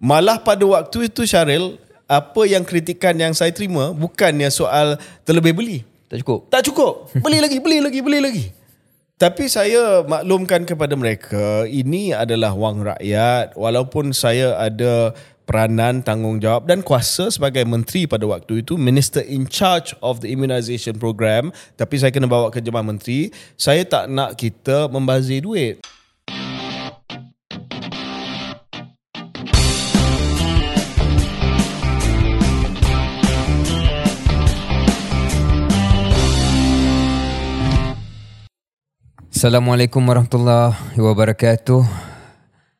[0.00, 1.76] Malah pada waktu itu Syaril,
[2.08, 4.96] apa yang kritikan yang saya terima bukannya soal
[5.28, 5.78] terlebih beli.
[6.08, 6.40] Tak cukup.
[6.48, 6.92] Tak cukup.
[7.20, 8.44] Beli lagi, beli lagi, beli lagi.
[9.20, 13.52] Tapi saya maklumkan kepada mereka, ini adalah wang rakyat.
[13.52, 15.12] Walaupun saya ada
[15.44, 20.96] peranan, tanggungjawab dan kuasa sebagai menteri pada waktu itu, minister in charge of the immunisation
[20.96, 23.28] program, tapi saya kena bawa ke jemaah menteri,
[23.60, 25.84] saya tak nak kita membazir duit.
[39.40, 41.80] Assalamualaikum warahmatullahi wabarakatuh.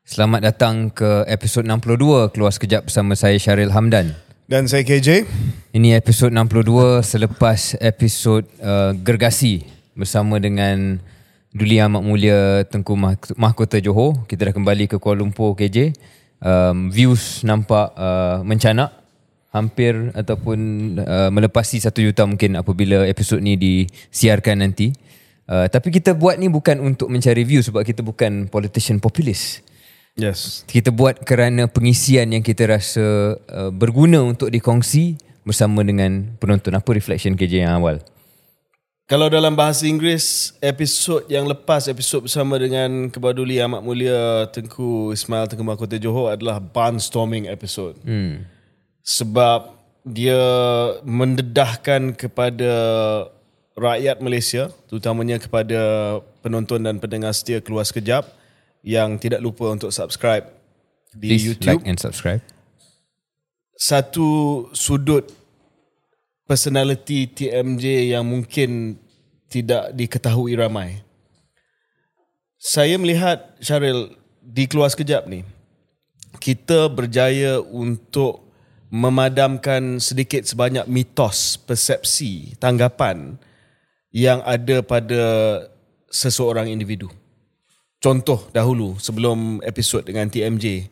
[0.05, 4.13] Selamat datang ke episod 62 Keluar Sekejap bersama saya Syaril Hamdan.
[4.45, 5.25] Dan saya KJ.
[5.73, 9.65] Ini episod 62 selepas episod uh, Gergasi
[9.97, 11.01] bersama dengan
[11.49, 14.29] Duli Amat Mulia Tengku Mah- Mahkota Johor.
[14.29, 15.97] Kita dah kembali ke Kuala Lumpur KJ.
[16.45, 18.93] Um, views nampak uh, mencanak
[19.49, 20.57] hampir ataupun
[21.01, 25.09] uh, melepasi satu juta mungkin apabila episod ni disiarkan nanti.
[25.51, 29.59] Uh, tapi kita buat ni bukan untuk mencari view sebab kita bukan politician populis.
[30.15, 30.63] Yes.
[30.63, 36.71] Kita buat kerana pengisian yang kita rasa uh, berguna untuk dikongsi bersama dengan penonton.
[36.71, 37.99] Apa reflection KJ yang awal?
[39.11, 45.51] Kalau dalam bahasa Inggeris, episod yang lepas, episod bersama dengan Kebaduli Amat Mulia Tengku Ismail
[45.51, 47.99] Tengku Mahkota Johor adalah barnstorming episode.
[48.07, 48.47] Hmm.
[49.03, 49.75] Sebab
[50.07, 50.39] dia
[51.03, 52.71] mendedahkan kepada
[53.77, 55.81] rakyat Malaysia, terutamanya kepada
[56.43, 58.27] penonton dan pendengar setia Keluar Sekejap
[58.81, 60.47] yang tidak lupa untuk subscribe
[61.13, 61.79] di Please YouTube.
[61.79, 62.41] like and subscribe.
[63.77, 65.25] Satu sudut
[66.45, 68.99] personality TMJ yang mungkin
[69.49, 71.01] tidak diketahui ramai.
[72.61, 75.41] Saya melihat Syaril di keluar sekejap ni
[76.39, 78.47] kita berjaya untuk
[78.91, 83.39] memadamkan sedikit sebanyak mitos, persepsi, tanggapan
[84.11, 85.23] yang ada pada
[86.11, 87.07] seseorang individu.
[88.03, 90.91] Contoh dahulu sebelum episod dengan TMJ,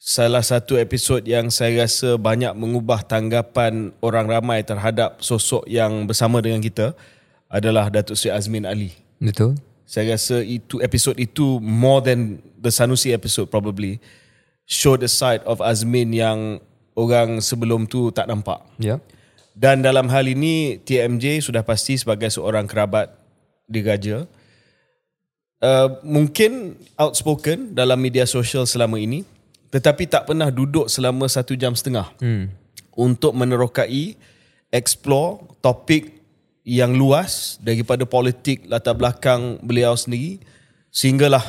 [0.00, 6.42] salah satu episod yang saya rasa banyak mengubah tanggapan orang ramai terhadap sosok yang bersama
[6.42, 6.96] dengan kita
[7.46, 8.96] adalah Datuk Seri Azmin Ali.
[9.20, 9.60] Betul?
[9.84, 13.98] Saya rasa itu episod itu more than the Sanusi episode probably
[14.64, 16.62] show the side of Azmin yang
[16.96, 18.62] orang sebelum tu tak nampak.
[18.80, 18.96] Ya.
[18.96, 18.98] Yeah.
[19.60, 23.12] Dan dalam hal ini TMJ sudah pasti sebagai seorang kerabat
[23.68, 24.24] digaja.
[25.60, 29.28] Uh, mungkin outspoken dalam media sosial selama ini
[29.70, 32.50] tetapi tak pernah duduk selama satu jam setengah hmm.
[32.98, 34.18] untuk menerokai,
[34.74, 36.18] explore topik
[36.66, 40.42] yang luas daripada politik latar belakang beliau sendiri
[40.90, 41.42] sehinggalah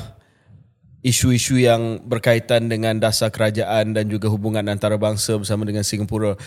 [1.01, 6.37] isu-isu yang berkaitan dengan dasar kerajaan dan juga hubungan antarabangsa bersama dengan Singapura.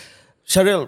[0.46, 0.86] Syaril,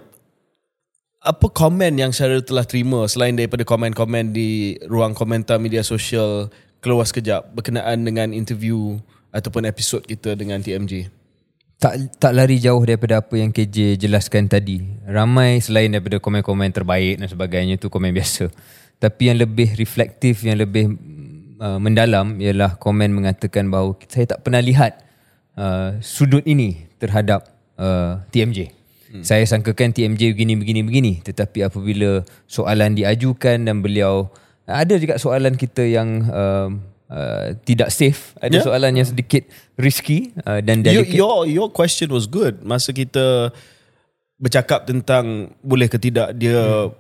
[1.22, 6.53] apa komen yang Syaril telah terima selain daripada komen-komen di ruang komentar media sosial
[6.84, 9.00] keluar sekejap berkenaan dengan interview
[9.34, 11.10] ataupun episod kita dengan TMJ?
[11.77, 14.81] Tak tak lari jauh daripada apa yang KJ jelaskan tadi.
[15.04, 18.48] Ramai selain daripada komen-komen terbaik dan sebagainya tu komen biasa.
[18.97, 20.97] Tapi yang lebih reflektif, yang lebih
[21.60, 25.04] uh, mendalam ialah komen mengatakan bahawa saya tak pernah lihat
[25.60, 27.44] uh, sudut ini terhadap
[27.77, 28.72] uh, TMJ.
[29.12, 29.22] Hmm.
[29.22, 34.31] Saya sangkakan TMJ begini begini begini tetapi apabila soalan diajukan dan beliau
[34.67, 36.69] ada juga soalan kita yang uh,
[37.06, 38.66] uh, tidak safe, ada Yeah.
[38.66, 39.47] soalan yang sedikit
[39.78, 41.15] risky uh, dan Your, delicate.
[41.15, 43.55] your your question was good masa kita
[44.37, 46.93] bercakap tentang boleh ke tidak dia hmm.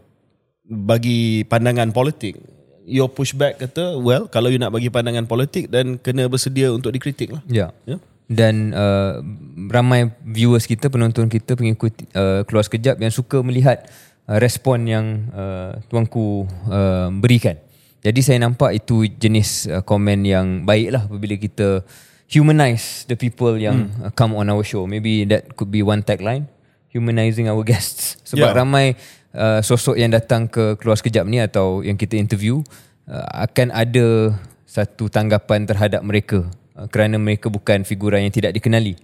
[0.88, 2.40] bagi pandangan politik.
[2.86, 7.34] Your pushback kata, well, kalau you nak bagi pandangan politik dan kena bersedia untuk dikritik
[7.34, 7.42] lah.
[7.50, 7.74] Ya.
[7.82, 7.98] Ya.
[8.26, 9.22] Dan uh,
[9.70, 13.86] ramai viewers kita, penonton kita, pengikut uh, keluar sekejap yang suka melihat
[14.26, 17.54] uh, respon yang uh, tuanku uh, berikan.
[18.02, 21.86] Jadi saya nampak itu jenis uh, komen yang baik lah apabila kita
[22.26, 24.10] humanize the people yang hmm.
[24.18, 24.86] come on our show.
[24.90, 26.50] Maybe that could be one tagline,
[26.90, 28.18] humanizing our guests.
[28.30, 28.58] Sebab Yeah.
[28.58, 28.98] ramai
[29.34, 32.62] uh, sosok yang datang ke keluar sekejap ni atau yang kita interview
[33.06, 34.34] uh, akan ada
[34.66, 38.96] satu tanggapan terhadap mereka uh, kerana mereka bukan figuran yang tidak dikenali.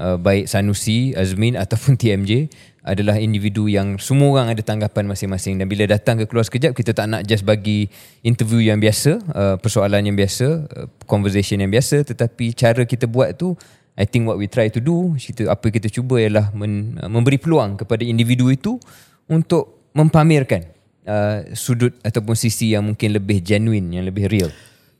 [0.00, 2.48] Uh, baik Sanusi, Azmin ataupun TMJ
[2.80, 6.96] adalah individu yang semua orang ada tanggapan masing-masing dan bila datang ke keluar sekejap kita
[6.96, 7.92] tak nak just bagi
[8.24, 13.36] interview yang biasa, uh, persoalan yang biasa, uh, conversation yang biasa tetapi cara kita buat
[13.36, 13.52] tu
[14.00, 17.36] I think what we try to do, kita, apa kita cuba ialah men, uh, memberi
[17.36, 18.80] peluang kepada individu itu
[19.28, 20.64] untuk mempamerkan
[21.04, 24.48] uh, sudut ataupun sisi yang mungkin lebih genuine, yang lebih real.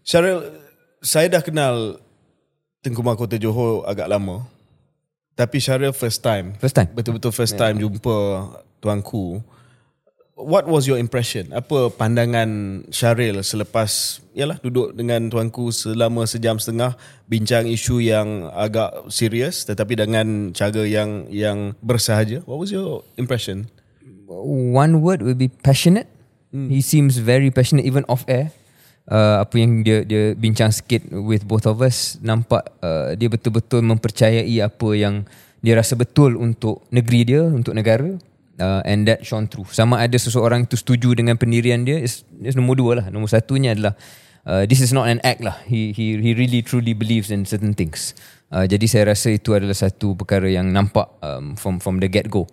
[0.04, 0.44] Syaril,
[1.00, 1.96] saya dah kenal
[2.80, 4.48] Tengku Mahkota Johor agak lama.
[5.36, 6.56] Tapi Syaril first time.
[6.56, 6.88] First time.
[6.96, 8.16] Betul-betul first time jumpa
[8.80, 9.44] tuanku.
[10.40, 11.52] What was your impression?
[11.52, 12.48] Apa pandangan
[12.88, 16.96] Syaril selepas yalah duduk dengan tuanku selama sejam setengah
[17.28, 22.40] bincang isu yang agak serius tetapi dengan cara yang yang bersahaja.
[22.48, 23.68] What was your impression?
[24.30, 26.06] one word would be passionate.
[26.50, 28.50] He seems very passionate even off air.
[29.08, 33.82] Uh, apa yang dia dia bincang sikit with both of us nampak uh, dia betul-betul
[33.82, 35.26] mempercayai apa yang
[35.60, 38.16] dia rasa betul untuk negeri dia, untuk negara.
[38.60, 39.64] Uh, and that shone through.
[39.72, 43.06] Sama ada seseorang itu setuju dengan pendirian dia, is, is nombor dua lah.
[43.08, 43.96] Nombor satunya adalah
[44.44, 45.56] uh, this is not an act lah.
[45.64, 48.12] He he he really truly believes in certain things.
[48.52, 52.28] Uh, jadi saya rasa itu adalah satu perkara yang nampak um, from from the get
[52.28, 52.44] go.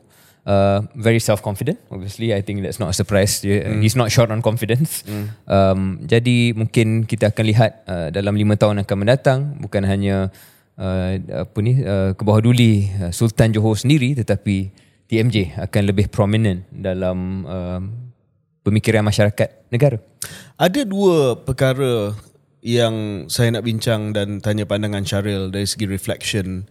[0.48, 1.76] Uh, very self confident.
[1.92, 3.44] Obviously, I think that's not a surprise.
[3.44, 5.04] Dia- He's not short on confidence.
[5.44, 10.32] Um, jadi mungkin kita akan lihat uh, dalam lima tahun akan mendatang bukan hanya
[10.80, 14.72] uh, apa ni uh, ke bawah duli uh, Sultan Johor sendiri, tetapi
[15.12, 17.82] TMJ akan lebih prominent dalam um,
[18.64, 20.00] pemikiran masyarakat negara.
[20.56, 22.16] Ada dua perkara
[22.64, 26.64] yang saya nak bincang dan tanya pandangan Syaril dari segi reflection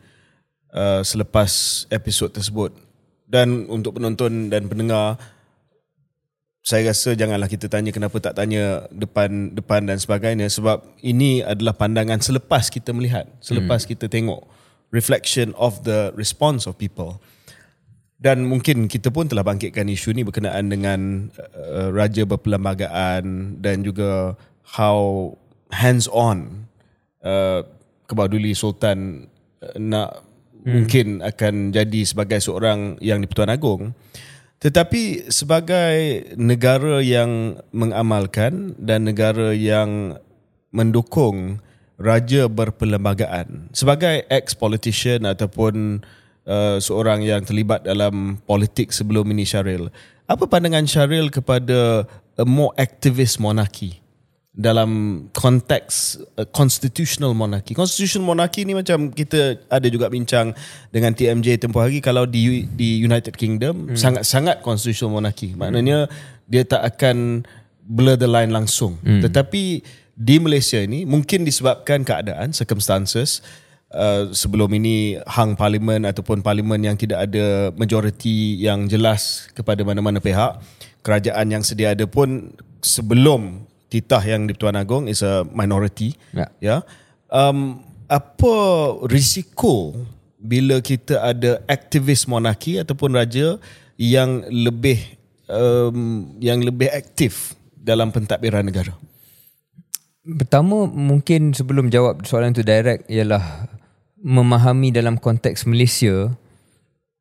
[0.72, 2.85] uh, selepas episod tersebut.
[3.26, 5.18] Dan untuk penonton dan pendengar,
[6.66, 11.78] saya rasa janganlah kita tanya kenapa tak tanya depan depan dan sebagainya sebab ini adalah
[11.78, 13.88] pandangan selepas kita melihat, selepas hmm.
[13.94, 14.42] kita tengok
[14.90, 17.22] reflection of the response of people.
[18.18, 23.22] Dan mungkin kita pun telah bangkitkan isu ni berkenaan dengan uh, raja berperlembagaan
[23.62, 24.34] dan juga
[24.74, 25.30] how
[25.70, 26.66] hands on
[27.22, 27.62] uh,
[28.10, 29.30] Kebaduli Sultan
[29.62, 30.25] uh, nak
[30.66, 30.72] hmm.
[30.74, 33.94] mungkin akan jadi sebagai seorang yang di-Pertuan Agong.
[34.58, 40.18] Tetapi sebagai negara yang mengamalkan dan negara yang
[40.74, 41.62] mendukung
[41.96, 46.04] raja berperlembagaan sebagai ex-politician ataupun
[46.48, 49.92] uh, seorang yang terlibat dalam politik sebelum ini Syaril.
[50.26, 54.00] Apa pandangan Syaril kepada a more activist monarchy
[54.56, 54.90] dalam
[55.36, 57.76] konteks uh, constitutional monarchy.
[57.76, 60.56] Constitutional monarchy ni macam kita ada juga bincang
[60.88, 64.00] dengan TMJ tempoh hari kalau di di United Kingdom hmm.
[64.00, 65.52] sangat-sangat constitutional monarchy.
[65.52, 66.08] Maknanya
[66.48, 67.44] dia tak akan
[67.84, 68.96] blur the line langsung.
[69.04, 69.20] Hmm.
[69.20, 69.84] Tetapi
[70.16, 73.44] di Malaysia ini mungkin disebabkan keadaan circumstances
[73.86, 80.18] Uh, sebelum ini hang parlimen ataupun parlimen yang tidak ada majoriti yang jelas kepada mana-mana
[80.18, 80.58] pihak
[81.06, 82.50] kerajaan yang sedia ada pun
[82.82, 83.62] sebelum
[83.96, 86.52] titah yang di Pertuan Agong is a minority Ya.
[86.60, 86.76] ya
[87.32, 87.80] um,
[88.12, 88.54] apa
[89.08, 89.96] risiko
[90.36, 93.56] bila kita ada aktivis monarki ataupun raja
[93.96, 95.00] yang lebih
[95.48, 98.92] um, yang lebih aktif dalam pentadbiran negara
[100.26, 103.70] Pertama mungkin sebelum jawab soalan tu direct ialah
[104.18, 106.34] memahami dalam konteks Malaysia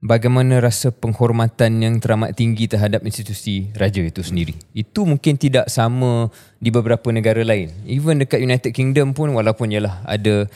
[0.03, 4.53] bagaimana rasa penghormatan yang teramat tinggi terhadap institusi raja itu sendiri.
[4.75, 7.71] Itu mungkin tidak sama di beberapa negara lain.
[7.87, 10.49] Even dekat United Kingdom pun walaupun ialah ada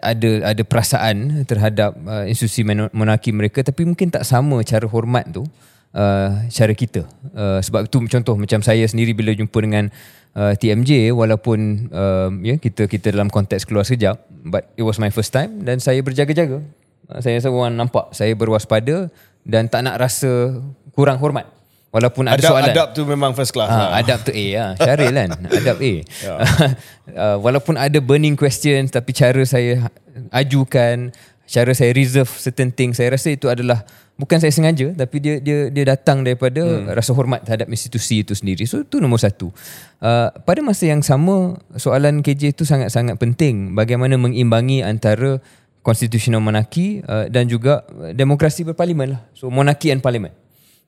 [0.00, 5.44] ada ada perasaan terhadap uh, institusi monarki mereka tapi mungkin tak sama cara hormat tu
[5.44, 7.04] uh, cara kita.
[7.36, 9.92] Uh, sebab itu contoh macam saya sendiri bila jumpa dengan
[10.32, 14.16] uh, TMJ walaupun uh, ya kita kita dalam konteks keluar sekejap
[14.48, 16.64] but it was my first time dan saya berjaga-jaga.
[17.08, 19.08] Uh, saya rasa orang nampak saya berwaspada
[19.48, 20.60] dan tak nak rasa
[20.92, 21.48] kurang hormat.
[21.88, 22.72] Walaupun ada adab, soalan.
[22.76, 23.90] adab tu memang first class Ha, lah.
[24.04, 24.70] adab tu A lah.
[24.76, 25.30] Syaril kan.
[25.64, 25.92] Adab A.
[25.96, 29.88] uh, walaupun ada burning questions tapi cara saya
[30.28, 31.16] ajukan,
[31.48, 33.88] cara saya reserve certain things, saya rasa itu adalah
[34.20, 36.92] bukan saya sengaja tapi dia dia dia datang daripada hmm.
[36.92, 38.68] rasa hormat terhadap institusi itu sendiri.
[38.68, 39.48] So itu nombor satu.
[39.96, 45.40] Uh, pada masa yang sama soalan KJ itu sangat-sangat penting bagaimana mengimbangi antara
[45.88, 49.20] constitutional monarki uh, dan juga uh, demokrasi berparlimen lah.
[49.32, 50.36] So monarki and parliament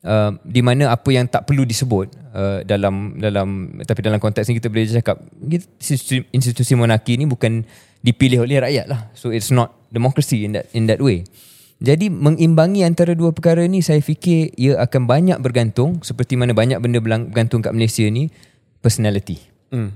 [0.05, 4.57] uh, di mana apa yang tak perlu disebut uh, dalam dalam tapi dalam konteks ni
[4.61, 5.17] kita boleh cakap
[5.81, 7.65] institusi, institusi monarki ni bukan
[8.01, 11.25] dipilih oleh rakyat lah so it's not democracy in that in that way
[11.81, 16.81] jadi mengimbangi antara dua perkara ni saya fikir ia akan banyak bergantung seperti mana banyak
[16.81, 18.33] benda bergantung kat Malaysia ni
[18.81, 19.95] personality Hmm.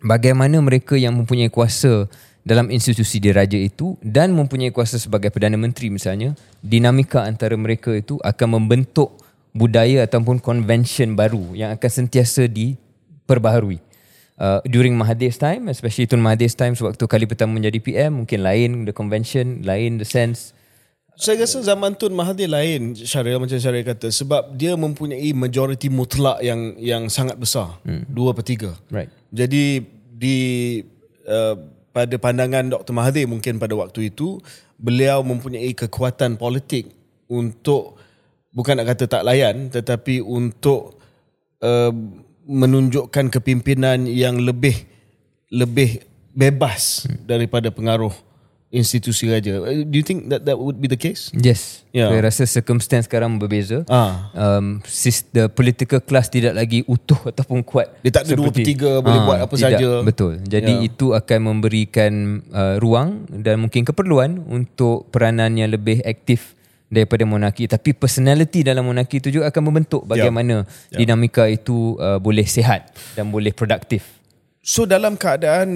[0.00, 2.08] bagaimana mereka yang mempunyai kuasa
[2.40, 6.32] dalam institusi diraja itu dan mempunyai kuasa sebagai Perdana Menteri misalnya,
[6.64, 9.20] dinamika antara mereka itu akan membentuk
[9.52, 13.82] budaya ataupun convention baru yang akan sentiasa diperbaharui.
[14.40, 18.88] Uh, during Mahathir's time, especially Tun Mahathir's time sewaktu kali pertama menjadi PM, mungkin lain
[18.88, 20.56] the convention, lain the sense.
[21.20, 26.40] Saya rasa zaman Tun Mahathir lain Syaril macam Syaril kata sebab dia mempunyai majoriti mutlak
[26.40, 27.76] yang yang sangat besar.
[27.84, 28.08] Hmm.
[28.08, 28.72] Dua per tiga.
[28.88, 29.12] Right.
[29.28, 30.38] Jadi di
[31.28, 32.94] uh, pada pandangan Dr.
[32.94, 34.38] Mahathir mungkin pada waktu itu
[34.78, 36.90] beliau mempunyai kekuatan politik
[37.30, 37.98] untuk
[38.54, 40.98] bukan nak kata tak layan tetapi untuk
[41.62, 41.92] uh,
[42.46, 44.74] menunjukkan kepimpinan yang lebih
[45.50, 47.26] lebih bebas hmm.
[47.26, 48.14] daripada pengaruh
[48.70, 49.58] institusi raja.
[49.58, 51.34] Uh, Do you think that that would be the case?
[51.34, 51.82] Yes.
[51.90, 52.06] Ya.
[52.06, 53.82] Saya rasa circumstance sekarang berbeza.
[53.90, 54.30] Ah.
[54.30, 57.90] Um, sis, the political class tidak lagi utuh ataupun kuat.
[58.06, 59.88] Dia tak ada dua per tiga, boleh buat apa tidak, saja.
[60.06, 60.32] Betul.
[60.46, 60.86] Jadi Ya.
[60.86, 62.12] itu akan memberikan
[62.54, 66.54] uh, ruang dan mungkin keperluan untuk peranan yang lebih aktif
[66.86, 67.66] daripada monarki.
[67.66, 70.62] Tapi personality dalam monarki itu juga akan membentuk bagaimana
[70.94, 74.19] dinamika itu uh, boleh sihat dan boleh produktif.
[74.60, 75.68] So dalam keadaan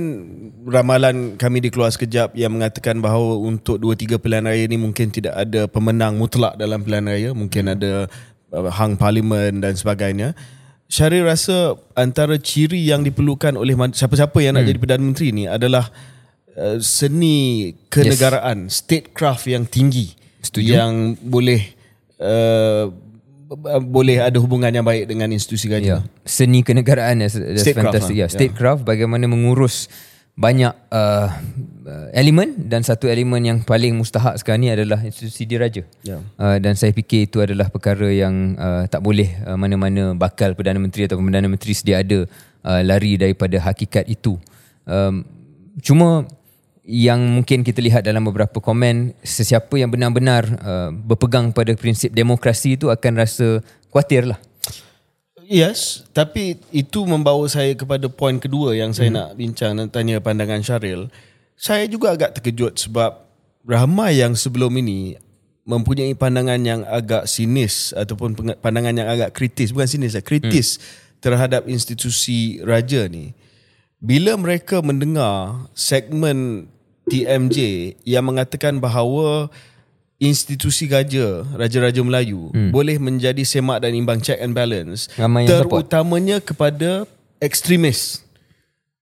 [0.68, 5.32] ramalan kami di keluar sekejap yang mengatakan bahawa untuk 2-3 pilihan raya ni mungkin tidak
[5.40, 7.30] ada pemenang mutlak dalam pilihan raya.
[7.32, 8.12] Mungkin ada
[8.52, 10.36] uh, hang parlimen dan sebagainya.
[10.84, 15.88] Syaril rasa antara ciri yang diperlukan oleh siapa-siapa yang nak jadi Perdana Menteri ni adalah
[16.52, 18.84] uh, seni kenegaraan, yes.
[18.84, 20.12] statecraft yang tinggi.
[20.44, 20.76] Setuju.
[20.76, 21.72] Yang boleh
[22.20, 22.92] uh,
[23.80, 25.74] boleh ada hubungan yang baik dengan institusi Ya.
[25.78, 25.94] raja.
[26.26, 28.16] Seni kenegaraan that's, that's Statecraft fantastic.
[28.16, 28.20] lah.
[28.22, 29.88] Ya, statecraft bagaimana mengurus
[30.34, 31.30] banyak uh,
[31.86, 35.86] uh, elemen dan satu elemen yang paling mustahak sekarang ni adalah institusi diraja.
[36.02, 36.18] Ya.
[36.34, 40.82] Uh, dan saya fikir itu adalah perkara yang uh, tak boleh uh, mana-mana bakal Perdana
[40.82, 42.26] Menteri atau Perdana Menteri sedia ada
[42.66, 44.34] uh, lari daripada hakikat itu.
[44.82, 45.22] Um,
[45.78, 46.26] cuma
[46.84, 52.76] yang mungkin kita lihat dalam beberapa komen sesiapa yang benar-benar uh, berpegang pada prinsip demokrasi
[52.76, 54.38] itu akan rasa khawatir lah.
[55.44, 59.16] Yes, tapi itu membawa saya kepada poin kedua yang saya hmm.
[59.16, 61.08] nak bincang dan tanya pandangan Syaril.
[61.56, 63.28] Saya juga agak terkejut sebab
[63.64, 65.16] ramai yang sebelum ini
[65.64, 70.84] mempunyai pandangan yang agak sinis ataupun pandangan yang agak kritis, bukan sinis, lah, kritis hmm.
[71.24, 73.32] terhadap institusi raja ni.
[74.04, 76.68] Bila mereka mendengar segmen
[77.08, 77.58] TMJ
[78.08, 79.52] yang mengatakan bahawa
[80.16, 82.70] institusi raja, raja-raja Melayu hmm.
[82.72, 85.84] boleh menjadi semak dan imbang check and balance Ramai support.
[85.84, 87.04] terutamanya kepada
[87.42, 88.24] ekstremis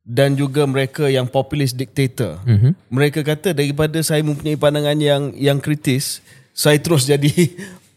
[0.02, 2.42] dan juga mereka yang populist dictator.
[2.42, 2.72] Mm-hmm.
[2.90, 6.18] Mereka kata daripada saya mempunyai pandangan yang yang kritis,
[6.50, 7.30] saya terus jadi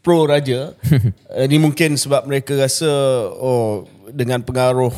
[0.06, 0.78] pro raja.
[1.50, 2.90] Ini mungkin sebab mereka rasa
[3.42, 4.94] oh dengan pengaruh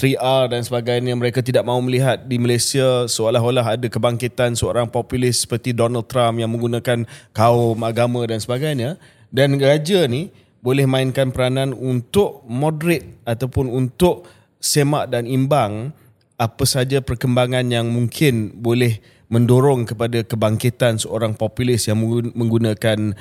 [0.00, 5.76] 3R dan sebagainya mereka tidak mahu melihat di Malaysia seolah-olah ada kebangkitan seorang populis seperti
[5.76, 7.04] Donald Trump yang menggunakan
[7.36, 8.96] kaum agama dan sebagainya
[9.28, 10.32] dan raja ni
[10.64, 14.24] boleh mainkan peranan untuk moderate ataupun untuk
[14.56, 15.92] semak dan imbang
[16.40, 23.12] apa saja perkembangan yang mungkin boleh mendorong kepada kebangkitan seorang populis yang menggun- menggunakan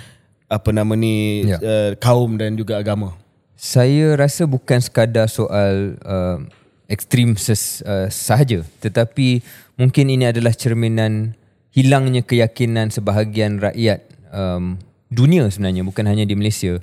[0.48, 1.60] apa nama ni Ya.
[1.60, 3.14] uh, kaum dan juga agama.
[3.60, 6.40] Saya rasa bukan sekadar soal uh,
[6.90, 9.46] ekstrim ses, uh, sahaja tetapi
[9.78, 11.38] mungkin ini adalah cerminan
[11.72, 14.04] hilangnya keyakinan sebahagian rakyat
[14.34, 14.82] um,
[15.14, 16.82] dunia sebenarnya bukan hanya di Malaysia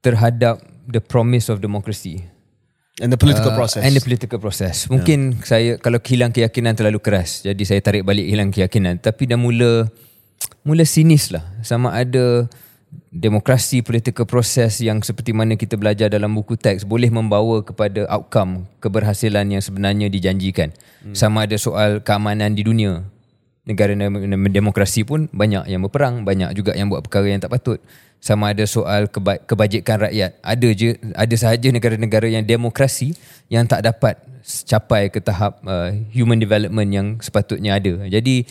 [0.00, 2.24] terhadap the promise of democracy
[3.02, 3.82] And the political Uh, process.
[3.82, 4.86] And the political process.
[4.86, 5.42] Mungkin yeah.
[5.42, 7.42] saya kalau hilang keyakinan terlalu keras.
[7.42, 9.02] Jadi saya tarik balik hilang keyakinan.
[9.02, 9.90] Tapi dah mula
[10.62, 11.42] mula sinis lah.
[11.66, 12.46] Sama ada
[13.14, 18.66] demokrasi political process yang seperti mana kita belajar dalam buku teks boleh membawa kepada outcome
[18.82, 20.74] keberhasilan yang sebenarnya dijanjikan.
[21.02, 21.14] Hmm.
[21.14, 23.06] Sama ada soal keamanan di dunia.
[23.64, 23.96] Negara
[24.52, 27.80] demokrasi pun banyak yang berperang, banyak juga yang buat perkara yang tak patut.
[28.20, 30.36] Sama ada soal keba- kebajikan rakyat.
[30.44, 33.16] Ada je ada sahaja negara-negara yang demokrasi
[33.48, 34.20] yang tak dapat
[34.68, 38.04] capai ke tahap uh, human development yang sepatutnya ada.
[38.04, 38.44] Jadi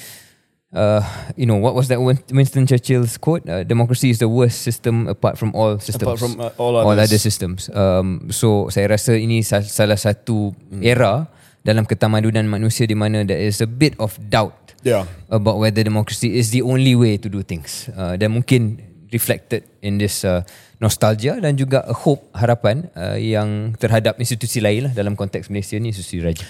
[0.73, 1.01] uh,
[1.37, 3.45] you know what was that Win- Winston Churchill's quote?
[3.47, 6.03] Uh, democracy is the worst system apart from all systems.
[6.03, 7.69] Apart from, uh, all all other systems.
[7.71, 10.51] Um, so saya rasa ini sa- salah satu
[10.81, 11.29] era
[11.63, 15.07] dalam ketamadunan manusia di mana there is a bit of doubt Yeah.
[15.31, 17.87] about whether democracy is the only way to do things.
[17.95, 18.83] Uh, dan mungkin
[19.15, 20.43] reflected in this uh,
[20.83, 25.79] nostalgia dan juga a hope harapan uh, yang terhadap institusi lain lah dalam konteks Malaysia
[25.79, 26.43] ni institusi raja.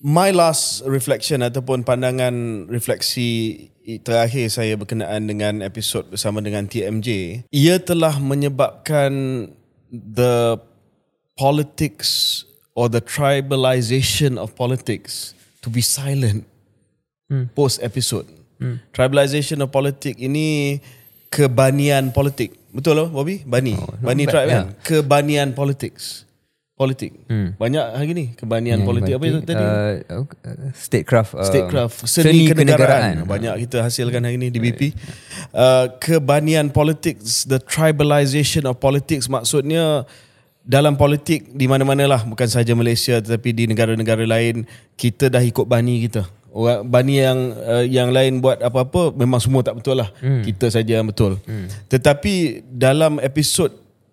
[0.00, 3.68] My last reflection ataupun pandangan refleksi
[4.00, 9.12] terakhir saya berkenaan dengan episod bersama dengan TMJ, ia telah menyebabkan
[9.92, 10.56] the
[11.36, 12.42] politics
[12.72, 16.48] or the tribalization of politics to be silent
[17.28, 17.52] hmm.
[17.52, 18.24] post episode.
[18.56, 18.80] Hmm.
[18.96, 20.80] Tribalization of politics ini
[21.28, 22.56] kebanian politik.
[22.72, 23.44] Betul loh Bobby?
[23.44, 23.76] Bani.
[23.76, 24.64] Oh, Bani tribe kan?
[24.64, 24.66] yeah.
[24.80, 26.24] Kebanian politics.
[26.80, 27.12] Politik.
[27.28, 27.52] Hmm.
[27.60, 29.12] Banyak hari ni kebanian politik.
[29.20, 29.60] Apa itu tadi?
[29.60, 31.36] Uh, uh, statecraft.
[31.36, 33.28] Uh, Statecraft seni, kenegaraan.
[33.28, 34.96] Banyak kita hasilkan hari ini di BP.
[35.52, 40.08] Uh, kebanian politics, the tribalization of politics maksudnya
[40.64, 44.64] dalam politik di mana-mana lah bukan sahaja Malaysia tetapi di negara-negara lain
[44.96, 46.24] kita dah ikut bani kita.
[46.48, 50.08] Orang bani yang uh, yang lain buat apa-apa memang semua tak betul lah.
[50.24, 50.40] Hmm.
[50.40, 51.36] Kita saja yang betul.
[51.44, 51.68] Hmm.
[51.92, 53.68] Tetapi dalam episod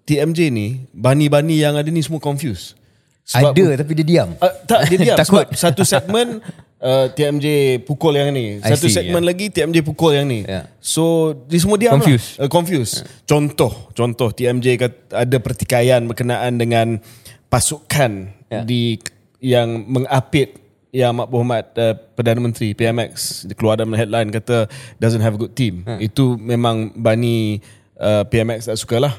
[0.08, 2.80] TMJ ni, bani-bani yang ada ni semua confused.
[3.28, 4.30] Ada tapi dia diam.
[4.40, 5.44] Uh, tak dia diam Takut.
[5.44, 6.40] sebab satu segmen
[6.80, 8.64] uh, TMJ pukul yang ni.
[8.64, 10.48] I Satu see, segmen lagi TMJ pukul yang ni.
[10.48, 10.72] Yeah.
[10.80, 12.40] So dia semua diam Confused.
[12.40, 12.48] lah.
[12.48, 12.96] Uh, confused.
[13.28, 17.04] Contoh, contoh TMJ kata ada pertikaian berkenaan dengan
[17.52, 18.64] pasukan Yeah.
[18.64, 18.96] di
[19.44, 20.56] yang mengapit
[20.96, 25.52] yang Mak Muhammad uh, Perdana Menteri PMX keluar dalam headline kata doesn't have a good
[25.52, 25.84] team.
[26.00, 27.60] Itu memang bani
[28.00, 29.12] uh, PMX tak suka lah.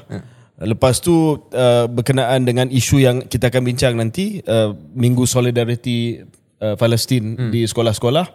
[0.59, 6.19] Lepas tu uh, berkenaan dengan isu yang kita akan bincang nanti uh, Minggu Solidarity
[6.59, 7.51] uh, Palestin hmm.
[7.55, 8.27] di sekolah-sekolah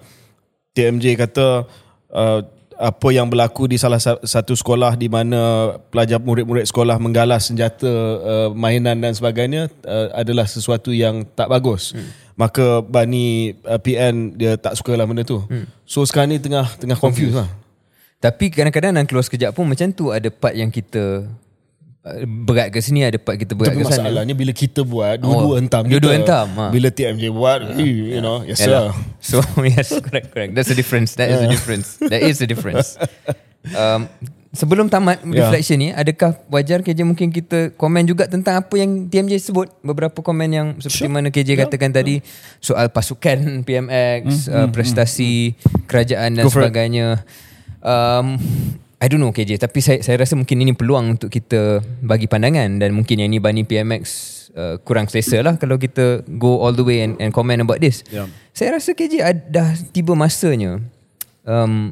[0.72, 1.68] TMJ kata
[2.16, 2.40] uh,
[2.74, 7.86] apa yang berlaku di salah sa- satu sekolah di mana pelajar murid-murid sekolah menggalas senjata
[7.86, 11.94] uh, mainan dan sebagainya uh, adalah sesuatu yang tak bagus.
[11.94, 12.08] Hmm.
[12.34, 15.38] Maka Bani uh, PN dia tak sukalah benda tu.
[15.46, 15.70] Hmm.
[15.86, 17.46] So sekarang ni tengah tengah confused lah.
[18.18, 21.28] Tapi kadang-kadang dalam keluar sekejap pun macam tu ada part yang kita
[22.44, 24.04] berat ke sini ada part kita berat Tapi ke sana.
[24.04, 26.18] masalahnya bila kita buat dua-dua Oh, hentam dua-dua kita.
[26.20, 26.66] hentam, ha.
[26.68, 28.92] Bila TMJ buat you know yes sir.
[29.24, 30.52] So yes, correct, correct.
[30.52, 31.16] That's the difference.
[31.16, 31.96] That is the difference.
[31.98, 32.94] That is the difference.
[33.64, 34.12] Um,
[34.52, 35.48] sebelum tamat Yeah.
[35.48, 40.20] reflection ni, adakah wajar KJ mungkin kita komen juga tentang apa yang TMJ sebut beberapa
[40.20, 41.08] komen yang seperti Sure.
[41.08, 42.20] mana KJ katakan tadi
[42.60, 45.56] soal pasukan PMX, uh, prestasi
[45.88, 46.68] kerajaan dan Go for it.
[46.68, 47.24] sebagainya.
[47.80, 48.36] Um,
[49.02, 52.78] I don't know KJ tapi saya saya rasa mungkin ini peluang untuk kita bagi pandangan
[52.78, 54.02] dan mungkin yang ni Bani PMX
[54.54, 58.06] uh, kurang selesa lah kalau kita go all the way and, and comment about this.
[58.08, 58.30] Yeah.
[58.54, 60.78] Saya rasa KJ ad- dah tiba masanya
[61.44, 61.90] um,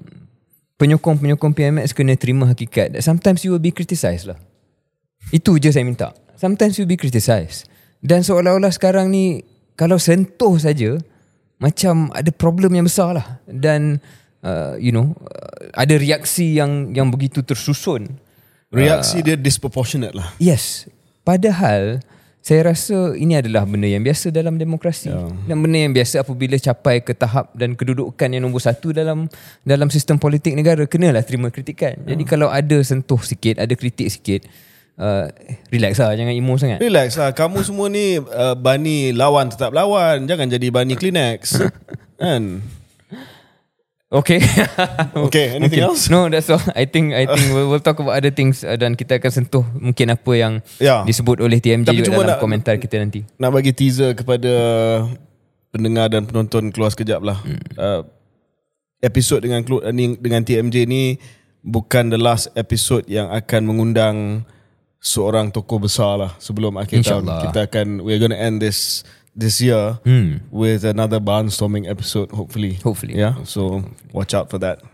[0.79, 4.39] penyokong-penyokong PMX kena terima hakikat that sometimes you will be criticised lah.
[5.31, 6.11] Itu je saya minta.
[6.35, 7.71] Sometimes you will be criticised.
[8.03, 9.47] Dan seolah-olah sekarang ni
[9.79, 10.99] kalau sentuh saja
[11.63, 13.27] macam ada problem yang besar lah.
[13.47, 14.03] Dan
[14.43, 18.19] uh, you know uh, ada reaksi yang yang begitu tersusun.
[18.73, 20.33] Reaksi dia disproportionate lah.
[20.41, 20.89] Yes.
[21.29, 22.01] Padahal
[22.43, 25.13] saya rasa ini adalah benda yang biasa dalam demokrasi.
[25.13, 25.29] Ya.
[25.47, 29.29] Dan benda yang biasa apabila capai ke tahap dan kedudukan yang nombor satu dalam
[29.63, 32.01] dalam sistem politik negara kenalah terima kritikan.
[32.03, 32.17] Ya.
[32.17, 34.49] Jadi kalau ada sentuh sikit, ada kritik sikit,
[34.99, 35.29] uh,
[35.71, 36.79] relax lah jangan emo sangat.
[36.83, 41.63] Relax lah Kamu semua ni uh, Bani lawan tetap lawan Jangan jadi Bani Kleenex
[42.21, 42.63] Kan
[44.13, 44.45] Okay.
[45.27, 46.61] Okay anything else No, that's all.
[46.73, 49.65] I think I think we'll, we'll talk about other things uh, dan kita akan sentuh
[49.75, 51.01] mungkin apa yang Ya.
[51.03, 53.25] disebut oleh TMJ Tapi juga dalam nak- komentar kita nanti.
[53.37, 54.53] Nak bagi teaser kepada
[55.69, 57.57] Pendengar dan penonton Keluar sekejap lah Hmm.
[57.75, 58.03] uh,
[59.01, 59.65] Episod dengan
[60.15, 61.17] dengan TMJ ni
[61.59, 64.17] Bukan the last episode Yang akan mengundang
[64.99, 67.41] Seorang tokoh besar lah Sebelum akhir tahun InsyaAllah.
[67.49, 69.01] Kita akan We're gonna end this
[69.33, 70.45] This year Hmm.
[70.53, 73.17] With another barnstorming episode Hopefully Hopefully.
[73.17, 73.81] Yeah So
[74.13, 74.85] watch out for that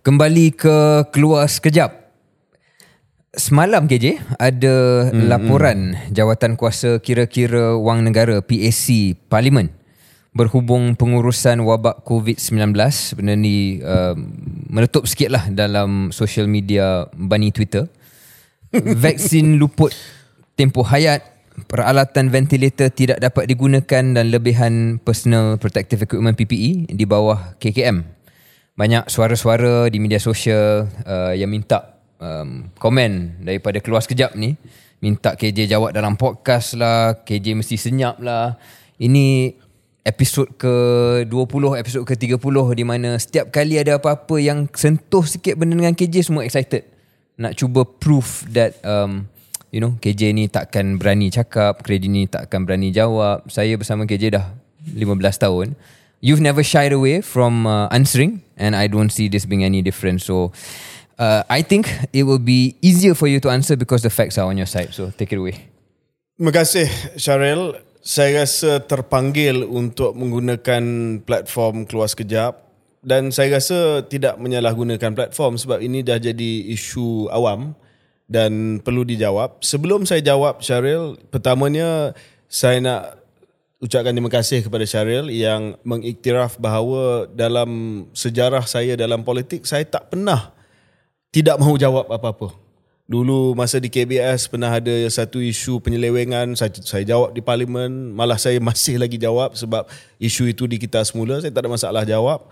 [0.00, 2.08] Kembali ke keluar sekejap.
[3.36, 9.68] Semalam KJ ada hmm, laporan jawatan kuasa kira-kira wang negara PAC Parlimen
[10.32, 12.72] berhubung pengurusan wabak COVID-19
[13.20, 14.16] benda ni uh,
[14.72, 17.84] meletup sikit lah dalam social media bani Twitter
[19.04, 19.94] vaksin luput
[20.58, 21.24] tempoh hayat
[21.66, 28.18] peralatan ventilator tidak dapat digunakan dan lebihan personal protective equipment PPE di bawah KKM
[28.78, 34.54] banyak suara-suara di media sosial uh, yang minta um, komen daripada keluar sekejap ni.
[35.02, 38.54] Minta KJ jawab dalam podcast lah KJ mesti senyap lah.
[39.02, 39.50] Ini
[40.06, 45.94] episod ke-20 episod ke-30 di mana setiap kali ada apa-apa yang sentuh sikit benda dengan
[45.98, 46.86] KJ semua excited
[47.38, 49.30] nak cuba proof that um,
[49.70, 53.46] you know KJ ni takkan berani cakap KJ ni takkan berani jawab.
[53.46, 54.46] Saya bersama KJ dah
[54.90, 55.06] 15
[55.38, 55.78] tahun.
[56.18, 60.18] You've never shied away from uh, answering and I don't see this being any different.
[60.18, 60.50] So
[61.14, 64.50] uh, I think it will be easier for you to answer because the facts are
[64.50, 64.90] on your side.
[64.90, 65.70] So take it away.
[66.34, 67.78] Terima kasih Syaril.
[68.02, 70.82] Saya rasa terpanggil untuk menggunakan
[71.22, 72.67] platform keluar sekejap
[73.02, 77.74] dan saya rasa tidak menyalahgunakan platform sebab ini dah jadi isu awam
[78.28, 79.62] dan perlu dijawab.
[79.64, 82.12] Sebelum saya jawab Syaril, pertamanya
[82.50, 83.02] saya nak
[83.78, 90.10] ucapkan terima kasih kepada Syaril yang mengiktiraf bahawa dalam sejarah saya dalam politik saya tak
[90.10, 90.50] pernah
[91.30, 92.50] tidak mahu jawab apa-apa.
[93.08, 98.36] Dulu masa di KBS pernah ada satu isu penyelewengan, saya, saya jawab di parlimen, malah
[98.36, 99.88] saya masih lagi jawab sebab
[100.20, 102.44] isu itu di kita semula, saya tak ada masalah jawab.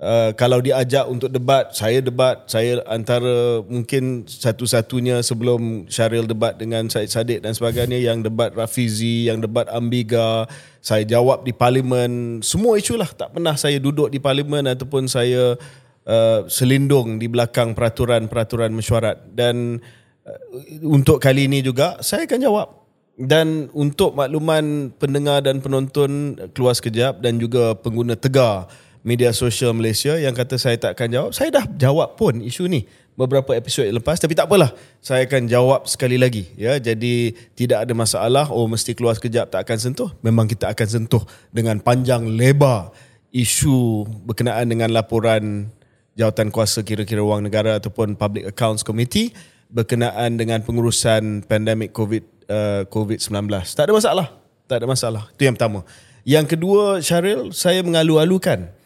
[0.00, 2.48] Uh, kalau diajak untuk debat, saya debat.
[2.48, 9.28] Saya antara mungkin satu-satunya sebelum Syaril debat dengan Syed Saddiq dan sebagainya yang debat Rafizi,
[9.28, 10.48] yang debat Ambiga.
[10.80, 12.40] Saya jawab di parlimen.
[12.40, 13.12] Semua isu lah.
[13.12, 15.60] Tak pernah saya duduk di parlimen ataupun saya
[16.08, 19.36] uh, selindung di belakang peraturan-peraturan mesyuarat.
[19.36, 19.84] Dan
[20.24, 20.40] uh,
[20.80, 22.68] untuk kali ini juga, saya akan jawab.
[23.20, 28.64] Dan untuk makluman pendengar dan penonton keluar sekejap dan juga pengguna tegar
[29.00, 31.30] media sosial Malaysia yang kata saya tak akan jawab.
[31.32, 32.84] Saya dah jawab pun isu ni
[33.16, 34.72] beberapa episod lepas tapi tak apalah.
[35.00, 36.76] Saya akan jawab sekali lagi ya.
[36.76, 40.10] Jadi tidak ada masalah oh mesti keluar sekejap tak akan sentuh.
[40.20, 42.92] Memang kita akan sentuh dengan panjang lebar
[43.30, 45.70] isu berkenaan dengan laporan
[46.18, 49.32] jawatan kuasa kira-kira wang negara ataupun Public Accounts Committee
[49.70, 53.46] berkenaan dengan pengurusan pandemik COVID uh, COVID-19.
[53.72, 54.26] Tak ada masalah.
[54.66, 55.22] Tak ada masalah.
[55.34, 55.86] Itu yang pertama.
[56.26, 58.79] Yang kedua, Syaril, saya mengalu-alukan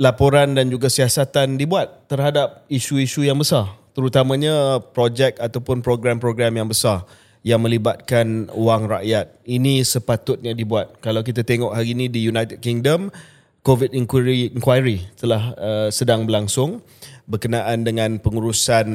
[0.00, 7.06] laporan dan juga siasatan dibuat terhadap isu-isu yang besar terutamanya projek ataupun program-program yang besar
[7.46, 9.38] yang melibatkan wang rakyat.
[9.46, 10.98] Ini sepatutnya dibuat.
[10.98, 13.14] Kalau kita tengok hari ini di United Kingdom
[13.64, 16.84] COVID inquiry, inquiry telah uh, sedang berlangsung
[17.24, 18.88] berkenaan dengan pengurusan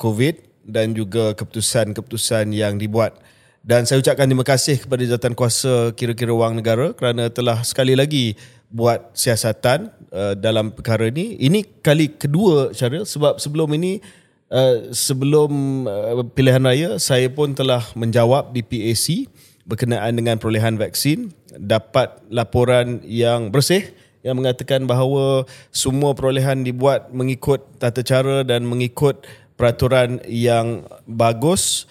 [0.00, 3.20] COVID dan juga keputusan-keputusan yang dibuat.
[3.64, 8.36] Dan saya ucapkan terima kasih kepada jawatan kuasa kira-kira wang negara kerana telah sekali lagi
[8.70, 11.36] buat siasatan uh, dalam perkara ini.
[11.40, 14.02] Ini kali kedua Syaril sebab sebelum ini
[14.50, 19.28] uh, sebelum uh, pilihan raya saya pun telah menjawab di PAC
[19.64, 27.60] berkenaan dengan perolehan vaksin dapat laporan yang bersih yang mengatakan bahawa semua perolehan dibuat mengikut
[27.76, 29.24] tata cara dan mengikut
[29.54, 31.84] peraturan yang bagus.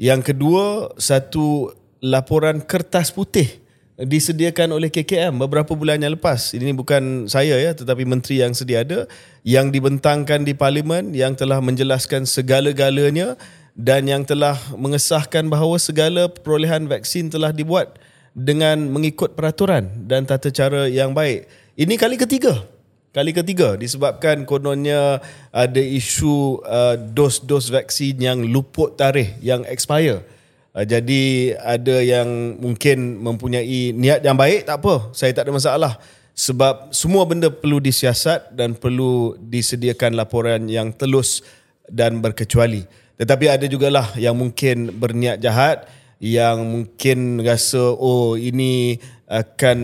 [0.00, 3.59] Yang kedua, satu laporan kertas putih
[4.00, 6.56] disediakan oleh KKM beberapa bulan yang lepas.
[6.56, 9.04] Ini bukan saya ya tetapi menteri yang sedia ada
[9.44, 13.36] yang dibentangkan di parlimen yang telah menjelaskan segala-galanya
[13.76, 18.00] dan yang telah mengesahkan bahawa segala perolehan vaksin telah dibuat
[18.32, 21.48] dengan mengikut peraturan dan tata cara yang baik.
[21.76, 22.64] Ini kali ketiga.
[23.10, 25.18] Kali ketiga disebabkan kononnya
[25.50, 30.22] ada isu uh, dos-dos vaksin yang luput tarikh yang expire.
[30.70, 35.10] Uh, jadi ada yang mungkin mempunyai niat yang baik tak apa.
[35.14, 35.92] Saya tak ada masalah.
[36.34, 41.44] Sebab semua benda perlu disiasat dan perlu disediakan laporan yang telus
[41.90, 42.86] dan berkecuali.
[43.20, 45.84] Tetapi ada jugalah yang mungkin berniat jahat
[46.20, 49.78] yang mungkin rasa oh ini akan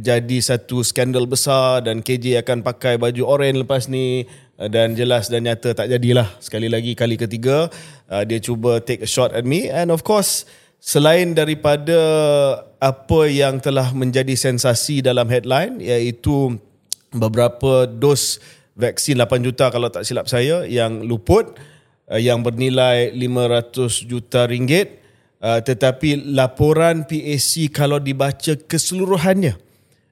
[0.00, 4.24] jadi satu skandal besar dan KJ akan pakai baju oranye lepas ni
[4.56, 6.28] dan jelas dan nyata tak jadilah.
[6.40, 7.68] Sekali lagi kali ketiga
[8.08, 9.68] uh, dia cuba take a shot at me.
[9.68, 10.48] And of course
[10.80, 11.98] selain daripada
[12.80, 16.56] apa yang telah menjadi sensasi dalam headline iaitu
[17.12, 18.40] beberapa dos
[18.76, 21.56] vaksin 8 juta kalau tak silap saya yang luput
[22.12, 25.00] uh, yang bernilai 500 juta ringgit
[25.40, 29.65] uh, tetapi laporan PAC kalau dibaca keseluruhannya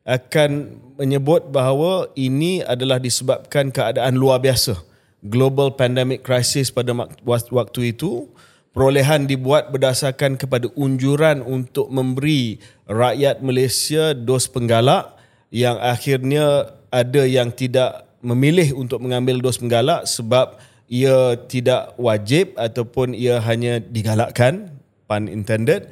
[0.05, 4.77] akan menyebut bahawa ini adalah disebabkan keadaan luar biasa.
[5.25, 6.93] Global pandemic crisis pada
[7.25, 8.29] waktu itu
[8.77, 15.17] perolehan dibuat berdasarkan kepada unjuran untuk memberi rakyat Malaysia dos penggalak
[15.49, 23.17] yang akhirnya ada yang tidak memilih untuk mengambil dos penggalak sebab ia tidak wajib ataupun
[23.17, 24.69] ia hanya digalakkan
[25.09, 25.89] pun intended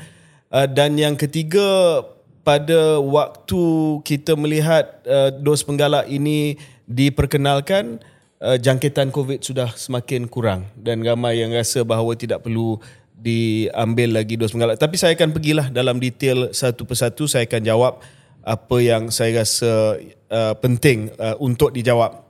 [0.52, 2.00] uh, dan yang ketiga
[2.42, 3.62] pada waktu
[4.02, 6.58] kita melihat uh, dos penggalak ini
[6.90, 8.02] diperkenalkan
[8.42, 12.82] uh, jangkitan COVID sudah semakin kurang dan ramai yang rasa bahawa tidak perlu
[13.14, 14.78] diambil lagi dos penggalak.
[14.82, 17.30] Tapi saya akan pergilah dalam detail satu persatu.
[17.30, 18.02] Saya akan jawab
[18.42, 22.26] apa yang saya rasa uh, penting uh, untuk dijawab.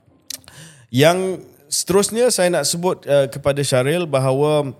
[0.93, 1.41] Yang
[1.73, 4.77] seterusnya saya nak sebut uh, kepada Syaril bahawa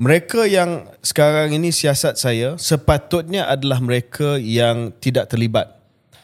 [0.00, 5.76] mereka yang sekarang ini siasat saya sepatutnya adalah mereka yang tidak terlibat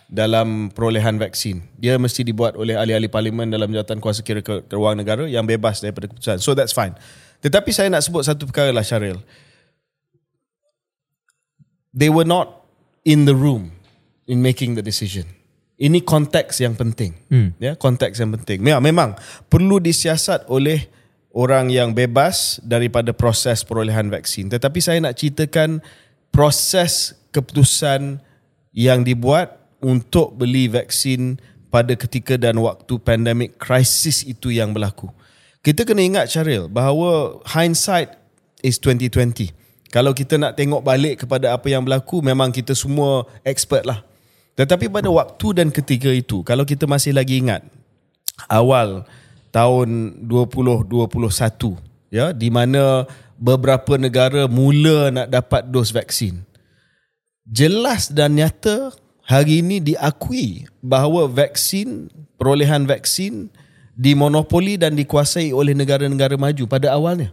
[0.09, 1.61] dalam perolehan vaksin.
[1.77, 6.09] Dia mesti dibuat oleh ahli-ahli parlimen dalam jawatan kuasa kira kewangan negara yang bebas daripada
[6.09, 6.41] keputusan.
[6.41, 6.97] So that's fine.
[7.45, 9.21] Tetapi saya nak sebut satu perkara lah Syaril.
[11.93, 12.65] They were not
[13.05, 13.77] in the room
[14.25, 15.29] in making the decision.
[15.77, 17.13] Ini konteks yang penting.
[17.29, 17.53] Hmm.
[17.61, 18.65] Ya, konteks yang penting.
[18.65, 19.11] Memang, memang
[19.53, 20.89] perlu disiasat oleh
[21.37, 24.49] orang yang bebas daripada proses perolehan vaksin.
[24.49, 25.85] Tetapi saya nak ceritakan
[26.33, 28.25] proses keputusan
[28.73, 31.37] yang dibuat untuk beli vaksin
[31.69, 35.13] pada ketika dan waktu pandemik krisis itu yang berlaku.
[35.61, 38.17] Kita kena ingat Syaril bahawa hindsight
[38.65, 39.53] is 2020.
[39.93, 44.01] Kalau kita nak tengok balik kepada apa yang berlaku memang kita semua expert lah.
[44.57, 47.61] Tetapi pada waktu dan ketika itu, kalau kita masih lagi ingat,
[48.49, 49.05] awal
[49.57, 51.81] tahun 2021,
[52.13, 53.09] ya, di mana
[53.41, 56.45] beberapa negara mula nak dapat dos vaksin.
[57.49, 58.93] Jelas dan nyata
[59.25, 63.49] hari ini diakui bahawa vaksin, perolehan vaksin
[63.97, 67.33] dimonopoli dan dikuasai oleh negara-negara maju pada awalnya.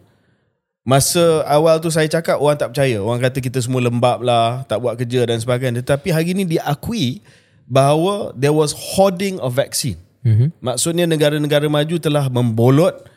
[0.83, 2.99] Masa awal tu saya cakap orang tak percaya.
[3.03, 5.83] Orang kata kita semua lembab lah, tak buat kerja dan sebagainya.
[5.83, 7.23] Tetapi hari ini diakui
[7.67, 9.99] bahawa there was hoarding of vaccine.
[10.23, 10.49] Mm-hmm.
[10.63, 13.07] Maksudnya negara-negara maju telah membolot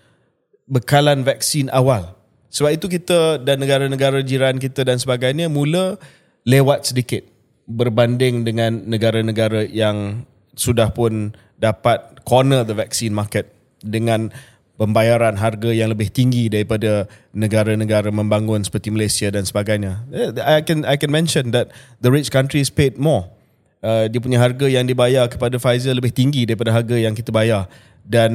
[0.67, 2.19] bekalan vaksin awal.
[2.51, 5.99] Sebab itu kita dan negara-negara jiran kita dan sebagainya mula
[6.47, 7.23] lewat sedikit
[7.67, 13.51] berbanding dengan negara-negara yang sudah pun dapat corner the vaccine market
[13.83, 14.31] dengan
[14.77, 20.05] pembayaran harga yang lebih tinggi daripada negara-negara membangun seperti Malaysia dan sebagainya.
[20.13, 23.36] Eh, I can I can mention that the rich countries paid more.
[23.85, 27.69] Uh, dia punya harga yang dibayar kepada Pfizer lebih tinggi daripada harga yang kita bayar.
[28.07, 28.33] Dan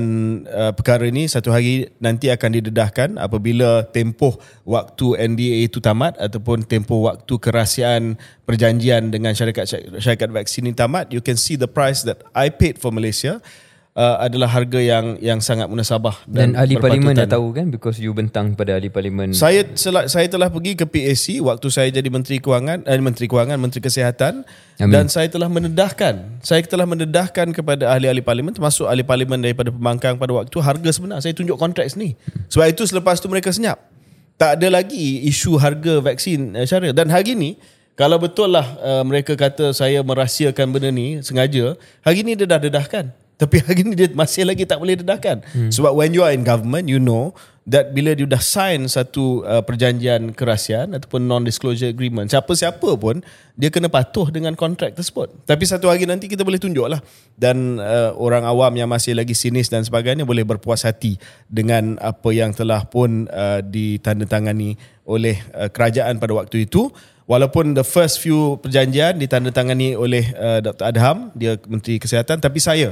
[0.52, 4.36] uh, perkara ini satu hari nanti akan didedahkan apabila tempoh
[4.68, 11.16] waktu NDA itu tamat ataupun tempoh waktu kerahsiaan perjanjian dengan syarikat syarikat vaksin ini tamat.
[11.16, 13.40] You can see the price that I paid for Malaysia
[13.96, 17.68] uh, adalah harga yang yang sangat munasabah dan, dan ahli parlimen dah tahu kan?
[17.72, 19.36] Because you bentang pada ahli parlimen.
[19.36, 23.84] Saya saya telah pergi ke PAC waktu saya jadi menteri kewangan eh, menteri kewangan menteri
[23.84, 24.44] kesihatan.
[24.82, 24.98] Amin.
[24.98, 30.18] dan saya telah mendedahkan saya telah mendedahkan kepada ahli-ahli parlimen termasuk ahli parlimen daripada pembangkang
[30.18, 31.22] pada waktu harga sebenar.
[31.22, 32.18] Saya tunjuk kontrak ni.
[32.50, 33.78] Sebab itu selepas tu mereka senyap.
[34.42, 36.98] Tak ada lagi isu harga vaksin syariah.
[36.98, 37.62] Dan hari ni
[37.94, 42.58] kalau betul lah uh, mereka kata saya merahsiakan benda ni sengaja hari ni dia dah
[42.58, 45.42] dedahkan tapi hari ni dia masih lagi tak boleh dedahkan.
[45.50, 45.74] Hmm.
[45.74, 47.34] Sebab when you are in government, you know
[47.66, 53.26] that bila you dah sign satu uh, perjanjian kerahsiaan ataupun non-disclosure agreement, siapa-siapa pun
[53.58, 55.34] dia kena patuh dengan kontrak tersebut.
[55.50, 57.02] Tapi satu hari nanti kita boleh tunjuk lah.
[57.34, 61.18] Dan uh, orang awam yang masih lagi sinis dan sebagainya boleh berpuas hati
[61.50, 64.78] dengan apa yang telah pun uh, ditandatangani
[65.10, 66.94] oleh uh, kerajaan pada waktu itu.
[67.30, 70.92] Walaupun the first few perjanjian ditandatangani oleh uh, Dr.
[70.92, 72.92] Adham, dia Menteri Kesihatan, tapi saya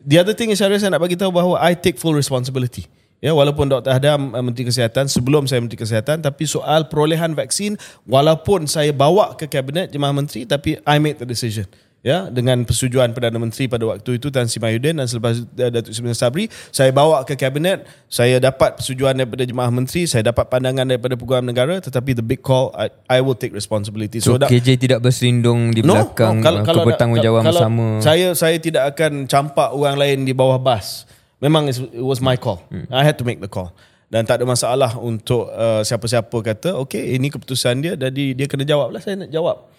[0.00, 2.88] The other thing is saya nak bagi tahu bahawa I take full responsibility.
[3.20, 3.92] Ya, walaupun Dr.
[3.92, 7.76] Adam uh, Menteri Kesihatan sebelum saya Menteri Kesihatan tapi soal perolehan vaksin
[8.08, 11.68] walaupun saya bawa ke kabinet jemaah menteri tapi I made the decision
[12.00, 15.92] ya dengan persetujuan Perdana Menteri pada waktu itu Tan Sri Mahyudin dan selepas uh, Datuk
[15.92, 20.88] Seri Sabri saya bawa ke kabinet saya dapat persetujuan daripada jemaah menteri saya dapat pandangan
[20.88, 24.24] daripada peguam negara tetapi the big call I, I will take responsibility.
[24.24, 28.96] So, so KJ tidak bersindung di belakang no, kalau, kalau kebertanggungjawab sama saya saya tidak
[28.96, 31.04] akan campak orang lain di bawah bas.
[31.40, 32.60] Memang it was my call.
[32.68, 32.84] Hmm.
[32.92, 33.72] I had to make the call.
[34.10, 38.66] Dan tak ada masalah untuk uh, siapa-siapa kata okay ini keputusan dia jadi dia kena
[38.66, 39.70] jawab lah saya nak jawab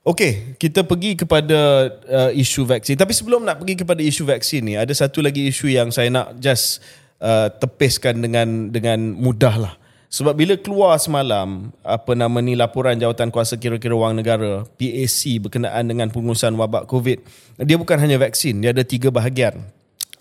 [0.00, 2.96] Okey, kita pergi kepada uh, isu vaksin.
[2.96, 6.40] Tapi sebelum nak pergi kepada isu vaksin ni, ada satu lagi isu yang saya nak
[6.40, 6.80] just
[7.20, 9.74] uh, tepiskan dengan dengan mudah lah.
[10.08, 15.84] Sebab bila keluar semalam apa nama ni laporan jawatan kuasa kira-kira wang negara PAC berkenaan
[15.84, 17.20] dengan pengurusan wabak COVID,
[17.60, 19.68] dia bukan hanya vaksin, dia ada tiga bahagian.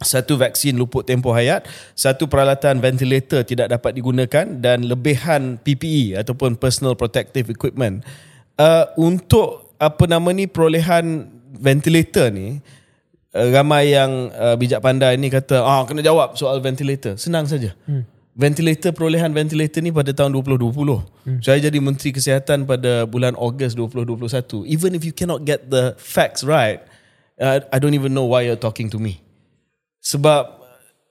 [0.04, 1.64] Satu vaksin luput tempoh hayat,
[1.96, 8.04] satu peralatan ventilator tidak dapat digunakan dan lebihan PPE ataupun personal protective equipment.
[8.60, 12.60] Uh, untuk apa nama ni perolehan ventilator ni
[13.34, 17.16] uh, ramai yang uh, bijak pandai ni kata ah kena jawab soal ventilator.
[17.16, 17.74] Senang saja.
[17.88, 18.04] Hmm.
[18.40, 21.40] ventilator perolehan ventilator ni pada tahun 2020 hmm.
[21.44, 26.48] saya jadi menteri kesihatan pada bulan Ogos 2021 even if you cannot get the facts
[26.48, 26.80] right
[27.44, 29.20] uh, i don't even know why you're talking to me.
[30.00, 30.59] Sebab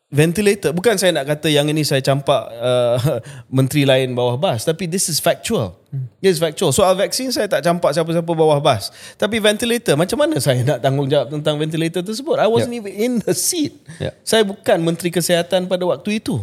[0.08, 0.72] ventilator.
[0.72, 2.96] Bukan saya nak kata yang ini saya campak uh,
[3.56, 5.76] menteri lain bawah bas tapi this is factual.
[5.88, 6.08] Hmm.
[6.20, 6.72] this is factual.
[6.72, 8.88] Soal vaksin saya tak campak siapa-siapa bawah bas.
[9.20, 12.40] Tapi ventilator macam mana saya nak tanggungjawab tentang ventilator tersebut?
[12.40, 12.88] I wasn't yep.
[12.88, 13.76] even in the seat.
[14.00, 14.12] Yep.
[14.24, 16.40] saya bukan menteri kesihatan pada waktu itu.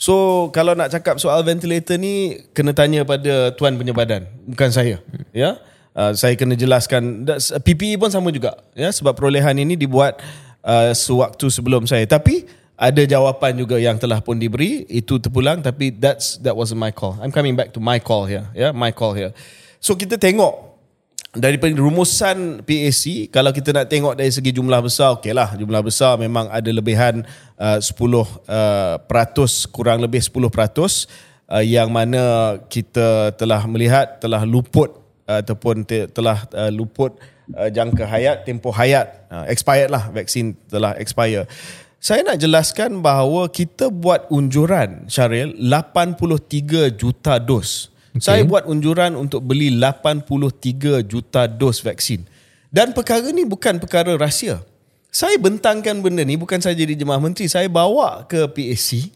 [0.00, 4.96] So kalau nak cakap soal ventilator ni kena tanya pada tuan penyebadan bukan saya.
[5.04, 5.24] Hmm.
[5.36, 5.50] ya?
[5.92, 7.28] Uh, saya kena jelaskan.
[7.60, 8.88] PPE pun sama juga ya?
[8.88, 10.16] Sebab perolehan ini dibuat
[10.64, 12.08] uh, sewaktu sebelum saya.
[12.08, 16.90] Tapi ada jawapan juga yang telah pun diberi itu terpulang tapi that's that wasn't my
[16.90, 17.14] call.
[17.20, 19.30] I'm coming back to my call here yeah my call here.
[19.82, 20.72] So kita tengok
[21.32, 26.44] daripada rumusan PAC kalau kita nak tengok dari segi jumlah besar okeylah jumlah besar memang
[26.52, 27.24] ada lebihan
[27.56, 28.24] uh, 10 uh,
[29.08, 31.08] peratus kurang lebih 10 peratus
[31.48, 34.92] uh, yang mana kita telah melihat telah luput
[35.24, 37.16] uh, ataupun te- telah uh, luput
[37.56, 39.24] uh, jangka hayat tempoh hayat.
[39.32, 41.48] Uh, expired lah vaksin telah expire
[42.02, 47.94] saya nak jelaskan bahawa kita buat unjuran Syaril 83 juta dos.
[48.10, 48.26] Okay.
[48.26, 52.26] Saya buat unjuran untuk beli 83 juta dos vaksin.
[52.74, 54.66] Dan perkara ni bukan perkara rahsia.
[55.14, 59.14] Saya bentangkan benda ni bukan saja di Jemaah Menteri, saya bawa ke PAC.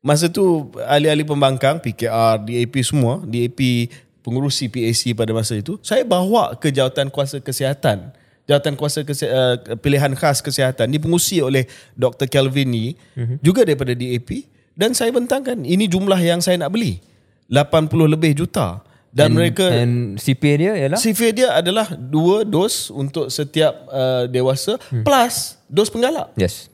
[0.00, 3.92] Masa tu ahli-ahli pembangkang, PKR, DAP semua, DAP
[4.24, 8.16] pengurusi PAC pada masa itu, saya bawa ke jawatan kuasa kesihatan.
[8.44, 11.64] Jawatan kuasa kese- uh, pilihan khas kesihatan dipengurusi oleh
[11.96, 12.28] Dr.
[12.28, 13.40] Kelvin ni mm-hmm.
[13.40, 14.44] juga daripada DAP
[14.76, 17.00] dan saya bentangkan ini jumlah yang saya nak beli
[17.48, 20.98] 80 lebih juta dan and, mereka And CPA dia ialah?
[20.98, 25.06] CV dia adalah dua dos untuk setiap uh, dewasa hmm.
[25.06, 26.34] plus dos penggalak.
[26.34, 26.66] Yes.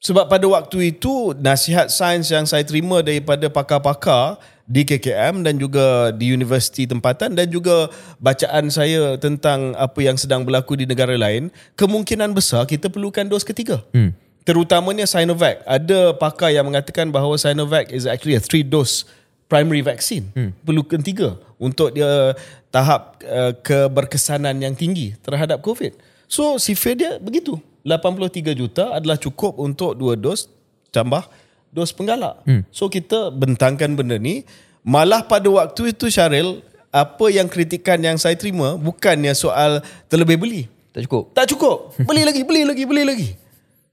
[0.00, 6.08] Sebab pada waktu itu nasihat sains yang saya terima daripada pakar-pakar di KKM dan juga
[6.16, 11.52] di universiti tempatan dan juga bacaan saya tentang apa yang sedang berlaku di negara lain,
[11.76, 13.84] kemungkinan besar kita perlukan dos ketiga.
[13.92, 14.16] Hmm.
[14.44, 15.64] Terutamanya Sinovac.
[15.64, 19.04] Ada pakar yang mengatakan bahawa Sinovac is actually a three dose
[19.48, 20.32] primary vaccine.
[20.32, 20.56] Hmm.
[20.64, 22.32] Perlukan tiga untuk dia
[22.72, 25.96] tahap uh, keberkesanan yang tinggi terhadap COVID.
[26.28, 27.60] So CV dia begitu.
[27.84, 30.48] 83 juta adalah cukup untuk dua dos
[30.88, 31.28] tambah
[31.74, 32.38] dos penggalak.
[32.46, 32.62] Hmm.
[32.70, 34.46] So kita bentangkan benda ni
[34.86, 36.62] malah pada waktu itu Syaril
[36.94, 40.62] apa yang kritikan yang saya terima bukannya soal terlebih beli.
[40.94, 41.24] Tak cukup.
[41.34, 41.78] Tak cukup.
[42.06, 43.28] Beli lagi, beli lagi, beli lagi.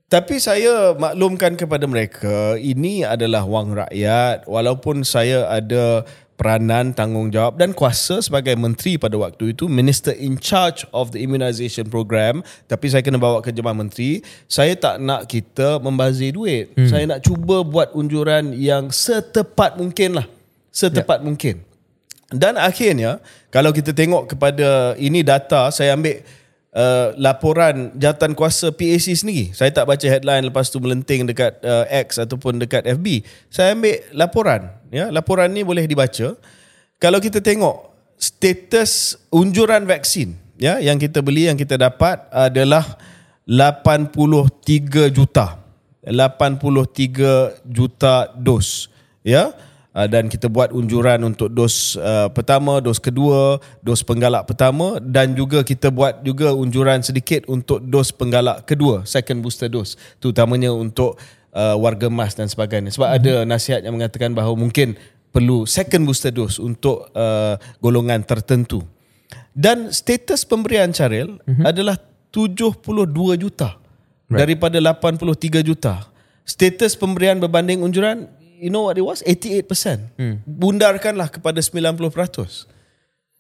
[0.06, 6.06] Tapi saya maklumkan kepada mereka ini adalah wang rakyat walaupun saya ada
[6.42, 11.86] peranan, tanggungjawab dan kuasa sebagai menteri pada waktu itu, minister in charge of the immunisation
[11.86, 16.74] program, tapi saya kena bawa ke jemaah menteri, saya tak nak kita membazir duit.
[16.74, 16.90] Hmm.
[16.90, 20.26] Saya nak cuba buat unjuran yang setepat mungkin lah.
[20.74, 21.28] Setepat yeah.
[21.30, 21.56] mungkin.
[22.34, 23.22] Dan akhirnya,
[23.54, 26.26] kalau kita tengok kepada ini data, saya ambil
[26.72, 29.52] Uh, laporan jawatan kuasa PAC sendiri.
[29.52, 33.28] Saya tak baca headline lepas tu melenting dekat uh, X ataupun dekat FB.
[33.52, 34.72] Saya ambil laporan.
[34.88, 36.32] Ya, laporan ni boleh dibaca.
[36.96, 42.86] Kalau kita tengok status unjuran vaksin ya yang kita beli yang kita dapat adalah
[43.44, 45.60] 83 juta.
[46.08, 48.88] 83 juta dos.
[49.28, 49.52] Ya
[49.96, 55.36] uh, dan kita buat unjuran untuk dos uh, pertama, dos kedua, dos penggalak pertama dan
[55.36, 61.20] juga kita buat juga unjuran sedikit untuk dos penggalak kedua, second booster dose, terutamanya untuk
[61.56, 62.92] uh, warga emas dan sebagainya.
[62.92, 63.24] Sebab mm-hmm.
[63.28, 64.96] ada nasihat yang mengatakan bahawa mungkin
[65.32, 68.84] perlu second booster dose untuk uh, golongan tertentu.
[69.52, 71.66] Dan status pemberian Charil mm-hmm.
[71.68, 72.00] adalah
[72.32, 72.80] 72
[73.36, 73.76] juta
[74.32, 74.40] right.
[74.40, 76.08] daripada 83 juta.
[76.48, 78.28] Status pemberian berbanding unjuran
[78.62, 79.26] you know what it was?
[79.26, 79.66] 88%.
[80.22, 80.46] Hmm.
[80.46, 81.98] Bundarkanlah kepada 90%.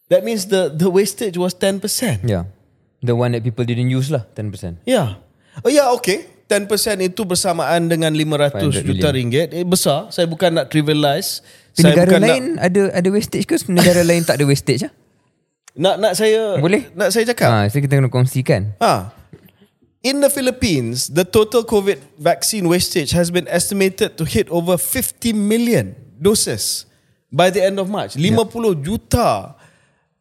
[0.09, 2.25] That means the the wastage was 10%.
[2.25, 2.49] Yeah.
[2.99, 4.81] The one that people didn't use lah, 10%.
[4.83, 5.21] Yeah.
[5.61, 6.25] Oh yeah, okay.
[6.51, 6.67] 10%
[6.99, 9.55] itu bersamaan dengan 500 juta ringgit.
[9.55, 10.11] Eh, besar.
[10.11, 11.39] Saya bukan nak trivialize.
[11.71, 13.55] Saya negara lain nak, ada ada wastage ke?
[13.71, 14.93] Negara lain tak ada wastage ah?
[15.71, 16.91] Nak nak saya Boleh?
[16.91, 17.47] Nak saya cakap?
[17.47, 18.75] Ha, saya kita kena kongsikan.
[18.83, 19.15] Ha.
[20.01, 25.29] In the Philippines, the total COVID vaccine wastage has been estimated to hit over 50
[25.37, 26.89] million doses
[27.29, 28.17] by the end of March.
[28.17, 28.73] 50 yeah.
[28.81, 29.53] juta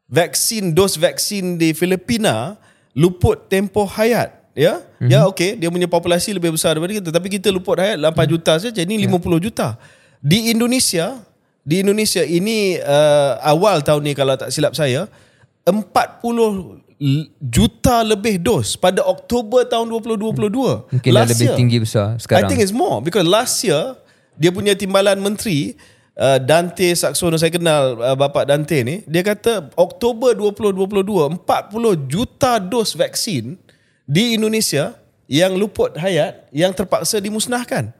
[0.04, 2.60] vaksin dos vaksin di Filipina
[2.92, 4.36] luput tempoh hayat.
[4.52, 5.08] Ya, mm-hmm.
[5.08, 5.56] ya, okay.
[5.56, 8.20] Dia punya populasi lebih besar daripada kita, tapi kita luput hayat 8 mm.
[8.28, 8.80] juta saja.
[8.84, 9.16] Ini yeah.
[9.16, 9.80] 50 juta.
[10.20, 11.24] Di Indonesia,
[11.64, 15.08] di Indonesia ini uh, awal tahun ni kalau tak silap saya,
[15.64, 16.89] 40
[17.40, 20.92] juta lebih dos pada Oktober tahun 2022.
[20.92, 22.44] Mungkin last lebih year, tinggi besar sekarang.
[22.44, 23.96] I think it's more because last year
[24.36, 25.80] dia punya timbalan menteri
[26.20, 32.60] uh, Dante Saksono saya kenal uh, bapak Dante ni dia kata Oktober 2022 40 juta
[32.60, 33.56] dos vaksin
[34.04, 34.92] di Indonesia
[35.24, 37.96] yang luput hayat yang terpaksa dimusnahkan.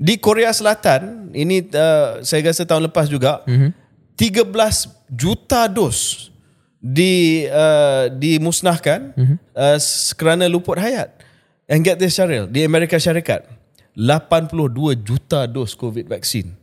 [0.00, 3.70] Di Korea Selatan ini uh, saya rasa tahun lepas juga mm-hmm.
[4.18, 4.48] 13
[5.12, 6.29] juta dos
[6.80, 9.36] di uh, dimusnahkan mm-hmm.
[9.52, 9.78] uh,
[10.16, 11.12] kerana luput hayat.
[11.70, 13.46] And get this Syaril, di Amerika Syarikat
[13.94, 16.56] 82 juta dos COVID vaksin.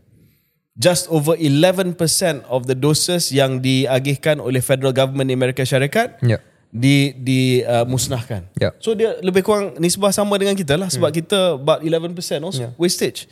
[0.78, 1.98] Just over 11%
[2.46, 6.38] of the doses yang diagihkan oleh federal government di Amerika Syarikat yeah.
[6.70, 8.46] di di uh, musnahkan.
[8.62, 8.78] Yeah.
[8.78, 11.18] So dia lebih kurang nisbah sama dengan kita lah sebab mm.
[11.24, 12.14] kita about 11%
[12.46, 12.72] also yeah.
[12.78, 13.26] wastage.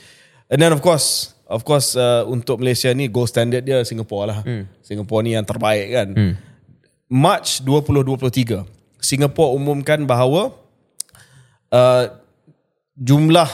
[0.49, 4.39] And then of course of course uh, untuk Malaysia ni gold standard dia Singapore lah.
[4.41, 4.65] Mm.
[4.81, 6.07] Singapore ni yang terbaik kan.
[6.17, 6.33] Mm.
[7.05, 8.65] March 2023,
[8.97, 10.49] Singapura umumkan bahawa
[11.69, 12.09] uh,
[12.97, 13.45] jumlah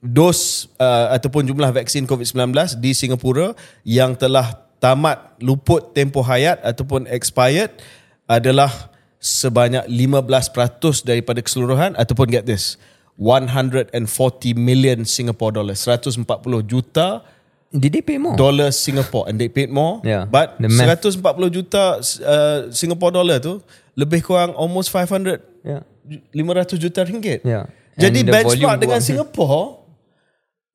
[0.00, 3.52] dos uh, ataupun jumlah vaksin COVID-19 di Singapura
[3.84, 7.76] yang telah tamat luput tempoh hayat ataupun expired
[8.24, 8.72] adalah
[9.20, 12.80] sebanyak 15% daripada keseluruhan ataupun get this
[13.18, 13.92] 140
[14.54, 16.24] million Singapore dollars 140
[16.64, 17.24] juta
[17.72, 18.36] did they pay more?
[18.38, 20.00] Dollar Singapore and they paid more.
[20.06, 20.24] Yeah.
[20.26, 21.18] But 140
[21.50, 23.58] juta uh, Singapore dollar tu
[23.96, 25.82] lebih kurang almost 500 Ya.
[26.30, 27.42] 500 juta ringgit.
[27.98, 29.00] Jadi And volume benchmark dengan.
[29.02, 29.82] Singapore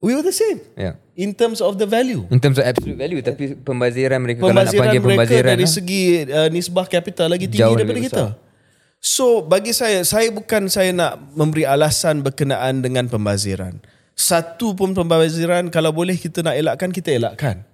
[0.03, 0.99] we were the same Ya.
[1.15, 2.27] in terms of the value.
[2.27, 5.71] In terms of absolute value tapi pembaziran mereka kalau nak Pembaziran panggil pembaziran dari lah,
[5.71, 8.25] segi uh, nisbah kapital lagi tinggi Jauh daripada kita.
[8.99, 13.79] So bagi saya saya bukan saya nak memberi alasan berkenaan dengan pembaziran.
[14.21, 17.65] Satu pun pembaziran kalau boleh kita nak elakkan kita elakkan.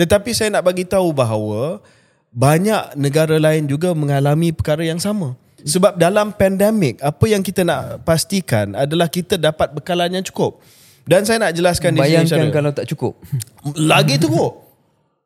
[0.00, 1.84] Tetapi saya nak bagi tahu bahawa
[2.32, 5.36] banyak negara lain juga mengalami perkara yang sama.
[5.60, 10.64] Sebab dalam pandemik apa yang kita nak pastikan adalah kita dapat bekalan yang cukup.
[11.04, 13.20] Dan saya nak jelaskan di sini Bayangkan kalau tak cukup.
[13.76, 14.72] Lagi teruk.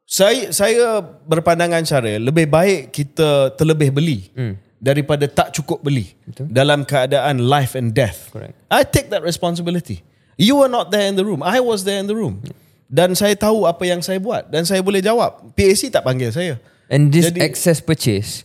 [0.04, 4.54] Saya saya berpandangan Syaril lebih baik kita terlebih beli hmm.
[4.76, 6.52] daripada tak cukup beli Betul.
[6.52, 8.28] dalam keadaan life and death.
[8.28, 8.52] Correct.
[8.68, 10.04] I take that responsibility.
[10.34, 11.40] You were not there in the room.
[11.40, 12.42] I was there in the room.
[12.90, 15.54] Dan saya tahu apa yang saya buat dan saya boleh jawab.
[15.54, 16.60] PAC tak panggil saya.
[16.86, 18.44] And this Jadi- excess purchase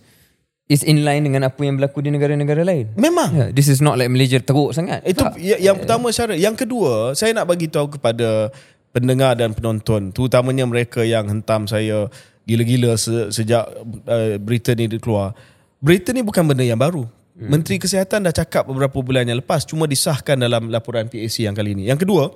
[0.65, 2.93] is in line dengan apa yang berlaku di negara-negara lain.
[2.93, 3.29] Memang.
[3.29, 5.01] Yeah, this is not like Malaysia teruk sangat.
[5.03, 5.37] Itu Tak.
[5.37, 6.37] ya- yang pertama syarat.
[6.37, 8.53] Yang kedua, saya nak bagi tahu kepada
[8.89, 12.09] pendengar dan penonton, terutamanya mereka yang hentam saya
[12.45, 13.65] gila-gila se- sejak
[14.05, 15.33] uh, berita ni keluar.
[15.77, 17.05] Berita ni bukan benda yang baru.
[17.39, 17.55] Hmm.
[17.55, 21.71] Menteri Kesihatan dah cakap beberapa bulan yang lepas cuma disahkan dalam laporan PAC yang kali
[21.71, 21.87] ini.
[21.87, 22.35] Yang kedua,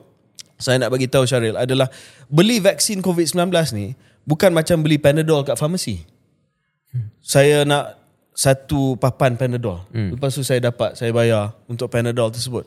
[0.56, 1.92] saya nak bagi tahu Syaril adalah
[2.32, 6.08] beli vaksin COVID-19 ni bukan macam beli Panadol kat farmasi.
[7.20, 8.00] Saya nak
[8.32, 9.84] satu papan Panadol.
[9.92, 10.16] Hmm.
[10.16, 12.64] Lepas tu saya dapat, saya bayar untuk Panadol tersebut.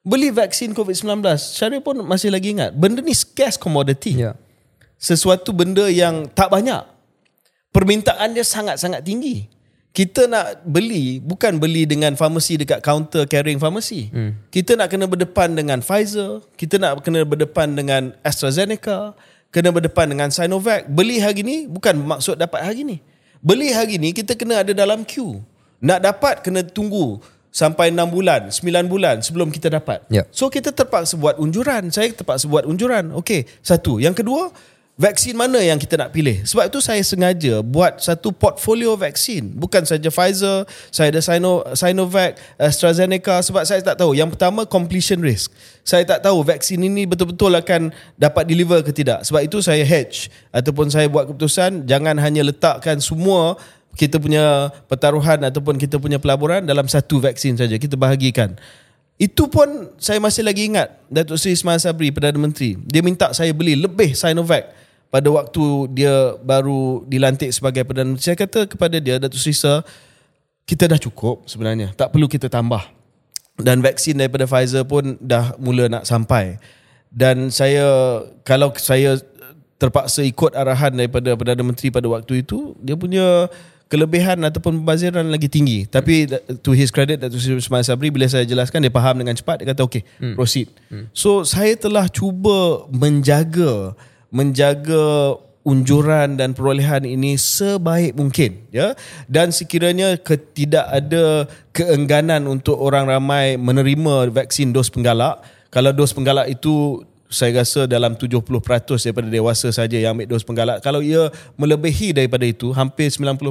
[0.00, 2.72] Beli vaksin COVID-19, Syaril pun masih lagi ingat.
[2.72, 4.22] Benda ni scarce commodity.
[4.24, 4.32] Ya.
[4.96, 6.88] Sesuatu benda yang tak banyak.
[7.68, 9.50] Permintaan dia sangat-sangat tinggi.
[9.96, 14.12] Kita nak beli, bukan beli dengan farmasi dekat counter carrying farmasi.
[14.12, 14.36] Hmm.
[14.52, 19.16] Kita nak kena berdepan dengan Pfizer, kita nak kena berdepan dengan AstraZeneca,
[19.48, 20.84] kena berdepan dengan Sinovac.
[20.84, 23.00] Beli hari ni bukan maksud dapat hari ni.
[23.40, 25.40] Beli hari ni kita kena ada dalam queue.
[25.80, 30.04] Nak dapat kena tunggu sampai 6 bulan, 9 bulan sebelum kita dapat.
[30.12, 30.28] Ya.
[30.28, 31.88] So kita terpaksa buat unjuran.
[31.88, 33.16] Saya terpaksa buat unjuran.
[33.16, 33.96] Okey, satu.
[33.96, 34.52] Yang kedua,
[34.96, 36.40] vaksin mana yang kita nak pilih?
[36.48, 39.52] Sebab itu saya sengaja buat satu portfolio vaksin.
[39.52, 44.16] Bukan saja Pfizer, saya ada Sino, Sinovac, AstraZeneca sebab saya tak tahu.
[44.16, 45.52] Yang pertama completion risk.
[45.84, 49.22] Saya tak tahu vaksin ini betul-betul akan dapat deliver ke tidak.
[49.28, 53.60] Sebab itu saya hedge ataupun saya buat keputusan jangan hanya letakkan semua
[53.96, 57.76] kita punya pertaruhan ataupun kita punya pelaburan dalam satu vaksin saja.
[57.76, 58.56] Kita bahagikan.
[59.16, 63.48] Itu pun saya masih lagi ingat Datuk Seri Ismail Sabri Perdana Menteri dia minta saya
[63.56, 64.68] beli lebih Sinovac
[65.08, 69.80] pada waktu dia baru dilantik sebagai Perdana Menteri saya kata kepada dia Datuk Seri Sir
[70.66, 71.94] kita dah cukup sebenarnya.
[71.94, 72.82] Tak perlu kita tambah.
[73.56, 76.58] Dan vaksin daripada Pfizer pun dah mula nak sampai.
[77.08, 79.16] Dan saya kalau saya
[79.78, 83.48] terpaksa ikut arahan daripada Perdana Menteri pada waktu itu dia punya
[83.86, 85.86] kelebihan ataupun pembaziran lagi tinggi.
[85.86, 86.26] Tapi
[86.60, 89.62] to his credit Datuk Seri Ismail Sabri bila saya jelaskan dia faham dengan cepat.
[89.62, 90.34] Dia kata okay hmm.
[90.34, 90.68] proceed.
[90.90, 91.06] Hmm.
[91.14, 93.94] so saya telah cuba menjaga
[94.36, 98.92] menjaga unjuran dan perolehan ini sebaik mungkin ya.
[99.26, 100.14] Dan sekiranya
[100.52, 105.40] tidak ada keengganan untuk orang ramai menerima vaksin dos penggalak
[105.72, 108.38] kalau dos penggalak itu saya rasa dalam 70%
[109.02, 111.26] daripada dewasa saja yang ambil dos penggalak kalau ia
[111.58, 113.42] melebihi daripada itu hampir 90%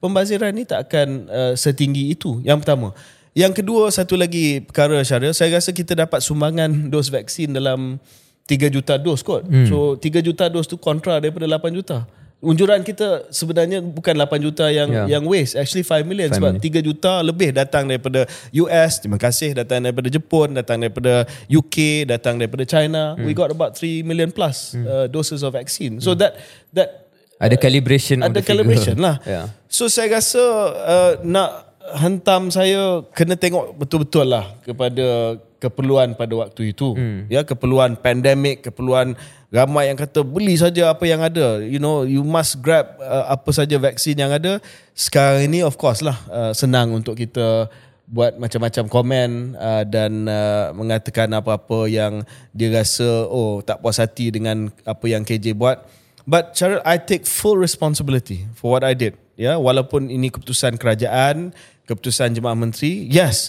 [0.00, 2.96] pembaziran ni tak akan uh, setinggi itu yang pertama.
[3.36, 8.00] Yang kedua satu lagi perkara Syaril saya rasa kita dapat sumbangan dos vaksin dalam
[8.48, 9.44] 3 juta dos kot.
[9.44, 9.68] Hmm.
[9.68, 12.08] So 3 juta dos tu kontra daripada 8 juta.
[12.38, 14.96] Unjuran kita sebenarnya bukan 8 juta yang Ya.
[15.04, 15.18] yeah.
[15.18, 19.58] yang waste, actually 5 million 5 sebab 3 juta lebih datang daripada US, terima kasih
[19.58, 23.18] datang daripada Jepun, datang daripada UK, datang daripada China.
[23.18, 23.26] Hmm.
[23.26, 24.86] We got about 3 million plus hmm.
[24.86, 25.98] uh, doses of vaccine.
[26.00, 26.38] So that
[26.72, 28.66] that Ada calibration of ada the figure.
[28.66, 29.18] calibration lah.
[29.26, 29.50] Yeah.
[29.70, 30.42] So saya rasa
[30.72, 36.94] uh, nak hentam saya kena tengok betul-betul lah kepada keperluan pada waktu itu.
[36.94, 37.26] Hmm.
[37.26, 39.18] Ya, keperluan pandemik, keperluan
[39.50, 41.58] ramai yang kata beli saja apa yang ada.
[41.62, 44.62] You know, you must grab uh, apa saja vaksin yang ada.
[44.94, 47.66] Sekarang ini of course lah uh, senang untuk kita
[48.08, 49.30] buat macam-macam komen
[49.60, 52.24] uh, dan uh, mengatakan apa-apa yang
[52.56, 55.84] dia rasa oh tak puas hati dengan apa yang KJ buat.
[56.28, 59.16] But Cheryl, I take full responsibility for what I did.
[59.38, 61.56] Ya, walaupun ini keputusan kerajaan,
[61.88, 63.48] keputusan jemaah menteri, yes,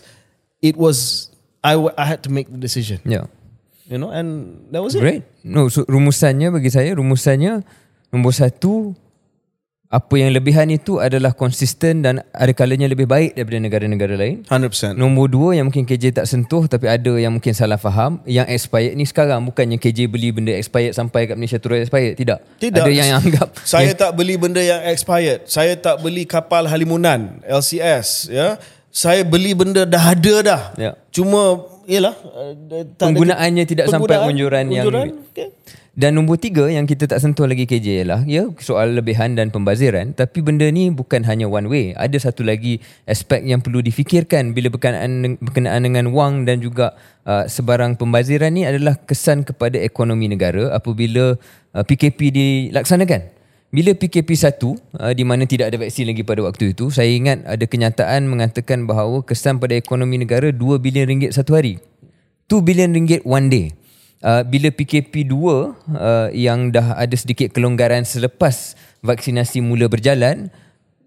[0.63, 1.29] it was
[1.59, 3.03] I I had to make the decision.
[3.03, 3.27] Yeah.
[3.91, 5.03] You know, and that was it.
[5.03, 5.25] Great.
[5.43, 7.65] No, so rumusannya bagi saya rumusannya
[8.13, 8.93] nombor satu
[9.89, 14.45] apa yang lebihan itu adalah konsisten dan ada kalanya lebih baik daripada negara-negara lain.
[14.45, 14.93] 100%.
[14.93, 18.21] Nombor dua yang mungkin KJ tak sentuh tapi ada yang mungkin salah faham.
[18.21, 22.21] Yang expired ni sekarang bukannya KJ beli benda expired sampai kat Malaysia terus expired.
[22.21, 22.37] Tidak.
[22.61, 22.85] Tidak.
[22.85, 23.49] Ada yang anggap.
[23.65, 25.49] Saya tak beli benda yang expired.
[25.49, 28.61] Saya tak beli kapal halimunan LCS ya.
[28.93, 30.61] Saya beli benda dah ada dah.
[30.77, 30.91] Ya.
[31.09, 34.85] Cuma tak ada- Penggunaannya tidak sampai penggunaan, unjuran yang-
[35.33, 35.49] okay.
[35.97, 40.13] Dan nombor tiga yang kita tak sentuh lagi KJ ialah ya soal lebihan dan pembaziran
[40.13, 41.85] tapi benda ni bukan hanya one way.
[41.97, 42.77] Ada satu lagi
[43.09, 46.93] aspek yang perlu difikirkan bila berkenaan berkenaan dengan wang dan juga
[47.25, 51.35] uh, sebarang pembaziran ni adalah kesan kepada ekonomi negara apabila
[51.73, 53.41] uh, PKP dilaksanakan.
[53.69, 57.45] Bila PKP 1 uh, di mana tidak ada vaksin lagi pada waktu itu, saya ingat
[57.45, 61.77] ada kenyataan mengatakan bahawa kesan pada ekonomi negara 2 bilion ringgit satu hari.
[62.49, 63.69] 2 bilion ringgit one day.
[64.19, 65.63] Uh, bila PKP 2 uh,
[66.29, 70.51] yang dah ada sedikit kelonggaran selepas vaksinasi mula berjalan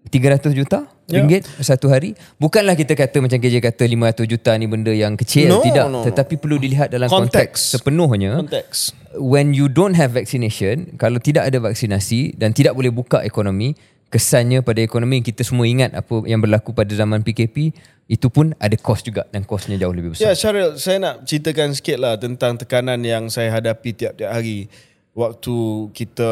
[0.09, 1.19] 300 juta Ya.
[1.19, 5.51] ringgit satu hari bukanlah kita kata macam KJ kata 500 juta ni benda yang kecil
[5.51, 6.07] No, tidak no, no.
[6.07, 7.59] tetapi perlu dilihat dalam konteks, Konteks.
[7.75, 8.77] sepenuhnya Konteks.
[9.19, 13.75] when you don't have vaccination kalau tidak ada vaksinasi dan tidak boleh buka ekonomi
[14.13, 17.73] kesannya pada ekonomi kita semua ingat apa yang berlaku pada zaman PKP
[18.05, 21.73] itu pun ada kos juga dan kosnya jauh lebih besar Ya Syaril, saya nak ceritakan
[21.73, 24.69] sikit lah tentang tekanan yang saya hadapi tiap-tiap hari
[25.17, 26.29] waktu kita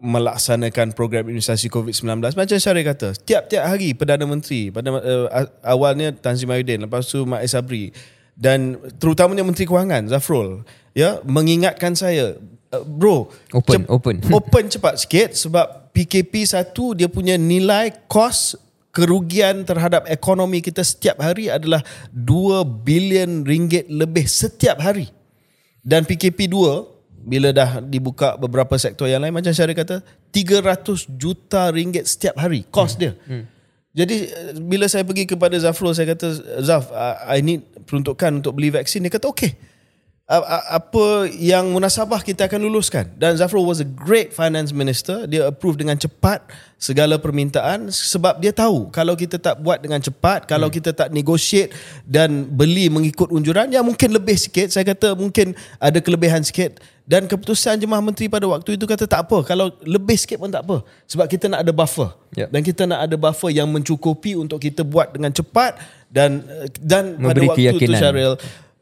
[0.00, 2.32] melaksanakan program imunisasi COVID-19.
[2.36, 5.28] Macam Syaril kata, tiap-tiap hari Perdana Menteri, pada uh,
[5.64, 7.92] awalnya Tan Sri Mahyudin, lepas tu Mak Sabri
[8.34, 12.34] dan terutamanya Menteri Kewangan Zafrul ya mengingatkan saya
[12.74, 14.18] uh, bro Open, open.
[14.34, 18.58] open cepat sikit sebab PKP satu dia punya nilai kos
[18.90, 25.06] kerugian terhadap ekonomi kita setiap hari adalah 2 bilion ringgit lebih setiap hari.
[25.86, 31.72] Dan PKP 2 bila dah dibuka beberapa sektor yang lain macam Syarif kata 300 juta
[31.72, 33.16] ringgit setiap hari kos dia.
[33.24, 33.48] Hmm.
[33.94, 34.28] Jadi
[34.66, 36.90] bila saya pergi kepada Zafrul saya kata Zaf
[37.30, 39.54] I need peruntukan untuk beli vaksin dia kata a-
[40.24, 43.12] apa yang munasabah kita akan luluskan.
[43.20, 45.28] Dan Zafrul was a great finance minister.
[45.28, 46.48] Dia approve dengan cepat
[46.80, 51.76] segala permintaan sebab dia tahu kalau kita tak buat dengan cepat kalau kita tak negotiate
[52.08, 54.72] dan beli mengikut unjuran ya mungkin lebih sikit.
[54.72, 56.80] Saya kata mungkin ada kelebihan sikit.
[57.04, 59.44] Dan keputusan jemaah menteri pada waktu itu kata tak apa.
[59.44, 60.88] Kalau lebih sikit pun tak apa.
[61.04, 62.08] Sebab kita nak ada buffer.
[62.32, 62.48] Ya.
[62.50, 66.42] dan kita nak ada buffer yang mencukupi untuk kita buat dengan cepat dan
[66.80, 68.00] dan pada Memberi waktu itu keyakinan.
[68.00, 68.34] Syaril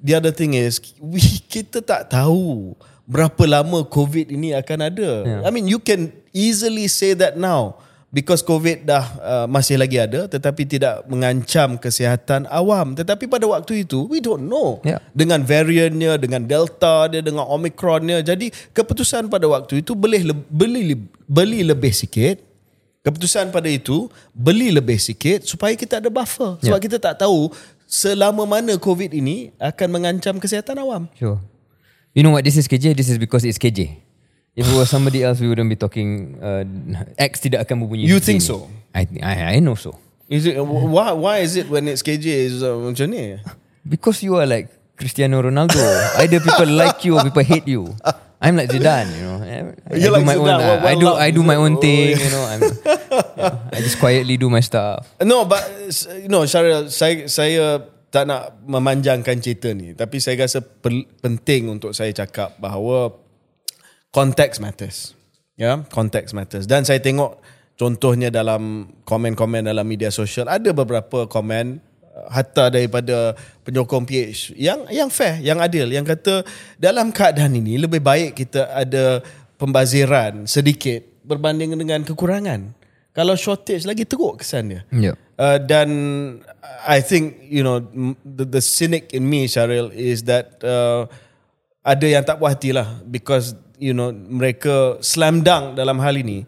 [0.02, 2.74] the other thing is we, kita tak tahu
[3.06, 5.10] berapa lama COVID ini akan ada.
[5.22, 5.40] Yeah.
[5.46, 7.78] I mean you can easily say that now
[8.12, 12.92] because COVID dah uh, masih lagi ada tetapi tidak mengancam kesihatan awam.
[12.92, 14.82] Tetapi pada waktu itu we don't know.
[14.84, 15.00] Yeah.
[15.14, 18.20] Dengan variannya, dengan delta dia, dengan omicronnya.
[18.20, 22.38] Jadi keputusan pada waktu itu beli beli beli lebih sikit.
[23.02, 26.54] Keputusan pada itu beli lebih sikit supaya kita ada buffer.
[26.62, 26.86] Sebab Yeah.
[26.86, 27.50] kita tak tahu
[27.92, 31.12] selama mana COVID ini akan mengancam kesihatan awam.
[31.12, 31.36] Sure.
[32.16, 32.96] You know what this is KJ?
[32.96, 34.00] This is because it's KJ.
[34.56, 36.36] If it was somebody else, we wouldn't be talking.
[36.40, 36.64] Uh,
[37.20, 38.08] X tidak akan berbunyi.
[38.08, 38.68] You think so?
[38.96, 39.96] I, I I know so.
[40.28, 43.36] Is it why why is it when it's KJ is uh, macam ni?
[43.84, 45.80] Because you are like Cristiano Ronaldo.
[46.20, 47.92] Either people like you or people hate you.
[48.42, 49.38] I'm like Zidane, you know.
[49.38, 49.54] I,
[49.86, 50.50] I You're do like my own.
[50.50, 51.06] Zidane, uh, well- I do.
[51.06, 52.18] well I do my own thing.
[52.18, 52.44] You know.
[52.50, 52.60] I'm.
[53.38, 55.06] yeah, I just quietly do my stuff.
[55.22, 55.62] No, but
[56.18, 60.92] you know, Syaril, saya saya tak nak memanjangkan cerita ni, tapi saya rasa per,
[61.24, 63.14] penting untuk saya cakap bahawa
[64.10, 65.14] context matters.
[65.56, 65.76] Ya, yeah?
[65.88, 66.66] context matters.
[66.66, 67.40] Dan saya tengok
[67.80, 71.80] contohnya dalam komen-komen dalam media sosial ada beberapa komen
[72.30, 73.34] hatta daripada
[73.66, 76.46] penyokong PH yang yang fair, yang adil, yang kata
[76.78, 79.24] dalam keadaan ini lebih baik kita ada
[79.58, 82.74] pembaziran sedikit berbanding dengan kekurangan.
[83.12, 84.82] Kalau shortage lagi teruk kesan dia.
[84.88, 85.16] Yeah.
[85.36, 85.88] Uh, dan
[86.86, 87.82] I think you know
[88.24, 91.10] the, the cynic in me Syaril is that uh,
[91.82, 96.46] ada yang tak puas hati lah because you know mereka slam dunk dalam hal ini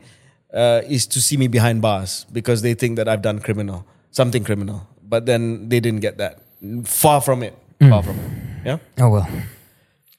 [0.54, 3.82] uh, is to see me behind bars because they think that I've done criminal
[4.14, 6.42] something criminal but then they didn't get that
[6.82, 8.30] far from it far from it
[8.66, 9.28] yeah Oh well.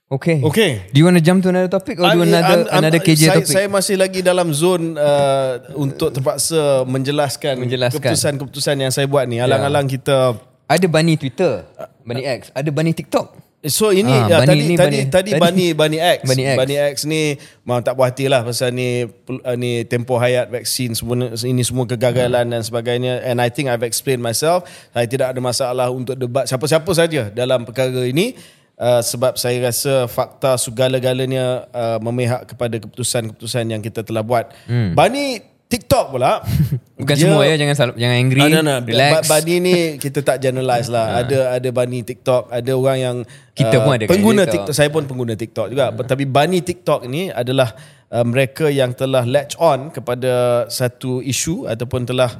[0.06, 0.38] Okay.
[0.38, 0.86] Okay.
[0.94, 3.02] Do you want to jump to another topic or do I'm- another I'm- I'm- another
[3.02, 3.50] KJ saya, topic?
[3.50, 7.98] Saya masih lagi dalam zone uh, untuk terpaksa menjelaskan, Menjelaskan.
[7.98, 9.42] keputusan-keputusan yang saya buat ni.
[9.42, 10.38] Alang-alang kita
[10.70, 11.66] ada bunny Twitter,
[12.06, 13.34] bunny X, ada bunny TikTok.
[13.66, 16.20] So ini Ah, ya, Bani tadi, ni tadi Bani- tadi Bani Bani X.
[16.24, 16.58] Bani X.
[16.58, 17.22] Bani X ni
[17.64, 21.86] mau tak puas hati lah pasal ni uh, ni tempoh hayat vaksin semua ini semua
[21.86, 24.70] kegagalan dan sebagainya and I think I've explained myself.
[24.92, 28.38] Saya tidak ada masalah untuk debat siapa-siapa saja dalam perkara ini.
[28.76, 34.52] Uh, sebab saya rasa fakta segala-galanya uh, memihak kepada keputusan-keputusan yang kita telah buat.
[34.68, 34.92] Hmm.
[34.92, 36.40] Bani TikTok pula
[37.00, 38.76] Bukan dia- semua ya Jangan jangan angry Ah, no, no.
[38.80, 41.20] Relax Ba- Bani ni kita tak generalize lah.
[41.20, 43.18] Ada ada bani TikTok, ada orang yang
[43.52, 44.72] Kita uh, pun ada pengguna TikTok.
[44.72, 44.76] TikTok.
[44.76, 45.92] Saya pun pengguna TikTok juga.
[45.92, 47.76] Tapi bani TikTok ni adalah
[48.08, 52.32] uh, mereka yang telah latch on kepada satu isu ataupun telah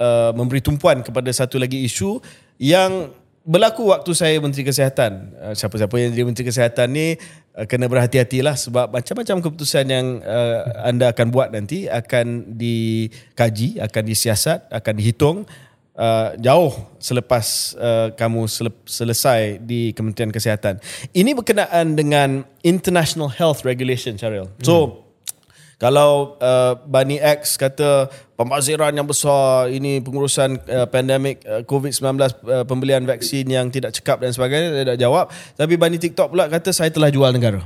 [0.00, 2.16] uh, memberi tumpuan kepada satu lagi isu
[2.56, 3.12] yang
[3.48, 5.32] berlaku waktu saya Menteri Kesihatan.
[5.40, 7.16] Uh, siapa-siapa yang jadi Menteri Kesihatan ni
[7.56, 14.02] uh, kena berhati-hatilah sebab macam-macam keputusan yang uh, anda akan buat nanti akan dikaji, akan
[14.04, 15.36] disiasat, akan dihitung
[15.96, 20.84] uh, jauh selepas uh, kamu sele- selesai di Kementerian Kesihatan.
[21.16, 24.52] Ini berkenaan dengan International Health Regulation, Syaril.
[24.60, 25.07] So,
[25.78, 32.66] kalau uh, Bani X kata pembaziran yang besar ini pengurusan uh, pandemik uh, COVID-19 uh,
[32.66, 36.74] pembelian vaksin yang tidak cekap dan sebagainya saya tak jawab tapi Bani TikTok pula kata
[36.74, 37.62] saya telah jual negara.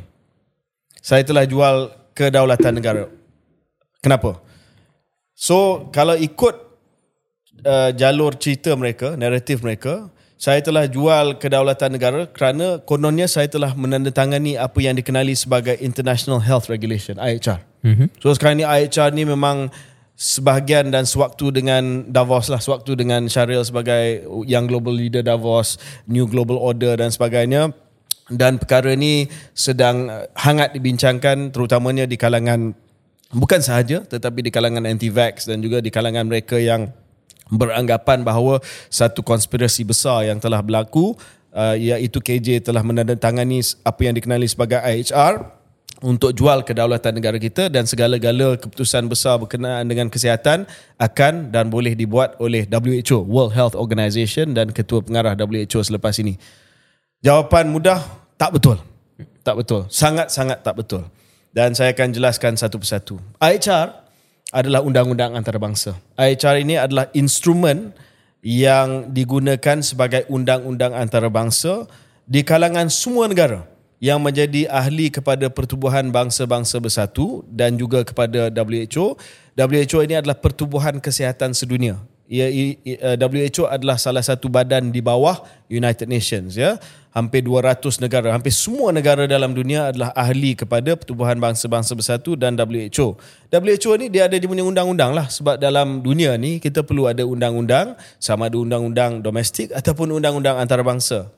[1.01, 3.09] Saya telah jual kedaulatan negara.
[4.05, 4.45] Kenapa?
[5.33, 6.55] So kalau ikut
[7.65, 13.73] uh, jalur cerita mereka, naratif mereka, saya telah jual kedaulatan negara kerana kononnya saya telah
[13.73, 17.72] menandatangani apa yang dikenali sebagai International Health Regulation, IHR.
[17.83, 18.09] Mm-hmm.
[18.23, 19.71] So sekarang ni IHR ni memang
[20.15, 26.31] sebahagian dan sewaktu dengan Davos lah, sewaktu dengan Syaril sebagai yang global leader Davos, New
[26.31, 27.75] Global Order dan sebagainya.
[28.31, 32.73] Dan perkara ni sedang uh, hangat dibincangkan terutamanya di kalangan
[33.35, 36.93] bukan sahaja tetapi di kalangan anti-vax dan juga di kalangan mereka yang
[37.53, 41.13] beranggapan bahawa satu konspirasi besar yang telah berlaku
[41.53, 45.62] uh, iaitu KJ telah menandatangani apa yang dikenali sebagai IHR
[46.03, 50.67] untuk jual kedaulatan negara kita dan segala-gala keputusan besar berkenaan dengan kesihatan
[50.99, 56.37] akan dan boleh dibuat oleh WHO, World Health Organization dan ketua pengarah WHO selepas ini.
[57.23, 58.03] Jawapan mudah,
[58.35, 58.83] tak betul.
[59.47, 59.87] Tak betul.
[59.87, 61.07] Sangat-sangat tak betul.
[61.55, 63.23] Dan saya akan jelaskan satu persatu.
[63.39, 63.95] IHR
[64.51, 65.95] adalah undang-undang antarabangsa.
[66.19, 67.95] IHR ini adalah instrumen
[68.43, 71.87] yang digunakan sebagai undang-undang antarabangsa
[72.27, 73.72] di kalangan semua negara
[74.03, 79.15] yang menjadi ahli kepada pertubuhan bangsa-bangsa bersatu dan juga kepada WHO.
[79.55, 82.03] WHO ini adalah pertubuhan kesihatan sedunia.
[82.27, 86.83] I- uh, WHO adalah salah satu badan di bawah United Nations ya.
[87.13, 92.59] Hampir 200 negara, hampir semua negara dalam dunia adalah ahli kepada pertubuhan bangsa-bangsa bersatu dan
[92.59, 93.21] WHO.
[93.53, 97.23] WHO ni dia ada dia punya undang-undang lah sebab dalam dunia ni kita perlu ada
[97.23, 101.31] undang-undang sama ada undang-undang domestik ataupun undang-undang antarabangsa.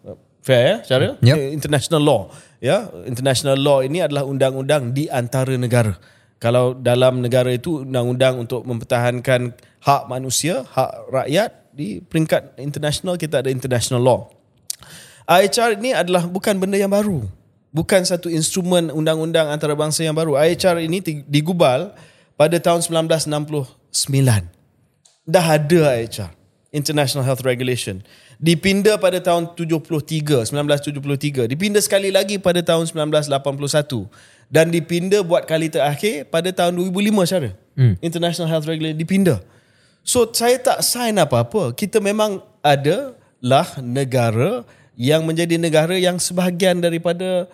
[0.44, 1.12] Fair ya, Syaril?
[1.24, 1.36] Yep.
[1.40, 2.22] Eh, International law.
[2.60, 5.96] Ya, international law ini adalah undang-undang di antara negara.
[6.40, 13.44] Kalau dalam negara itu undang-undang untuk mempertahankan hak manusia, hak rakyat di peringkat international kita
[13.44, 14.20] ada international law.
[15.24, 17.24] IHR ini adalah bukan benda yang baru.
[17.72, 20.36] Bukan satu instrumen undang-undang antarabangsa yang baru.
[20.36, 21.96] IHR ini digubal
[22.36, 23.28] pada tahun 1969.
[25.24, 26.32] Dah ada IHR,
[26.72, 28.04] International Health Regulation.
[28.42, 31.46] Dipinda pada tahun 73, 1973.
[31.46, 34.10] Dipinda sekali lagi pada tahun 1981.
[34.52, 37.50] Dan dipinda buat kali terakhir pada tahun 2005 cara.
[37.74, 37.94] Hmm.
[37.98, 39.42] International Health Regulation dipinda.
[40.04, 41.72] So saya tak sign apa-apa.
[41.72, 44.62] Kita memang ada lah negara
[44.94, 47.48] yang menjadi negara yang sebahagian daripada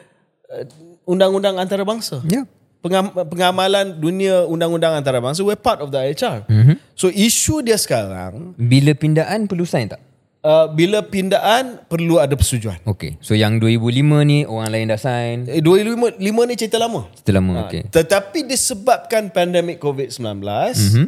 [0.50, 0.64] uh,
[1.08, 2.20] undang-undang antarabangsa.
[2.26, 2.44] Ya.
[2.80, 6.48] Pengam, pengamalan dunia undang-undang antarabangsa we're part of the IHR.
[6.48, 6.76] Mm-hmm.
[6.96, 10.00] So isu dia sekarang Bila pindaan perlu sign tak?
[10.44, 12.80] Uh, bila pindaan perlu ada persetujuan.
[12.84, 17.08] Okay So yang 2005 ni Orang lain dah sign Eh, 2005 lima ni cerita lama.
[17.16, 17.86] Cerita lama okay.
[17.88, 21.06] Tetapi disebabkan pandemik COVID-19, mm-hmm.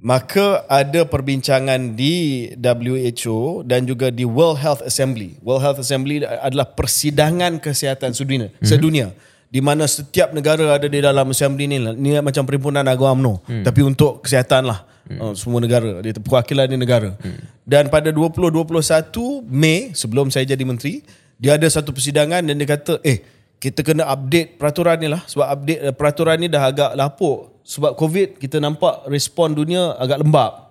[0.00, 5.40] maka ada perbincangan di WHO dan juga di World Health Assembly.
[5.44, 8.68] World Health Assembly adalah persidangan kesihatan sedunia, mm-hmm.
[8.68, 9.08] sedunia
[9.54, 11.78] di mana setiap negara ada di dalam assembly ni.
[11.78, 13.62] Ni macam perhimpunan agama UMNO, mm.
[13.62, 14.82] tapi untuk kesihatan lah.
[15.04, 15.18] Mm.
[15.20, 17.16] Uh, semua negara, dia perwakilan di negara.
[17.20, 17.40] Mm.
[17.64, 21.04] Dan pada 2021 Mei sebelum saya jadi menteri,
[21.36, 23.20] dia ada satu persidangan dan dia kata, "Eh,
[23.64, 25.24] kita kena update peraturan ni lah.
[25.24, 27.64] Sebab update uh, peraturan ni dah agak lapuk.
[27.64, 30.68] Sebab covid kita nampak respon dunia agak lembab.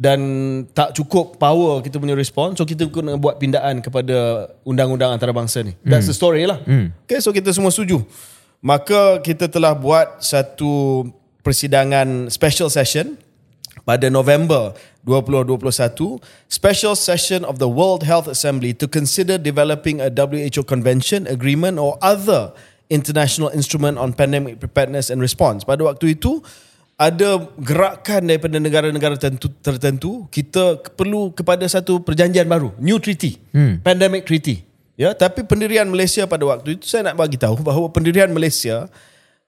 [0.00, 0.20] Dan
[0.72, 5.76] tak cukup power kita punya respon so kita kena buat pindaan kepada undang-undang antarabangsa ni.
[5.84, 6.60] That's the story lah.
[7.04, 8.00] Okay so kita semua setuju.
[8.64, 11.04] Maka kita telah buat satu
[11.44, 13.16] persidangan special session
[13.90, 14.70] pada November
[15.02, 21.82] 2021 special session of the World Health Assembly to consider developing a WHO convention agreement
[21.82, 22.54] or other
[22.86, 25.66] international instrument on pandemic preparedness and response.
[25.66, 26.38] Pada waktu itu
[26.94, 33.82] ada gerakan daripada negara-negara tertentu, tertentu kita perlu kepada satu perjanjian baru new treaty hmm.
[33.82, 34.62] pandemic treaty.
[34.94, 38.86] Ya tapi pendirian Malaysia pada waktu itu saya nak bagi tahu bahawa pendirian Malaysia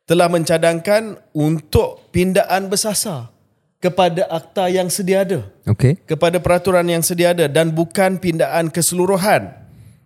[0.09, 3.31] telah mencadangkan untuk pindaan bersasar
[3.83, 5.99] kepada akta yang sedia ada Okay.
[6.07, 9.51] kepada peraturan yang sedia ada dan bukan pindaan keseluruhan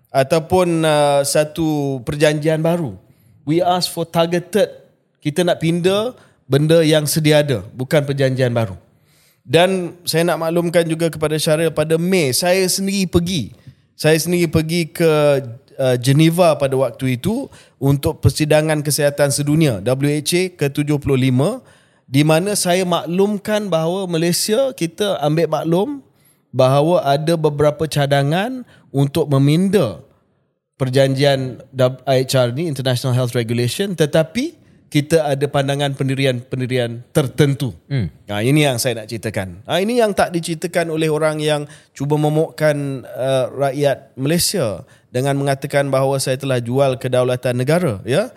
[0.09, 2.97] ataupun uh, satu perjanjian baru.
[3.45, 4.73] We ask for targeted.
[5.21, 6.17] Kita nak pindah
[6.49, 8.81] benda yang sedia ada, bukan perjanjian baru.
[9.47, 13.55] Dan saya nak maklumkan juga kepada Syaril pada Mei saya sendiri pergi.
[13.95, 15.13] Saya sendiri pergi ke
[15.79, 17.47] uh, Geneva pada waktu itu
[17.79, 21.41] untuk persidangan kesihatan sedunia WHA ke-75
[22.07, 25.89] di mana saya maklumkan bahawa Malaysia kita ambil maklum
[26.55, 28.63] bahawa ada beberapa cadangan
[28.95, 30.01] untuk meminda
[30.79, 31.61] perjanjian
[32.07, 34.55] IHR ni International Health Regulation tetapi
[34.87, 37.75] kita ada pandangan pendirian-pendirian tertentu.
[37.91, 38.07] Hmm.
[38.31, 39.67] Ha, ini yang saya nak ceritakan.
[39.67, 45.91] Ha, ini yang tak diceritakan oleh orang yang cuba memokkan uh, rakyat Malaysia dengan mengatakan
[45.91, 47.99] bahawa saya telah jual kedaulatan negara.
[48.07, 48.31] Ya,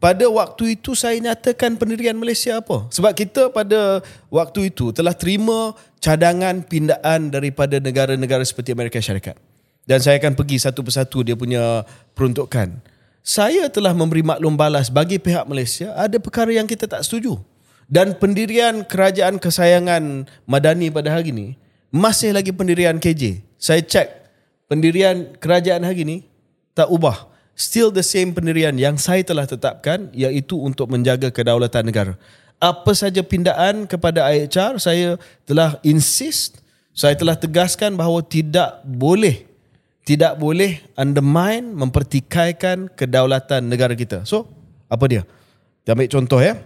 [0.00, 2.88] pada waktu itu saya nyatakan pendirian Malaysia apa?
[2.88, 4.00] Sebab kita pada
[4.32, 9.36] waktu itu telah terima cadangan pindaan daripada negara-negara seperti Amerika Syarikat.
[9.84, 11.84] Dan saya akan pergi satu persatu dia punya
[12.16, 12.80] peruntukan.
[13.20, 17.36] Saya telah memberi maklum balas bagi pihak Malaysia ada perkara yang kita tak setuju.
[17.84, 21.60] Dan pendirian kerajaan kesayangan Madani pada hari ini
[21.92, 23.44] masih lagi pendirian KJ.
[23.60, 24.08] Saya cek
[24.64, 26.16] pendirian kerajaan hari ini
[26.72, 27.29] tak ubah
[27.60, 32.16] still the same pendirian yang saya telah tetapkan iaitu untuk menjaga kedaulatan negara.
[32.56, 36.64] Apa saja pindaan kepada IHR saya telah insist,
[36.96, 39.50] saya telah tegaskan bahawa tidak boleh
[40.10, 44.26] tidak boleh undermine mempertikaikan kedaulatan negara kita.
[44.26, 44.48] So,
[44.90, 45.22] apa dia?
[45.84, 46.58] Kita ambil contoh ya.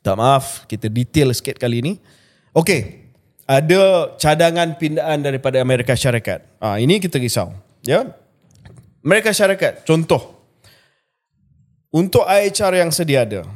[0.00, 1.92] Tak maaf, kita detail sikit kali ini.
[2.56, 3.04] Okey,
[3.44, 6.40] ada cadangan pindaan daripada Amerika Syarikat.
[6.56, 7.52] Ah, ini kita risau,
[7.84, 8.16] ya.
[9.04, 10.32] Mereka syarikat contoh.
[11.94, 13.46] Untuk IHR yang sedia ada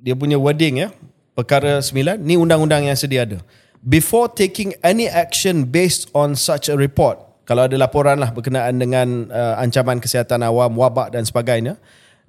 [0.00, 0.88] dia punya wording ya
[1.36, 3.44] perkara 9 ni undang-undang yang sedia ada.
[3.84, 9.26] Before taking any action based on such a report kalau ada laporan lah berkenaan dengan
[9.28, 11.76] uh, ancaman kesihatan awam wabak dan sebagainya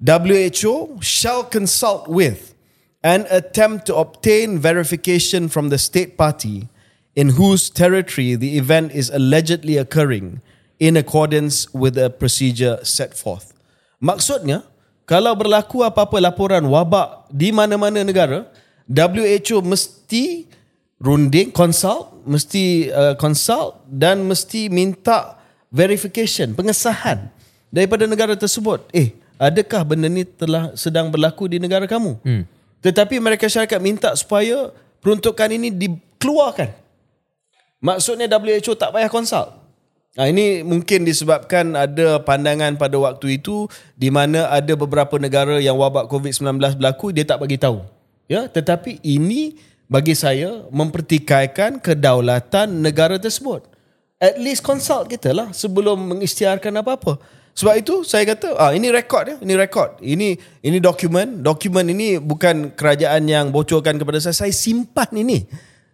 [0.02, 2.58] WHO shall consult with
[3.06, 6.66] and attempt to obtain verification from the state party
[7.14, 10.42] in whose territory the event is allegedly occurring
[10.82, 13.54] in accordance with the procedure set forth.
[14.02, 14.66] Maksudnya,
[15.06, 18.50] kalau berlaku apa-apa laporan wabak di mana-mana negara,
[18.90, 20.50] WHO mesti
[20.98, 25.38] runding, consult, mesti uh, consult dan mesti minta
[25.70, 27.30] verification, pengesahan
[27.70, 28.82] daripada negara tersebut.
[28.90, 32.18] Eh, adakah benda ni telah sedang berlaku di negara kamu?
[32.26, 32.42] Hmm.
[32.82, 36.74] Tetapi mereka syarikat minta supaya peruntukan ini dikeluarkan.
[37.78, 39.61] Maksudnya WHO tak payah consult.
[40.12, 43.64] Nah, ini mungkin disebabkan ada pandangan pada waktu itu
[43.96, 47.80] di mana ada beberapa negara yang wabak COVID-19 berlaku dia tak bagi tahu.
[48.28, 49.56] Ya, tetapi ini
[49.88, 53.64] bagi saya mempertikaikan kedaulatan negara tersebut.
[54.20, 57.16] At least consult kita lah sebelum mengisytiharkan apa-apa.
[57.56, 59.96] Sebab itu saya kata ah ini rekod ya, ini rekod.
[59.96, 65.48] Ini ini dokumen, dokumen ini bukan kerajaan yang bocorkan kepada saya, saya simpan ini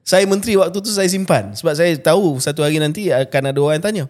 [0.09, 3.77] saya menteri waktu tu saya simpan sebab saya tahu satu hari nanti akan ada orang
[3.77, 4.05] yang tanya.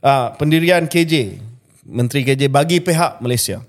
[0.00, 1.36] Ah, pendirian KJ,
[1.84, 3.60] Menteri KJ bagi pihak Malaysia.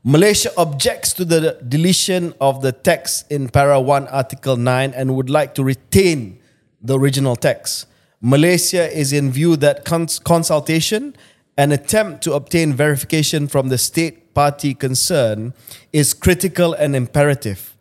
[0.00, 5.28] Malaysia objects to the deletion of the text in para 1 article 9 and would
[5.28, 6.40] like to retain
[6.80, 7.84] the original text.
[8.24, 11.12] Malaysia is in view that cons- consultation
[11.54, 15.52] and attempt to obtain verification from the state party concerned
[15.92, 17.71] is critical and imperative.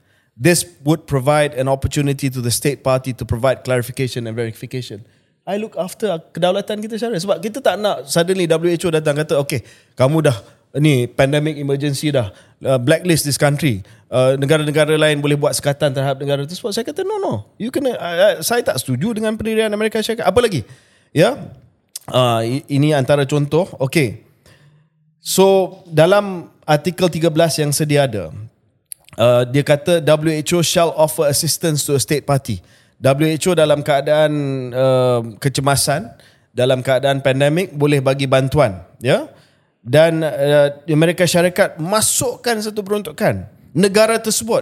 [0.41, 5.05] This would provide an opportunity to the state party to provide clarification and verification.
[5.45, 7.21] I look after kedaulatan kita Syarif.
[7.21, 9.61] Sebab kita tak nak suddenly WHO datang kata, okay,
[9.93, 10.37] kamu dah
[10.81, 12.33] ni pandemic emergency dah
[12.65, 13.85] uh, blacklist this country.
[14.09, 16.73] Uh, negara-negara lain boleh buat sekatan terhadap negara tersebut.
[16.73, 17.45] Saya kata, no, no.
[17.61, 20.25] You kena, uh, saya tak setuju dengan pendirian Amerika Syarikat.
[20.25, 20.65] Apa lagi?
[21.13, 21.37] Ya,
[22.09, 23.69] uh, ini antara contoh.
[23.77, 24.25] Okay.
[25.21, 28.33] So, dalam artikel 13 yang sedia ada,
[29.17, 32.61] uh, dia kata WHO shall offer assistance to a state party.
[33.01, 34.31] WHO dalam keadaan
[34.71, 36.13] uh, kecemasan,
[36.53, 39.25] dalam keadaan pandemik boleh bagi bantuan, ya.
[39.81, 44.61] Dan uh, Amerika Syarikat masukkan satu peruntukan negara tersebut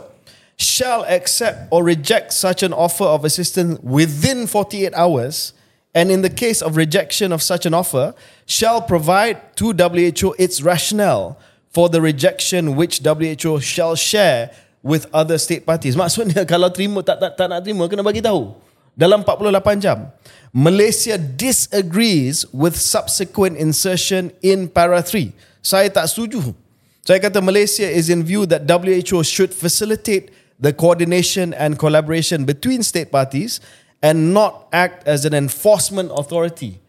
[0.55, 5.51] shall accept or reject such an offer of assistance within 48 hours
[5.95, 8.13] and in the case of rejection of such an offer
[8.45, 11.39] shall provide to WHO its rationale
[11.69, 14.51] for the rejection which WHO shall share
[14.81, 15.95] with other state parties.
[15.95, 18.53] Maksudnya kalau terima tak tak, tak nak terima kena bagi tahu
[18.97, 20.09] dalam 48 jam.
[20.49, 25.31] Malaysia disagrees with subsequent insertion in para 3.
[25.61, 26.57] Saya tak setuju.
[27.05, 32.83] Saya kata Malaysia is in view that WHO should facilitate the coordination and collaboration between
[32.83, 33.63] state parties
[34.03, 36.81] and not act as an enforcement authority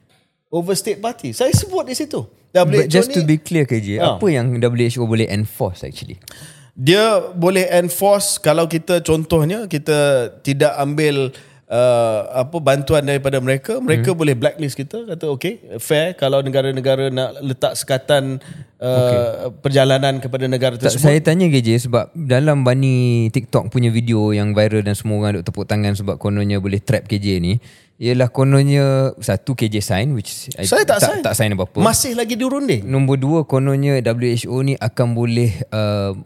[0.51, 1.39] over state parties.
[1.39, 2.27] Saya sebut di situ.
[2.51, 4.19] WHO But just to ni, be clear KJ, Ah.
[4.19, 6.19] apa yang WHO boleh enforce actually?
[6.81, 11.29] dia boleh enforce kalau kita contohnya kita tidak ambil
[11.69, 17.37] uh, apa bantuan daripada mereka mereka boleh blacklist kita kata okay fair kalau negara-negara nak
[17.45, 18.41] letak sekatan
[18.81, 19.21] uh, okay.
[19.61, 24.57] perjalanan kepada negara Tak, tersebut saya tanya KJ sebab dalam bani TikTok punya video yang
[24.57, 27.61] viral dan semua orang duk tepuk tangan sebab kononnya boleh trap KJ ni
[28.01, 31.79] ialah kononnya satu KJ sign which I- saya tak, sign tak sign apa-apa.
[31.79, 36.17] masih lagi dirunding Nombor dua kononnya WHO ni akan boleh uh,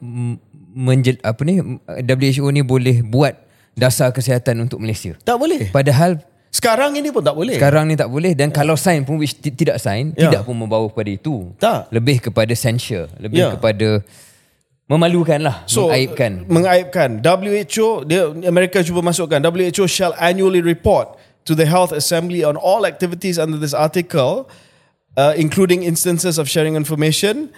[0.71, 3.35] menjel, apa ni WHO ni boleh buat
[3.75, 5.19] dasar kesihatan untuk Malaysia.
[5.21, 9.03] tak boleh Padahal sekarang ini pun tak boleh sekarang ni tak boleh dan kalau sign
[9.03, 10.31] pun which ti- tidak sign Ya.
[10.31, 11.51] tidak pun membawa kepada itu.
[11.59, 11.91] Tak.
[11.91, 13.51] Lebih kepada censure, lebih Ya.
[13.51, 13.99] kepada
[14.85, 16.45] memalukan lah, so, mengaibkan.
[16.47, 22.57] mengaibkan WHO dia Amerika cuba masukkan WHO shall annually report to the health assembly on
[22.57, 24.49] all activities under this article
[25.17, 27.51] uh, including instances of sharing information.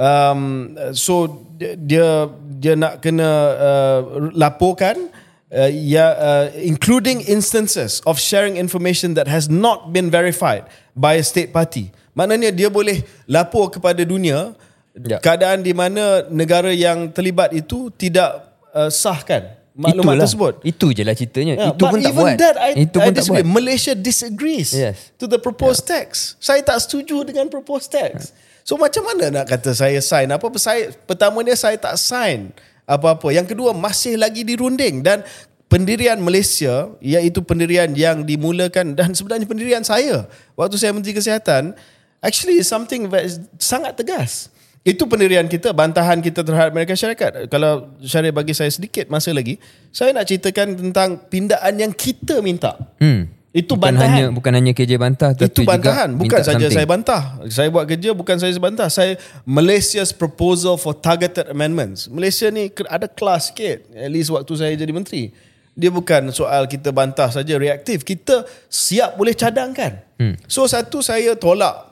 [0.00, 3.28] Um, so dia- dia nak kena
[3.60, 3.98] uh,
[4.32, 5.12] laporkan
[5.52, 10.64] uh, ya uh, including instances of sharing information that has not been verified
[10.96, 11.92] by a state party.
[12.16, 14.56] Maknanya dia boleh lapor kepada dunia
[14.92, 15.16] Ya.
[15.24, 20.24] keadaan di mana negara yang terlibat itu tidak uh, sahkan maklumat Itulah.
[20.28, 20.54] tersebut.
[20.62, 21.54] Itu je lah ceritanya.
[21.56, 22.36] Yeah, itu but pun tak even buat.
[22.36, 23.42] That, I, itu I pun tak disagree.
[23.42, 23.54] buat.
[23.56, 24.96] Malaysia disagrees Yes.
[25.16, 26.36] to the proposed tax.
[26.36, 28.36] Saya tak setuju dengan proposed tax.
[28.62, 30.30] So macam mana nak kata saya sign?
[30.30, 32.52] Apa saya pertamanya saya tak sign
[32.84, 33.32] apa-apa.
[33.32, 35.24] Yang kedua masih lagi dirunding dan
[35.66, 41.72] pendirian Malaysia iaitu pendirian yang dimulakan dan sebenarnya pendirian saya waktu saya Menteri Kesihatan
[42.20, 44.51] actually is something that is sangat tegas.
[44.82, 47.46] Itu pendirian kita, bantahan kita terhadap Amerika Syarikat.
[47.46, 49.62] Kalau Syarif bagi saya sedikit masa lagi,
[49.94, 52.74] saya nak ceritakan tentang pindaan yang kita minta.
[52.98, 53.30] Hmm.
[53.52, 54.08] Itu bukan bantahan.
[54.16, 56.72] hanya bukan hanya KJ bantah tapi Itu bantahan juga Bukan saja something.
[56.72, 57.22] saya bantah
[57.52, 63.04] Saya buat kerja Bukan saya bantah Saya Malaysia's proposal for targeted amendments Malaysia ni ada
[63.04, 65.36] kelas sikit At least waktu saya jadi menteri
[65.76, 70.48] Dia bukan soal kita bantah saja reaktif Kita siap boleh cadangkan hmm.
[70.48, 71.91] So satu saya tolak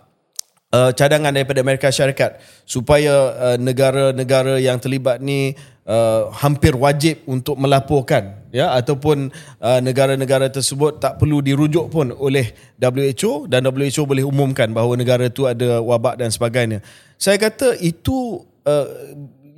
[0.74, 5.54] uh, cadangan daripada Amerika Syarikat supaya uh, negara-negara yang terlibat ni
[5.86, 9.30] uh, hampir wajib untuk melaporkan ya ataupun
[9.62, 15.26] uh, negara-negara tersebut tak perlu dirujuk pun oleh WHO dan WHO boleh umumkan bahawa negara
[15.30, 16.82] tu ada wabak dan sebagainya.
[17.20, 18.86] Saya kata itu uh,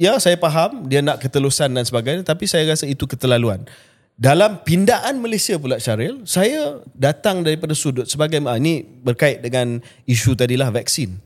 [0.01, 3.65] ya saya faham dia nak ketelusan dan sebagainya tapi saya rasa itu keterlaluan.
[4.21, 10.37] Dalam pindaan Malaysia pula Syaril, saya datang daripada sudut sebagai ah, ini berkait dengan isu
[10.37, 11.17] tadilah vaksin.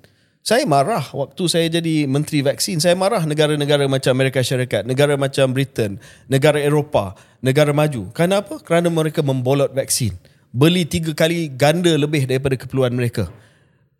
[0.46, 2.78] Saya marah waktu saya jadi menteri vaksin.
[2.78, 5.98] Saya marah negara-negara macam Amerika Syarikat, negara macam Britain,
[6.30, 8.14] negara Eropah, negara maju.
[8.14, 8.62] Kenapa?
[8.62, 10.14] Kerana mereka membolot vaksin.
[10.54, 13.26] Beli tiga kali ganda lebih daripada keperluan mereka.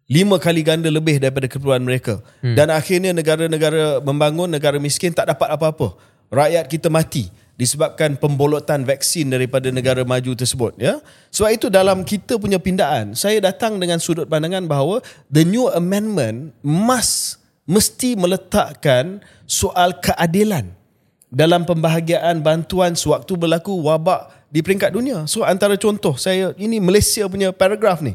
[0.07, 2.23] Lima kali ganda lebih daripada keperluan mereka.
[2.39, 2.55] Hmm.
[2.55, 5.99] Dan akhirnya negara-negara membangun, negara miskin tak dapat apa-apa.
[6.31, 7.27] Rakyat kita mati
[7.57, 11.01] disebabkan pembolotan vaksin daripada negara maju tersebut ya.
[11.33, 15.01] Sebab itu dalam kita punya pindaan, saya datang dengan sudut pandangan bahawa
[15.33, 20.71] the new amendment must mesti meletakkan soal keadilan
[21.33, 25.27] dalam pembahagian bantuan sewaktu berlaku wabak di peringkat dunia.
[25.27, 28.15] So antara contoh saya ini Malaysia punya paragraf ni.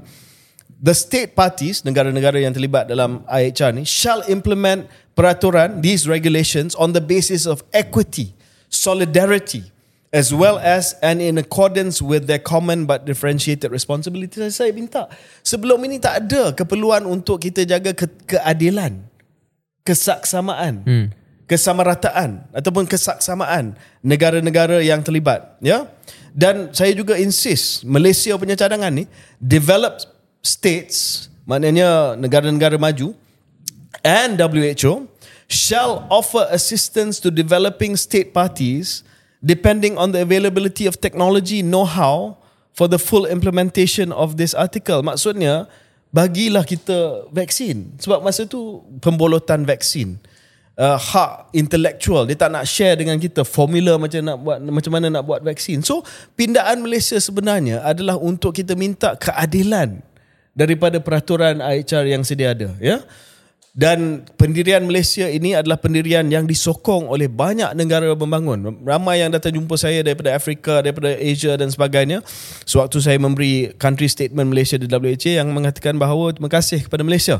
[0.81, 6.97] The state parties, negara-negara yang terlibat dalam IHR ni, shall implement peraturan, these regulations on
[6.97, 8.33] the basis of equity,
[8.71, 9.67] solidarity,
[10.15, 14.55] as well as and in accordance with their common but differentiated responsibilities.
[14.55, 15.11] Saya minta,
[15.43, 19.03] sebelum ini tak ada keperluan untuk kita jaga ke- keadilan,
[19.83, 21.07] kesaksamaan, hmm.
[21.45, 25.85] kesamarataan ataupun kesaksamaan negara-negara yang terlibat, ya.
[26.31, 29.03] Dan saya juga insist Malaysia punya cadangan ni
[29.35, 30.07] developed
[30.39, 33.11] states maknanya negara-negara maju
[33.99, 35.10] and WHO
[35.51, 39.03] shall offer assistance to developing state parties
[39.43, 42.39] depending on the availability of technology know-how
[42.71, 45.03] for the full implementation of this article.
[45.03, 45.67] Maksudnya,
[46.13, 47.99] bagilah kita vaksin.
[47.99, 50.19] Sebab masa tu pembolotan vaksin.
[50.79, 55.07] Uh, hak intellectual dia tak nak share dengan kita formula macam nak buat macam mana
[55.11, 55.83] nak buat vaksin.
[55.83, 56.01] So
[56.33, 59.99] pindaan Malaysia sebenarnya adalah untuk kita minta keadilan
[60.55, 63.03] daripada peraturan IHR yang sedia ada, ya.
[63.71, 68.83] Dan pendirian Malaysia ini adalah pendirian yang disokong oleh banyak negara membangun.
[68.83, 72.19] Ramai yang datang jumpa saya daripada Afrika, daripada Asia dan sebagainya.
[72.67, 77.39] Sewaktu saya memberi country statement Malaysia di WHA yang mengatakan bahawa terima kasih kepada Malaysia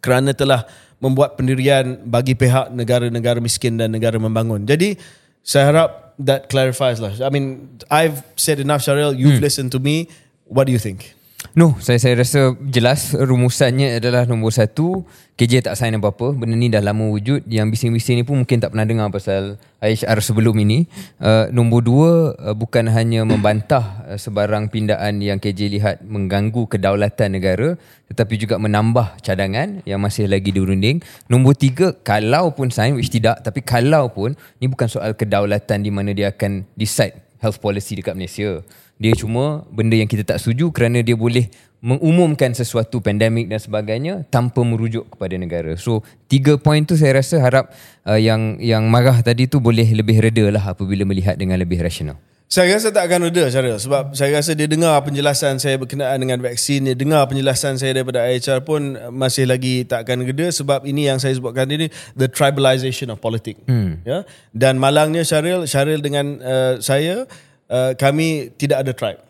[0.00, 0.64] kerana telah
[0.96, 4.64] membuat pendirian bagi pihak negara-negara miskin dan negara membangun.
[4.64, 4.96] Jadi
[5.44, 7.12] saya harap that clarifies lah.
[7.20, 9.12] I mean, I've said enough, Syaril.
[9.12, 10.08] You've listened to me.
[10.48, 11.19] What do you think?
[11.50, 15.02] No, saya saya rasa jelas rumusannya adalah nombor satu,
[15.34, 16.30] KJ tak sign apa-apa.
[16.30, 17.42] Benda ni dah lama wujud.
[17.50, 20.86] Yang bising-bising ni pun mungkin tak pernah dengar pasal IHR sebelum ini.
[21.18, 27.34] Uh, nombor dua, uh, bukan hanya membantah uh, sebarang pindaan yang KJ lihat mengganggu kedaulatan
[27.34, 27.74] negara,
[28.14, 31.02] tetapi juga menambah cadangan yang masih lagi dirunding.
[31.26, 35.90] Nombor tiga, kalau pun sign, which tidak, tapi kalau pun, ni bukan soal kedaulatan di
[35.90, 38.62] mana dia akan decide health policy dekat Malaysia.
[39.00, 41.48] Dia cuma benda yang kita tak setuju kerana dia boleh
[41.80, 45.72] mengumumkan sesuatu pandemik dan sebagainya tanpa merujuk kepada negara.
[45.80, 47.72] So tiga poin tu saya rasa harap
[48.04, 52.20] uh, yang yang marah tadi tu boleh lebih reda lah apabila melihat dengan lebih rasional.
[52.50, 56.42] Saya rasa tak akan reda Syaril sebab saya rasa dia dengar penjelasan saya berkenaan dengan
[56.42, 61.06] vaksin, dia dengar penjelasan saya daripada IHR pun masih lagi tak akan reda sebab ini
[61.06, 61.86] yang saya sebutkan ini
[62.18, 63.62] the tribalization of politics.
[63.70, 64.02] Hmm.
[64.02, 64.26] Ya.
[64.50, 67.30] Dan malangnya Syaril, Syaril dengan uh, saya
[67.70, 69.22] uh, kami tidak ada tribe.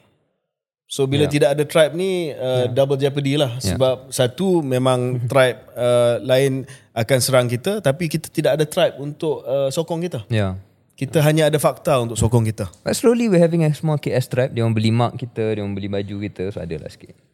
[0.90, 1.32] So bila yeah.
[1.38, 2.74] tidak ada tribe ni uh, yeah.
[2.74, 3.78] double jeopardy lah yeah.
[3.78, 9.46] sebab satu memang tribe uh, lain akan serang kita tapi kita tidak ada tribe untuk
[9.46, 10.26] uh, sokong kita.
[10.26, 10.58] Yeah.
[10.98, 11.26] Kita yeah.
[11.30, 12.66] hanya ada fakta untuk sokong kita.
[12.82, 14.50] But slowly we having a small KS tribe.
[14.50, 17.29] Dia orang beli mark kita, dia orang beli baju kita, so ada lah sikit.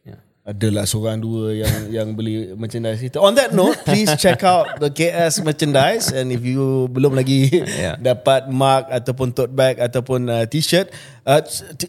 [0.46, 3.18] Adalah seorang dua yang yang beli merchandise kita.
[3.18, 7.98] On that note, please check out the KS merchandise and if you belum lagi yeah.
[8.14, 10.94] dapat mug ataupun tote bag ataupun uh, t-shirt,
[11.26, 11.42] uh,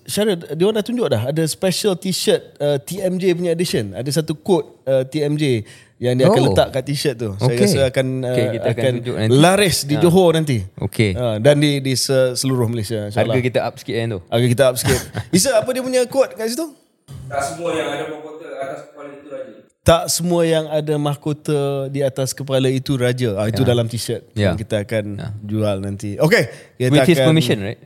[0.09, 3.93] Syarul, dia orang dah tunjuk dah ada special t-shirt uh, TMJ punya edition.
[3.93, 5.61] Ada satu quote uh, TMJ
[6.01, 6.33] yang dia oh.
[6.33, 7.37] akan letak kat t-shirt tu.
[7.37, 7.69] Okay.
[7.69, 10.01] Saya rasa akan okay, uh, kita akan, akan laris di ha.
[10.01, 10.65] Johor nanti.
[10.81, 11.13] Okay.
[11.13, 13.37] Uh, dan di di seluruh Malaysia insya-Allah.
[13.37, 14.19] Harga kita up sikit kan tu.
[14.33, 15.01] Harga kita up sikit.
[15.29, 16.86] Isa apa dia punya quote kat situ?
[17.27, 19.53] Tak semua yang ada mahkota atas kepala itu raja.
[19.87, 23.29] Tak semua yang ada mahkota di atas kepala itu raja.
[23.39, 23.69] Ah, itu yeah.
[23.71, 24.51] dalam t-shirt yeah.
[24.51, 25.31] yang kita akan yeah.
[25.43, 26.19] jual nanti.
[26.19, 26.51] Okay.
[26.75, 27.79] Kita With akan, his permission, right?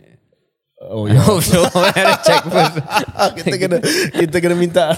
[0.82, 1.22] Oh ya.
[1.22, 1.26] Yeah.
[1.30, 1.62] Oh, so
[2.26, 2.82] check first.
[3.38, 3.78] kita kena
[4.18, 4.98] kita kena minta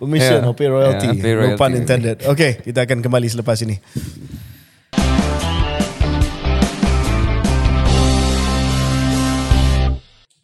[0.00, 0.56] permission, yeah.
[0.56, 1.08] pay royalty.
[1.12, 1.56] Yeah, pay royalty.
[1.56, 2.16] No pun intended.
[2.24, 3.76] Okay, kita akan kembali selepas ini.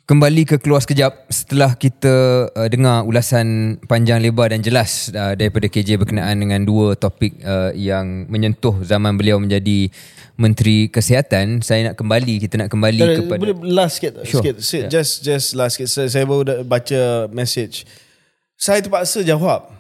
[0.05, 2.13] Kembali ke keluar sekejap setelah kita
[2.53, 7.73] uh, dengar ulasan panjang lebar dan jelas uh, daripada KJ berkenaan dengan dua topik uh,
[7.73, 9.89] yang menyentuh zaman beliau menjadi
[10.37, 11.65] Menteri Kesihatan.
[11.65, 13.41] Saya nak kembali, kita nak kembali Dari, kepada...
[13.49, 14.21] Boleh last sikit?
[14.29, 14.45] Sure.
[14.45, 14.61] sikit.
[14.61, 14.93] Yeah.
[14.93, 15.89] Just just last sikit.
[15.89, 17.89] Saya, saya baru baca message.
[18.61, 19.73] Saya terpaksa jawab.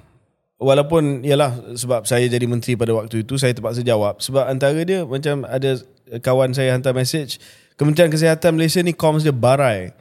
[0.56, 4.24] Walaupun, ialah sebab saya jadi menteri pada waktu itu, saya terpaksa jawab.
[4.24, 5.76] Sebab antara dia, macam ada
[6.24, 7.36] kawan saya hantar message,
[7.76, 9.92] Kementerian Kesihatan Malaysia ni comms dia barai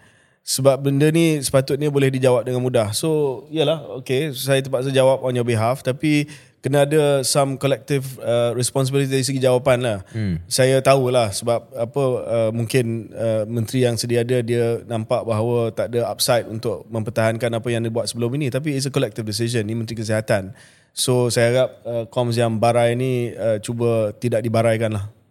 [0.44, 2.92] sebab benda ni sepatutnya boleh dijawab dengan mudah.
[2.92, 6.28] So, yalah, okay, saya terpaksa jawab on your behalf tapi
[6.64, 10.00] kena ada some collective uh, responsibility dari segi jawapan lah.
[10.16, 10.40] Hmm.
[10.48, 15.92] Saya tahulah sebab apa uh, mungkin uh, menteri yang sedia ada dia nampak bahawa tak
[15.92, 19.64] ada upside untuk mempertahankan apa yang dia buat sebelum ini tapi it's a collective decision
[19.68, 20.56] ni menteri kesihatan.
[20.96, 25.23] So saya harap uh, comms yang barai ni uh, cuba tidak dibaraikan lah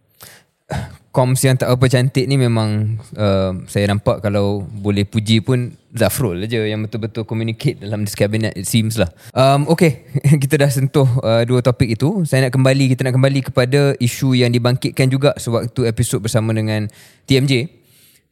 [1.13, 6.49] comms yang tak apa cantik ni memang uh, saya nampak kalau boleh puji pun Zafrul
[6.49, 9.13] aja yang betul-betul communicate dalam this cabinet it seems lah.
[9.37, 10.09] Um, okay,
[10.41, 12.25] kita dah sentuh uh, dua topik itu.
[12.25, 16.89] Saya nak kembali, kita nak kembali kepada isu yang dibangkitkan juga sewaktu episod bersama dengan
[17.29, 17.69] TMJ.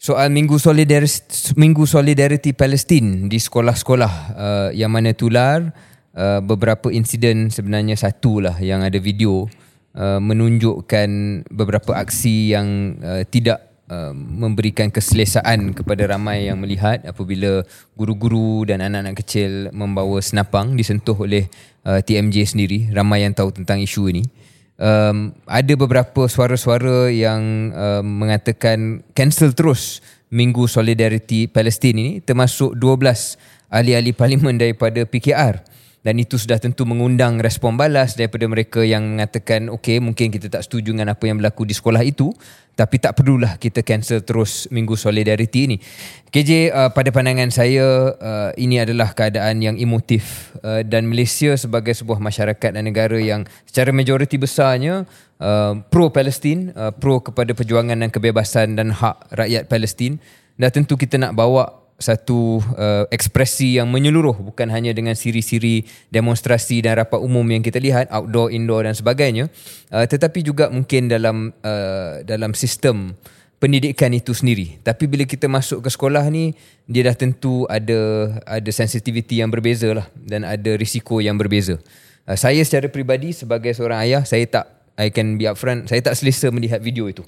[0.02, 5.70] Soal Minggu Solidarity, Minggu Solidarity Palestin di sekolah-sekolah uh, yang mana tular
[6.18, 9.46] uh, beberapa insiden sebenarnya satu lah yang ada video
[9.92, 11.10] Uh, menunjukkan
[11.52, 13.60] beberapa aksi yang uh, tidak
[13.92, 17.68] uh, memberikan keselesaan kepada ramai yang melihat apabila
[18.00, 21.52] guru-guru dan anak-anak kecil membawa senapang disentuh oleh
[21.84, 22.88] uh, TMJ sendiri.
[22.96, 24.24] Ramai yang tahu tentang isu ini.
[24.80, 30.00] Um, ada beberapa suara-suara yang uh, mengatakan cancel terus
[30.32, 33.36] Minggu Solidarity Palestin ini termasuk 12
[33.70, 35.62] ahli-ahli parlimen daripada PKR
[36.02, 40.66] dan itu sudah tentu mengundang respon balas daripada mereka yang mengatakan okey mungkin kita tak
[40.66, 42.34] setuju dengan apa yang berlaku di sekolah itu
[42.74, 45.78] tapi tak perlulah kita cancel terus minggu solidarity ini.
[46.34, 51.94] KJ uh, pada pandangan saya uh, ini adalah keadaan yang emotif uh, dan Malaysia sebagai
[51.94, 55.06] sebuah masyarakat dan negara yang secara majoriti besarnya
[55.38, 60.18] uh, pro Palestin uh, pro kepada perjuangan dan kebebasan dan hak rakyat Palestin
[60.58, 66.82] dan tentu kita nak bawa satu uh, ekspresi yang menyeluruh bukan hanya dengan siri-siri demonstrasi
[66.82, 69.48] dan rapat umum yang kita lihat outdoor indoor dan sebagainya
[69.94, 73.14] uh, tetapi juga mungkin dalam uh, dalam sistem
[73.62, 74.82] pendidikan itu sendiri.
[74.82, 76.58] Tapi bila kita masuk ke sekolah ni
[76.90, 81.78] dia dah tentu ada ada sensitivity yang berbeza lah dan ada risiko yang berbeza.
[82.26, 84.66] Uh, saya secara peribadi sebagai seorang ayah saya tak
[84.98, 87.22] I can be upfront saya tak selesa melihat video itu.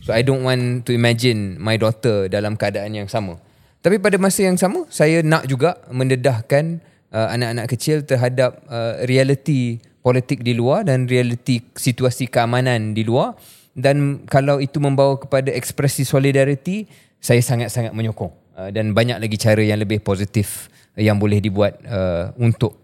[0.00, 3.36] So I don't want to imagine my daughter dalam keadaan yang sama
[3.80, 6.84] tapi pada masa yang sama saya nak juga mendedahkan
[7.16, 13.36] uh, anak-anak kecil terhadap uh, realiti politik di luar dan realiti situasi keamanan di luar.
[13.72, 16.84] Dan kalau itu membawa kepada ekspresi solidariti
[17.20, 18.32] saya sangat-sangat menyokong.
[18.52, 20.68] Uh, dan banyak lagi cara yang lebih positif
[21.00, 22.76] yang boleh dibuat uh, untuk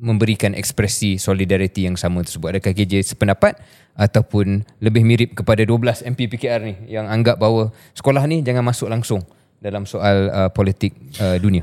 [0.00, 2.56] memberikan ekspresi solidariti yang sama tersebut.
[2.56, 3.60] Adakah KJ sependapat
[3.92, 8.88] ataupun lebih mirip kepada 12 MP PKR ni yang anggap bahawa sekolah ni jangan masuk
[8.88, 9.20] langsung
[9.60, 11.62] dalam soal uh, politik uh, dunia?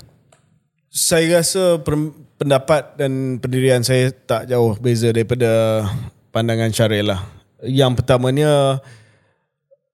[0.87, 5.83] Saya rasa per- pendapat dan pendirian saya tak jauh beza daripada
[6.29, 7.21] pandangan Syaril lah.
[7.65, 8.79] Yang pertamanya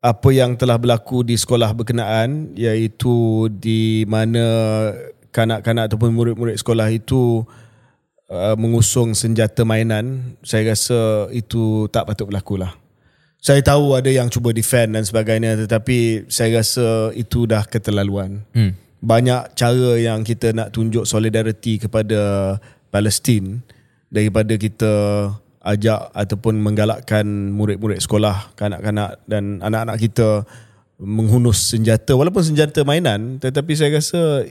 [0.03, 4.43] apa yang telah berlaku di sekolah berkenaan iaitu di mana
[5.31, 7.47] kanak-kanak ataupun murid-murid sekolah itu
[8.27, 12.75] uh, mengusung senjata mainan, saya rasa itu tak patut berlaku lah.
[13.43, 18.39] Saya tahu ada yang cuba defend dan sebagainya tetapi saya rasa itu dah keterlaluan.
[18.55, 18.71] Hmm.
[19.03, 22.55] Banyak cara yang kita nak tunjuk solidariti kepada
[22.87, 23.59] Palestin
[24.07, 24.91] daripada kita
[25.59, 30.47] ajak ataupun menggalakkan murid-murid sekolah, kanak-kanak dan anak-anak kita
[31.03, 34.47] menghunus senjata walaupun senjata mainan tetapi saya rasa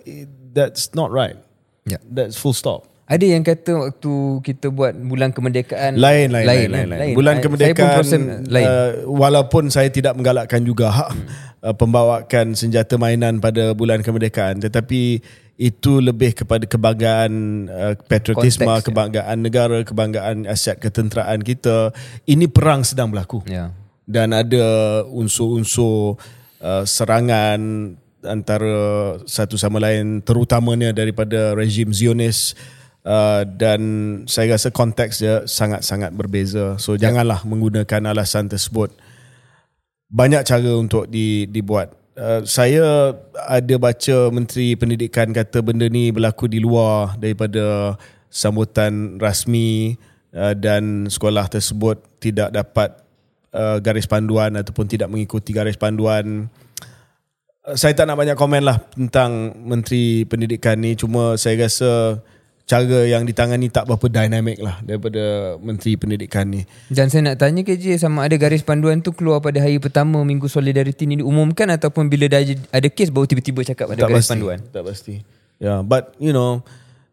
[0.52, 1.40] that's not right.
[1.88, 1.96] Ya.
[2.04, 2.91] That's full stop.
[3.12, 6.88] Ada yang kata waktu kita buat bulan kemerdekaan Lain, lain, lain, lain, kan?
[6.96, 7.12] lain.
[7.12, 8.64] Bulan Saya- kemerdekaan, saya pun proses lain.
[8.64, 11.26] Uh, walaupun saya tidak menggalakkan juga hak hmm.
[11.60, 15.20] uh, pembawakan senjata mainan pada bulan kemerdekaan, tetapi
[15.60, 17.32] itu lebih kepada kebanggaan
[17.68, 18.86] uh, patriotisme, Konteks, ya.
[18.88, 21.92] kebanggaan negara, kebanggaan aset ketenteraan kita.
[22.24, 23.44] Ini perang sedang berlaku.
[23.44, 23.76] Ya.
[24.08, 26.16] Dan ada unsur-unsur
[26.64, 27.92] uh, serangan
[28.24, 32.56] antara satu sama lain terutamanya daripada rejim Zionis
[33.02, 33.80] Uh, dan
[34.30, 36.78] saya rasa konteks dia sangat-sangat berbeza.
[36.78, 37.10] So Ya.
[37.10, 38.94] janganlah menggunakan alasan tersebut.
[40.06, 41.98] Banyak cara untuk di, dibuat.
[42.14, 43.16] Uh, saya
[43.48, 47.96] ada baca Menteri Pendidikan kata benda ni berlaku di luar daripada
[48.30, 49.98] sambutan rasmi
[50.36, 53.02] uh, dan sekolah tersebut tidak dapat
[53.50, 56.46] uh, garis panduan ataupun tidak mengikuti garis panduan.
[57.66, 62.22] Uh, saya tak nak banyak komen lah tentang Menteri Pendidikan ni cuma saya rasa
[62.66, 66.62] cara yang ditangani tak berapa dinamik lah daripada Menteri Pendidikan ni.
[66.88, 70.46] Dan saya nak tanya KJ sama ada garis panduan tu keluar pada hari pertama Minggu
[70.46, 74.58] Solidariti ni diumumkan ataupun bila dah ada- kes baru tiba-tiba cakap ada garis pasti, panduan.
[74.70, 75.14] Tak pasti.
[75.62, 76.62] Ya, yeah, but you know,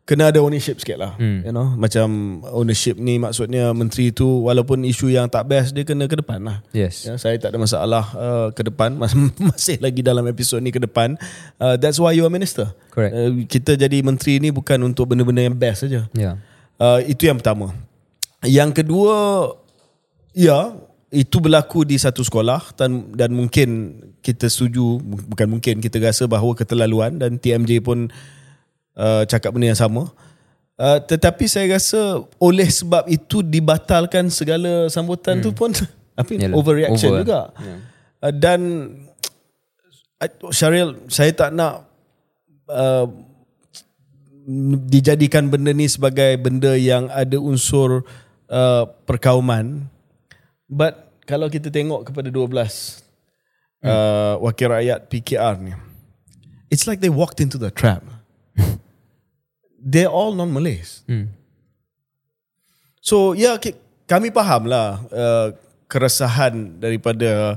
[0.09, 1.13] kena ada ownership sikit lah.
[1.21, 1.45] Hmm.
[1.45, 2.09] You know, macam
[2.49, 6.65] ownership ni maksudnya menteri tu walaupun isu yang tak best dia kena ke depan lah.
[6.73, 7.05] Yes.
[7.05, 10.81] Ya, saya tak ada masalah uh, ke depan Mas- masih lagi dalam episod ni ke
[10.81, 11.13] depan.
[11.61, 12.73] Uh, that's why you are minister.
[12.89, 13.13] Correct.
[13.13, 16.09] Uh, kita jadi menteri ni bukan untuk benda-benda yang best saja.
[16.17, 16.41] Ya.
[16.81, 17.77] Uh, itu yang pertama.
[18.41, 19.15] Yang kedua,
[20.33, 20.73] ya,
[21.13, 26.25] itu berlaku di satu sekolah dan dan mungkin kita setuju, bu- bukan mungkin kita rasa
[26.25, 28.38] bahawa keterlaluan dan TMJ pun uh,
[29.27, 30.11] cakap benda yang sama.
[30.79, 35.43] Uh, tetapi saya rasa oleh sebab itu dibatalkan segala sambutan hmm.
[35.43, 35.75] tu pun
[36.19, 37.19] apa Yalah, overreaction over.
[37.27, 37.41] juga.
[38.23, 38.59] Uh, dan
[40.23, 41.83] I- Syaril, saya tak nak
[42.71, 43.11] uh,
[44.87, 48.07] dijadikan benda ni sebagai benda yang ada unsur
[48.47, 49.83] uh, perkauman.
[50.67, 52.55] But kalau kita tengok kepada 12
[53.83, 55.75] uh, wakil rakyat PKR ni,
[56.71, 58.18] it's like they walked into the trap.
[59.79, 61.07] They're all non-Malays.
[61.07, 61.31] Hmm.
[62.99, 65.47] So ya ki- kami faham lah uh,
[65.87, 67.55] keresahan daripada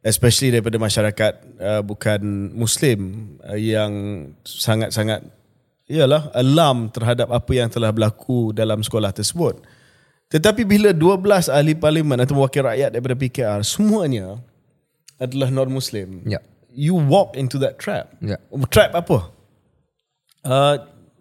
[0.00, 2.20] especially daripada masyarakat uh, bukan
[2.56, 3.92] Muslim uh, yang
[4.42, 5.20] sangat-sangat
[5.90, 9.60] ialah alarm terhadap apa yang telah berlaku dalam sekolah tersebut.
[10.30, 14.38] Tetapi bila 12 ahli parlimen atau wakil rakyat daripada PKR semuanya
[15.18, 16.22] adalah non-Muslim.
[16.24, 16.38] Ya.
[16.70, 18.14] You walk into that trap.
[18.22, 18.38] Ya.
[18.70, 19.18] Trap apa?
[20.46, 20.76] Uh,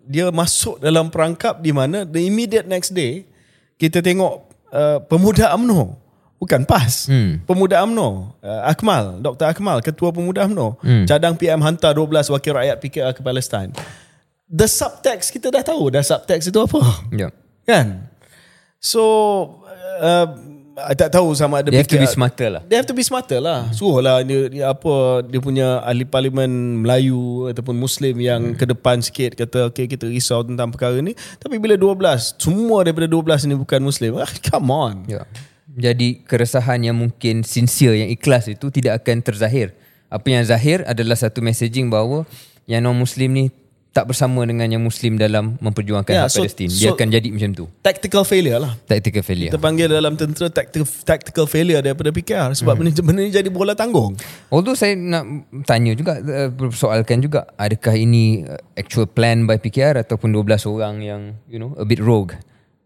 [0.10, 3.30] dia masuk dalam perangkap di mana the immediate next day
[3.77, 6.10] kita tengok uh, pemuda UMNO.
[6.40, 7.11] Bukan PAS.
[7.11, 7.44] Hmm.
[7.45, 8.34] pemuda UMNO.
[8.41, 10.81] Uh, Akmal Dr Akmal ketua pemuda UMNO.
[10.81, 11.06] Hmm.
[11.06, 13.69] cadang PM hantar 12 wakil rakyat PKR ke Palestin
[14.49, 16.81] the subtext kita dah tahu dah subtext itu apa?
[17.14, 17.30] Ya.
[17.69, 18.10] kan?
[18.81, 19.03] So
[20.02, 20.26] uh,
[20.88, 22.61] I tak tahu sama ada They have to be smarter lah.
[22.64, 23.68] They have to be smarter lah.
[23.76, 29.03] Suruh lah dia, dia apa dia punya ahli parlimen Melayu ataupun Muslim yang ke depan
[29.03, 31.18] sikit kata okay kita risau tentang perkara ni.
[31.41, 34.11] Tapi bila 12 semua daripada 12 ni bukan Muslim.
[34.22, 34.95] Ah, come on.
[35.10, 35.27] Ya.
[35.80, 39.72] Jadi keresahan yang mungkin sincere, yang ikhlas itu tidak akan terzahir.
[40.10, 42.26] Apa yang zahir adalah satu messaging bahawa
[42.65, 43.45] yang non-Muslim ni
[43.90, 46.70] tak bersama dengan yang Muslim dalam memperjuangkan hak so- Palestin.
[46.70, 47.66] Dia so- akan jadi macam tu.
[47.82, 48.78] Tactical failure lah.
[48.86, 49.49] Tactical failure.
[49.49, 52.86] Kita panggil dalam tentera tactical, tactical failure daripada PKR sebab Hmm.
[52.86, 54.14] benda, benda ni jadi bola tanggung.
[54.48, 55.26] Although saya nak
[55.66, 61.02] tanya juga uh, persoalkan juga adakah ini uh, actual plan by PKR ataupun 12 orang
[61.02, 62.38] yang you know a bit rogue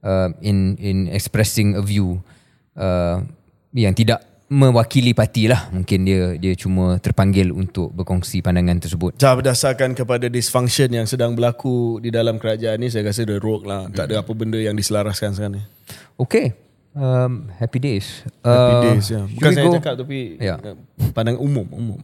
[0.02, 2.24] uh, in in expressing a view
[2.74, 3.20] uh,
[3.72, 9.16] yang tidak mewakili parti lah mungkin dia dia cuma terpanggil untuk berkongsi pandangan tersebut.
[9.18, 13.66] Jah berdasarkan kepada dysfunction yang sedang berlaku di dalam kerajaan ni saya rasa dia rogue
[13.66, 13.88] lah.
[13.90, 15.64] Tak ada apa benda yang diselaraskan sekarang ni.
[16.20, 16.54] Okay.
[16.94, 18.22] Um, happy days.
[18.46, 19.26] Happy Uh, days ya.
[19.26, 20.58] should Bukan saya go- cakap tapi uh,
[21.16, 22.00] pandangan umum umum.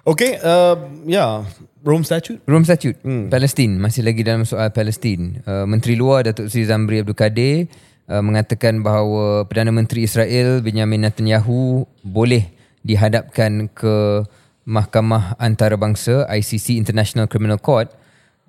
[0.00, 1.32] Okay, uh, ya yeah.
[1.80, 2.40] Rome Statute.
[2.44, 3.32] Rome Statute hmm.
[3.32, 5.40] Palestin masih lagi dalam soal Palestin.
[5.48, 7.68] Uh, Menteri Luar Datuk Seri Zamri Abdul Kadir
[8.10, 12.50] uh, mengatakan bahawa Perdana Menteri Israel Benjamin Netanyahu boleh
[12.82, 14.26] dihadapkan ke
[14.66, 17.88] Mahkamah Antarabangsa ICC International Criminal Court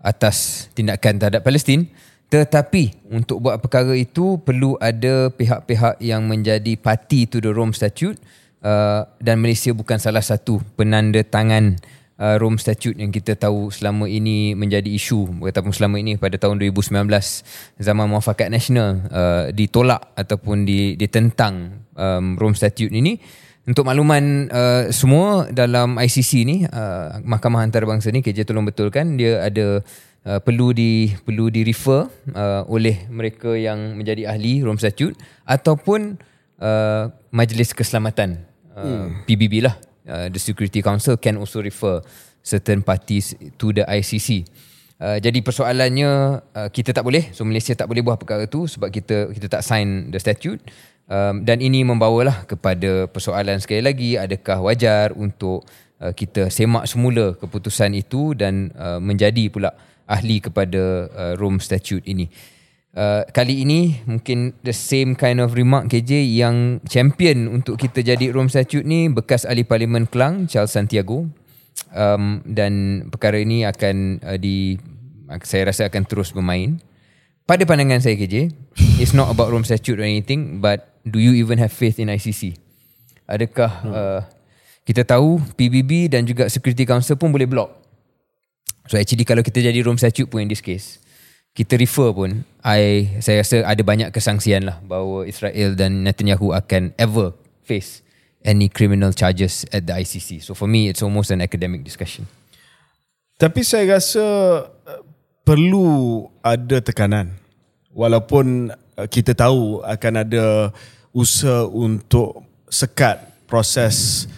[0.01, 1.87] atas tindakan terhadap Palestin.
[2.31, 8.15] Tetapi untuk buat perkara itu perlu ada pihak-pihak yang menjadi parti to the Rome Statute
[8.63, 11.75] uh, dan Malaysia bukan salah satu penanda tangan
[12.21, 16.61] uh, Rome Statute yang kita tahu selama ini menjadi isu ataupun selama ini pada tahun
[16.61, 17.09] 2019
[17.81, 23.17] zaman muafakat nasional uh, ditolak ataupun di, ditentang um, Rome Statute ini
[23.65, 29.41] untuk makluman uh, semua dalam ICC ni uh, Mahkamah Antarabangsa ni KJ tolong betulkan dia
[29.41, 29.81] ada
[30.25, 35.13] uh, perlu di perlu di refer uh, oleh mereka yang menjadi ahli Rome Statute
[35.45, 36.17] ataupun
[36.57, 38.41] uh, Majlis Keselamatan
[38.73, 39.29] uh, hmm.
[39.29, 42.01] PBB lah uh, the Security Council can also refer
[42.41, 44.45] certain parties to the ICC.
[45.01, 48.93] Uh, jadi persoalannya uh, kita tak boleh so Malaysia tak boleh buat perkara tu sebab
[48.93, 50.61] kita kita tak sign the statute
[51.09, 55.65] um, dan ini membawalah kepada persoalan sekali lagi adakah wajar untuk
[56.05, 59.73] uh, kita semak semula keputusan itu dan uh, menjadi pula
[60.05, 62.29] ahli kepada uh, Rome statute ini.
[62.91, 68.35] Uh, kali ini mungkin the same kind of remark KJ yang champion untuk kita jadi
[68.35, 71.31] Rome Statute ni bekas ahli parlimen Kelang Charles Santiago
[71.95, 74.75] um, dan perkara ini akan uh, di
[75.47, 76.83] saya rasa akan terus bermain.
[77.47, 78.51] Pada pandangan saya KJ,
[78.99, 82.59] it's not about Rome Statute or anything but do you even have faith in ICC?
[83.23, 84.21] Adakah uh,
[84.83, 87.71] kita tahu PBB dan juga Security Council pun boleh block.
[88.91, 91.00] So actually kalau kita jadi Rome Statute pun in this case,
[91.51, 96.95] kita refer pun I saya rasa ada banyak kesangsian lah bahawa Israel dan Netanyahu akan
[96.95, 98.05] ever face
[98.41, 100.41] any criminal charges at the ICC.
[100.41, 102.25] So for me it's almost an academic discussion.
[103.35, 104.25] Tapi saya rasa
[104.69, 105.01] uh,
[105.41, 107.33] perlu ada tekanan.
[107.91, 110.71] Walaupun uh, kita tahu akan ada
[111.11, 114.29] usaha untuk sekat proses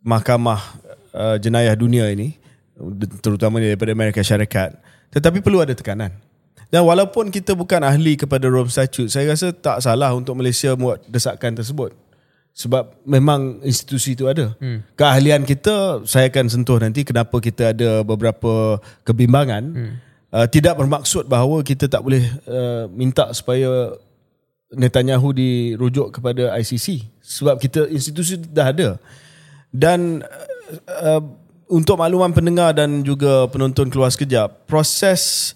[0.00, 0.62] mahkamah
[1.12, 2.40] uh, jenayah dunia ini
[3.20, 4.78] terutama daripada Amerika Syarikat
[5.12, 6.27] tetapi perlu ada tekanan.
[6.68, 11.00] Dan walaupun kita bukan ahli kepada Rome Statute, saya rasa tak salah untuk Malaysia buat
[11.08, 11.96] desakan tersebut.
[12.52, 14.52] Sebab memang institusi itu ada.
[14.60, 14.84] Hmm.
[14.92, 19.64] Keahlian kita, saya akan sentuh nanti kenapa kita ada beberapa kebimbangan.
[19.72, 19.94] Hmm.
[20.28, 23.96] Uh, tidak bermaksud bahawa kita tak boleh uh, minta supaya
[24.68, 27.08] Netanyahu dirujuk kepada ICC.
[27.24, 28.88] Sebab kita institusi itu dah ada.
[29.72, 31.22] Dan uh, uh,
[31.72, 35.54] untuk makluman pendengar dan juga penonton keluar sekejap, proses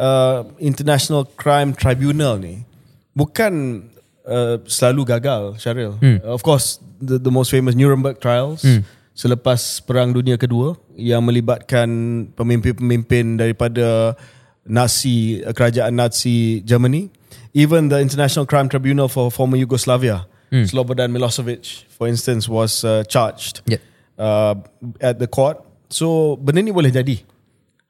[0.00, 2.64] uh, International Crime Tribunal ni
[3.12, 3.84] bukan
[4.24, 6.00] uh, selalu gagal, Syaril.
[6.00, 6.24] Hmm.
[6.24, 8.80] Uh, of course, the, the most famous Nuremberg trials hmm.
[9.12, 11.88] selepas Perang Dunia Kedua yang melibatkan
[12.32, 14.16] pemimpin-pemimpin daripada
[14.64, 17.12] Nazi, uh, kerajaan Nazi Germany.
[17.50, 20.24] Even the International Crime Tribunal for former Yugoslavia,
[20.54, 20.70] hmm.
[20.70, 23.80] Slobodan Milosevic, for instance, was uh, charged Yep.
[24.16, 24.54] uh,
[25.02, 25.58] at the court.
[25.90, 27.18] So benda ni boleh jadi.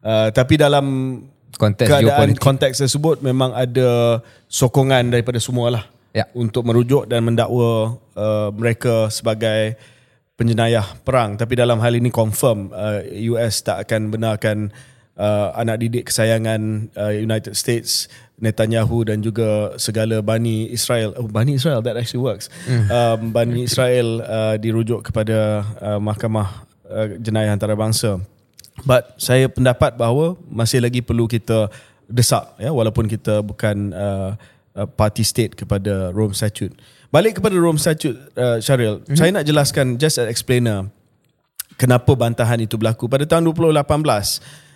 [0.01, 1.21] Uh, tapi dalam
[1.61, 2.41] Konteks keadaan geopolitik.
[2.41, 6.27] konteks tersebut memang ada sokongan daripada semua lah Ya.
[6.35, 9.79] untuk merujuk dan mendakwa uh, mereka sebagai
[10.35, 11.39] penjenayah perang.
[11.39, 12.99] Tapi dalam hal ini confirm uh,
[13.37, 14.75] US tak akan benarkan
[15.21, 18.09] uh, anak didik kesayangan uh, United States
[18.41, 22.89] Netanyahu dan juga segala Bani Israel oh, Bani Israel that actually works mm.
[22.89, 28.17] um, Bani Israel uh, dirujuk kepada uh, mahkamah uh, jenayah antarabangsa
[28.85, 31.69] but saya pendapat bahawa masih lagi perlu kita
[32.11, 34.35] desak ya walaupun kita bukan uh,
[34.75, 36.75] uh, party state kepada Rome Statute.
[37.11, 39.17] Balik kepada Rome Statute uh, Syaril mm-hmm.
[39.19, 40.87] saya nak jelaskan just an explainer
[41.79, 43.07] kenapa bantahan itu berlaku.
[43.07, 43.81] Pada tahun 2018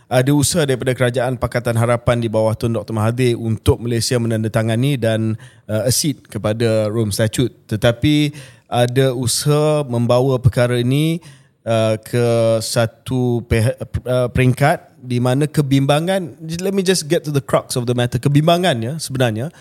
[0.05, 5.35] ada usaha daripada kerajaan Pakatan Harapan di bawah Tun Dr Mahathir untuk Malaysia menandatangani dan
[5.67, 7.51] uh, accede kepada Rome Statute.
[7.67, 8.31] Tetapi
[8.69, 11.25] ada usaha membawa perkara ini
[11.65, 12.27] uh, ke
[12.61, 13.77] satu pe-
[14.07, 18.16] uh, peringkat di mana kebimbangan let me just get to the crux of the matter
[18.16, 19.53] kebimbangannya sebenarnya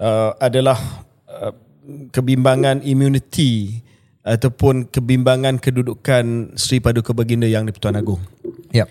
[0.00, 0.78] uh, adalah
[1.28, 1.52] uh,
[2.12, 3.84] kebimbangan immunity
[4.28, 8.20] ataupun kebimbangan kedudukan Sri Paduka Baginda Yang di-Pertuan Agong.
[8.76, 8.88] Yep.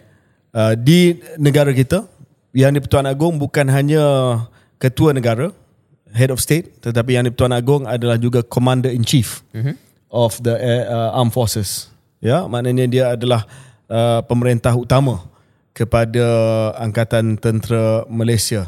[0.49, 2.09] Uh, di negara kita
[2.57, 4.01] Yang di-Pertuan Agong bukan hanya
[4.81, 5.53] ketua negara,
[6.09, 9.77] head of state, tetapi Yang di-Pertuan Agong adalah juga commander in chief mm-hmm.
[10.09, 10.57] of the
[10.89, 11.93] uh, armed forces.
[12.17, 13.45] Ya, maknanya dia adalah
[13.89, 15.21] uh, pemerintah utama
[15.77, 16.25] kepada
[16.81, 18.65] angkatan tentera Malaysia.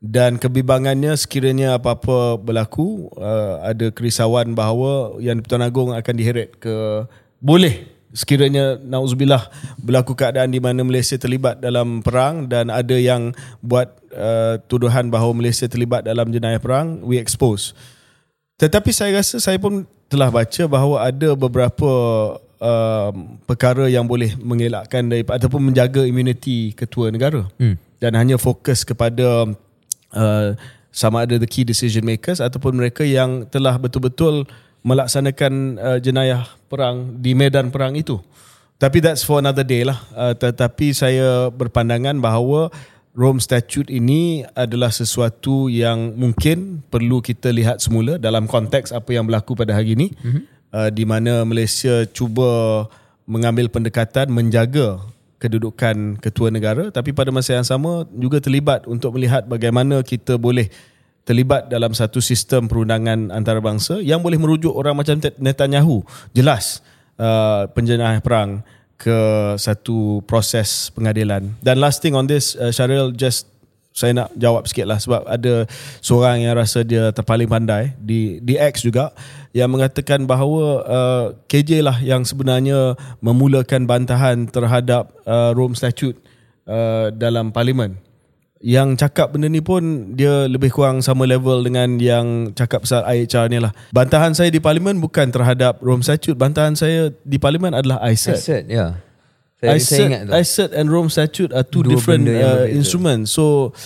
[0.00, 7.04] Dan kebimbangannya sekiranya apa-apa berlaku uh, ada kerisauan bahawa yang Pertuan Agong akan diheret ke
[7.38, 7.84] boleh.
[8.10, 9.46] Sekiranya nauzubillah
[9.78, 13.30] berlaku keadaan di mana Malaysia terlibat dalam perang dan ada yang
[13.62, 17.70] buat uh, tuduhan bahawa Malaysia terlibat dalam jenayah perang we expose.
[18.58, 21.92] Tetapi saya rasa saya pun telah baca bahawa ada beberapa
[22.60, 23.10] uh,
[23.48, 27.76] perkara yang boleh mengelakkan daripada ataupun menjaga imuniti ketua negara hmm.
[27.98, 29.50] dan hanya fokus kepada
[30.14, 30.48] uh,
[30.92, 34.46] sama ada the key decision makers ataupun mereka yang telah betul-betul
[34.84, 38.20] melaksanakan uh, jenayah perang di medan perang itu.
[38.80, 40.00] Tapi that's for another day lah.
[40.16, 42.72] Uh, tetapi saya berpandangan bahawa
[43.12, 49.28] Rome Statute ini adalah sesuatu yang mungkin perlu kita lihat semula dalam konteks apa yang
[49.28, 50.14] berlaku pada hari ini.
[50.16, 50.42] Mm-hmm.
[50.70, 52.86] Uh, di mana Malaysia cuba
[53.26, 55.02] mengambil pendekatan menjaga
[55.42, 60.70] kedudukan ketua negara tapi pada masa yang sama juga terlibat untuk melihat bagaimana kita boleh
[61.26, 66.06] terlibat dalam satu sistem perundangan antarabangsa yang boleh merujuk orang macam Netanyahu.
[66.32, 66.86] Jelas
[67.18, 68.62] uh, penjenayah perang
[69.00, 69.18] ke
[69.56, 71.56] satu proses pengadilan.
[71.64, 73.49] Dan last thing on this uh, Syaril just
[73.90, 75.66] saya nak jawab sikit lah sebab ada
[75.98, 79.10] seorang yang rasa dia terpaling pandai di di X juga
[79.50, 86.16] yang mengatakan bahawa uh, KJ lah yang sebenarnya memulakan bantahan terhadap uh, Rome Statute
[86.70, 87.98] uh, dalam parlimen.
[88.60, 93.48] Yang cakap benda ni pun dia lebih kurang sama level dengan yang cakap pasal IHR
[93.48, 93.72] ni lah.
[93.88, 96.36] Bantahan saya di parlimen bukan terhadap Rome Statute.
[96.36, 98.36] Bantahan saya di parlimen adalah ISET.
[98.36, 98.76] Asset, ya.
[98.76, 99.09] Yeah.
[99.60, 100.32] Saya, I said, ingat tu.
[100.32, 103.36] I said and Rome Statute are two Dua different uh, instruments.
[103.36, 103.76] So,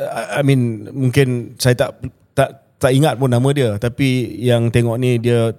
[0.00, 2.00] I mean, mungkin saya tak
[2.32, 3.76] tak tak ingat pun nama dia.
[3.76, 5.52] Tapi yang tengok ni dia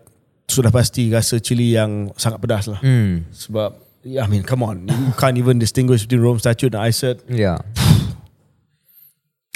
[0.49, 2.82] sudah pasti rasa cili yang sangat pedas lah.
[2.82, 3.30] Hmm.
[3.30, 3.78] Sebab,
[4.18, 4.90] I mean, come on.
[4.90, 7.22] You can't even distinguish between Rome Statute and I said.
[7.30, 7.61] Yeah.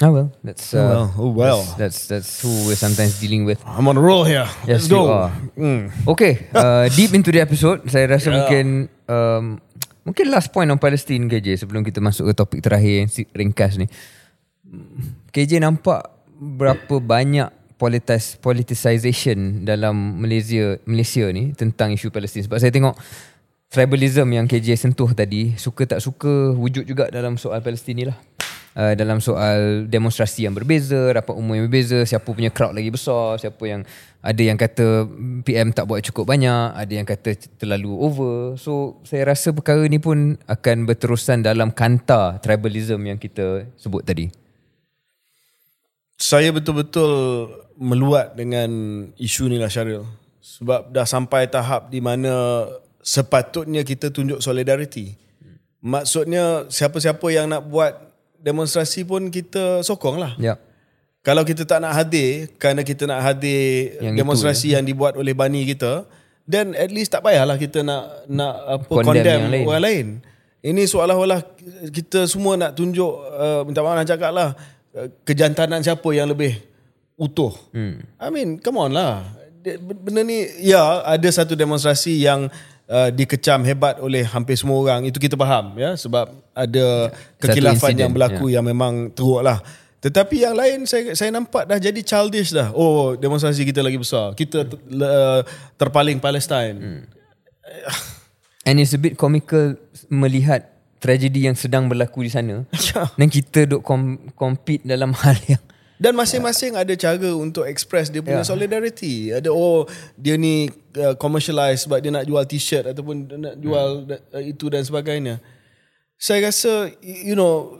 [0.02, 1.06] Oh well, that's uh, oh well.
[1.14, 1.60] Oh well.
[1.78, 3.62] That's, that's that's who we're sometimes dealing with.
[3.62, 4.50] I'm on a roll here.
[4.66, 5.06] Yes, Let's go.
[5.06, 5.30] You are.
[5.54, 5.82] Mm.
[6.10, 8.36] Okay, uh, deep into the episode, saya rasa yeah.
[8.42, 8.66] mungkin
[9.06, 9.62] um,
[10.02, 13.86] mungkin last point on Palestine KJ sebelum kita masuk ke topik terakhir yang ringkas ni.
[15.30, 22.74] KJ nampak berapa banyak politis politicization dalam Malaysia Malaysia ni tentang isu Palestin sebab saya
[22.74, 22.98] tengok
[23.70, 28.18] tribalism yang KJ sentuh tadi suka tak suka wujud juga dalam soal Palestin ni lah
[28.76, 33.40] uh, dalam soal demonstrasi yang berbeza, rapat umum yang berbeza, siapa punya crowd lagi besar,
[33.40, 33.82] siapa yang
[34.22, 35.08] ada yang kata
[35.42, 38.54] PM tak buat cukup banyak, ada yang kata terlalu over.
[38.56, 44.30] So saya rasa perkara ni pun akan berterusan dalam kanta tribalism yang kita sebut tadi.
[46.22, 48.70] Saya betul-betul meluat dengan
[49.18, 50.06] isu ni lah Syaril.
[50.38, 52.66] Sebab dah sampai tahap di mana
[53.02, 55.18] sepatutnya kita tunjuk solidariti.
[55.82, 58.11] Maksudnya siapa-siapa yang nak buat
[58.42, 60.34] demonstrasi pun kita sokong lah.
[60.36, 60.58] Ya.
[61.22, 64.82] Kalau kita tak nak hadir, kerana kita nak hadir yang demonstrasi itu, ya.
[64.82, 66.02] yang dibuat oleh bani kita,
[66.50, 69.64] then at least tak payahlah kita nak nak apa condemn, condemn lain.
[69.70, 70.06] orang lain.
[70.62, 71.40] Ini seolah-olah
[71.94, 74.50] kita semua nak tunjuk, uh, minta maaf nak cakap lah,
[74.98, 76.58] uh, kejantanan siapa yang lebih
[77.14, 77.54] utuh.
[77.70, 78.02] Hmm.
[78.18, 79.22] I mean, come on lah.
[79.62, 82.50] Benda ni, ya ada satu demonstrasi yang
[82.88, 85.06] uh, dikecam hebat oleh hampir semua orang.
[85.06, 85.94] Itu kita faham ya.
[85.94, 88.58] Sebab ada kekilafan yang berlaku ya.
[88.58, 89.60] yang memang teruk lah.
[90.02, 92.74] Tetapi yang lain saya saya nampak dah jadi childish dah.
[92.74, 94.34] Oh demonstrasi kita lagi besar.
[94.34, 95.40] Kita uh,
[95.78, 96.78] terpaling Palestine.
[96.78, 97.02] Hmm.
[98.68, 99.74] and it's a bit comical
[100.12, 100.72] melihat
[101.02, 102.62] tragedi yang sedang berlaku di sana.
[102.92, 103.08] Ya.
[103.16, 103.80] dan kita duk
[104.36, 105.62] compete dalam hal yang
[106.02, 108.50] dan masing-masing ada cara untuk express dia punya yeah.
[108.50, 109.30] solidarity.
[109.30, 109.86] Ada oh
[110.18, 110.66] dia ni
[110.98, 114.34] uh, commercialize sebab dia nak jual t-shirt ataupun nak jual hmm.
[114.34, 115.38] uh, itu dan sebagainya.
[116.18, 117.78] Saya rasa you know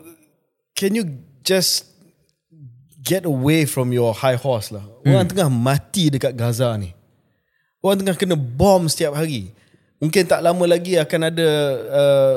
[0.79, 1.03] can you
[1.43, 1.91] just
[3.03, 4.87] get away from your high horse lah.
[5.03, 5.31] Orang hmm.
[5.35, 6.95] tengah mati dekat Gaza ni.
[7.83, 9.51] Orang tengah kena bom setiap hari.
[9.99, 11.49] Mungkin tak lama lagi akan ada
[11.91, 12.37] uh,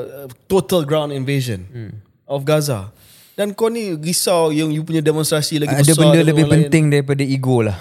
[0.50, 1.94] total ground invasion hmm.
[2.26, 2.90] of Gaza.
[3.36, 5.92] Dan kau ni risau yang you punya demonstrasi lagi Ada besar.
[5.92, 6.94] Ada benda lebih penting lain.
[6.96, 7.76] daripada ego lah.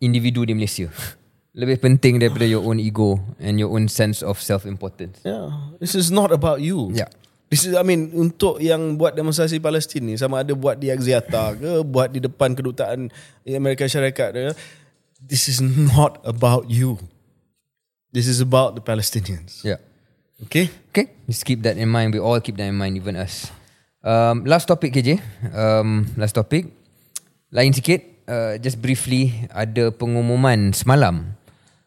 [0.00, 0.88] Individu di Malaysia.
[1.54, 5.22] lebih penting daripada your own ego and your own sense of self-importance.
[5.22, 6.90] Yeah, this is not about you.
[6.90, 7.06] Yeah.
[7.46, 11.54] This is, I mean, untuk yang buat demonstrasi Palestin ni, sama ada buat di Axiata
[11.54, 13.06] ke, buat di depan kedutaan
[13.46, 14.50] Amerika Syarikat ke,
[15.22, 16.98] this is not about you.
[18.10, 19.62] This is about the Palestinians.
[19.62, 19.78] Yeah.
[20.50, 20.66] Okay?
[20.90, 22.10] Okay, just keep that in mind.
[22.10, 23.54] We all keep that in mind, even us.
[24.04, 25.16] Um, last topic KJ.
[25.56, 26.68] Um, last topic.
[27.48, 28.04] Lain sikit.
[28.28, 31.36] Uh, just briefly, ada pengumuman semalam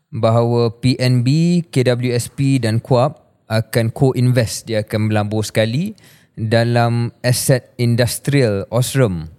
[0.10, 4.66] bahawa PNB, KWSP dan KUAP akan co-invest.
[4.66, 5.94] Dia akan melambur sekali
[6.34, 9.30] dalam aset industrial Osram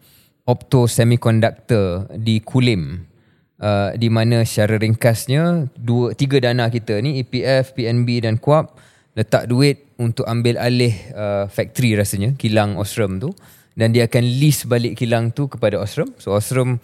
[0.47, 3.11] Opto Semiconductor di Kulim.
[3.59, 8.71] Uh, di mana secara ringkasnya dua tiga dana kita ni EPF, PNB dan KUAP
[9.19, 13.35] letak duit untuk ambil alih uh, factory rasanya kilang Osram tu
[13.75, 16.15] dan dia akan lease balik kilang tu kepada Osram.
[16.23, 16.79] So Osram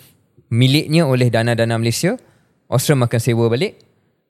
[0.50, 2.18] miliknya oleh dana-dana Malaysia,
[2.66, 3.78] Osram akan sewa balik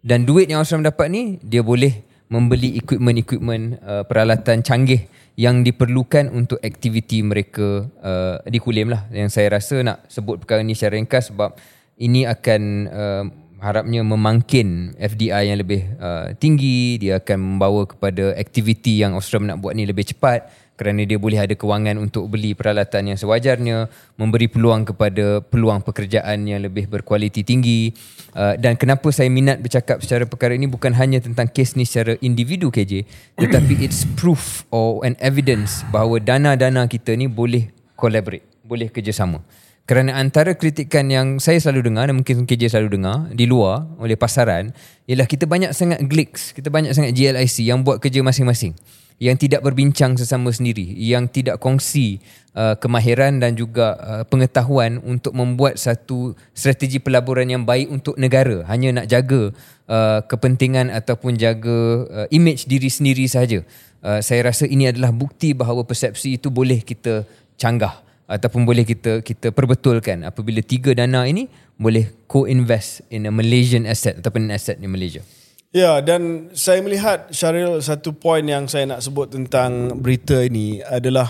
[0.05, 6.31] dan duit yang Osram dapat ni dia boleh membeli equipment-equipment uh, peralatan canggih yang diperlukan
[6.31, 9.09] untuk aktiviti mereka uh, di Kulim lah.
[9.11, 11.57] Yang saya rasa nak sebut perkara ni secara ringkas sebab
[11.99, 13.25] ini akan uh,
[13.65, 19.65] harapnya memangkin FDI yang lebih uh, tinggi, dia akan membawa kepada aktiviti yang Osram nak
[19.65, 23.87] buat ni lebih cepat kerana dia boleh ada kewangan untuk beli peralatan yang sewajarnya,
[24.19, 27.95] memberi peluang kepada peluang pekerjaan yang lebih berkualiti tinggi.
[28.35, 32.19] Uh, dan kenapa saya minat bercakap secara perkara ini bukan hanya tentang kes ni secara
[32.21, 33.07] individu KJ,
[33.43, 39.41] tetapi it's proof or an evidence bahawa dana-dana kita ni boleh collaborate, boleh kerjasama.
[39.85, 44.17] Kerana antara kritikan yang saya selalu dengar dan mungkin KJ selalu dengar di luar oleh
[44.17, 44.73] pasaran
[45.05, 48.73] ialah kita banyak sangat glicks, kita banyak sangat GLIC yang buat kerja masing-masing
[49.23, 52.19] yang tidak berbincang sesama sendiri, yang tidak kongsi
[52.57, 58.67] uh, kemahiran dan juga uh, pengetahuan untuk membuat satu strategi pelaburan yang baik untuk negara,
[58.67, 59.55] hanya nak jaga
[59.87, 61.79] uh, kepentingan ataupun jaga
[62.11, 63.63] uh, image diri sendiri sahaja.
[64.03, 67.23] Uh, saya rasa ini adalah bukti bahawa persepsi itu boleh kita
[67.55, 73.85] canggah ataupun boleh kita kita perbetulkan apabila tiga dana ini boleh co-invest in a Malaysian
[73.85, 75.21] asset ataupun an asset di Malaysia.
[75.75, 81.27] Ya, dan saya melihat Syaril satu poin yang saya nak sebut tentang berita ini adalah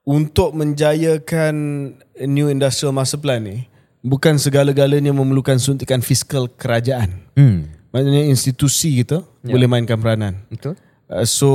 [0.00, 1.54] untuk menjayakan
[2.24, 3.68] New Industrial Master Plan ni
[4.00, 7.26] bukan segala-galanya memerlukan suntikan fiskal kerajaan.
[7.36, 7.68] Hmm.
[7.90, 9.54] Maksudnya institusi kita Ya.
[9.54, 10.42] boleh mainkan peranan.
[10.48, 10.74] Betul?
[11.06, 11.50] Uh, so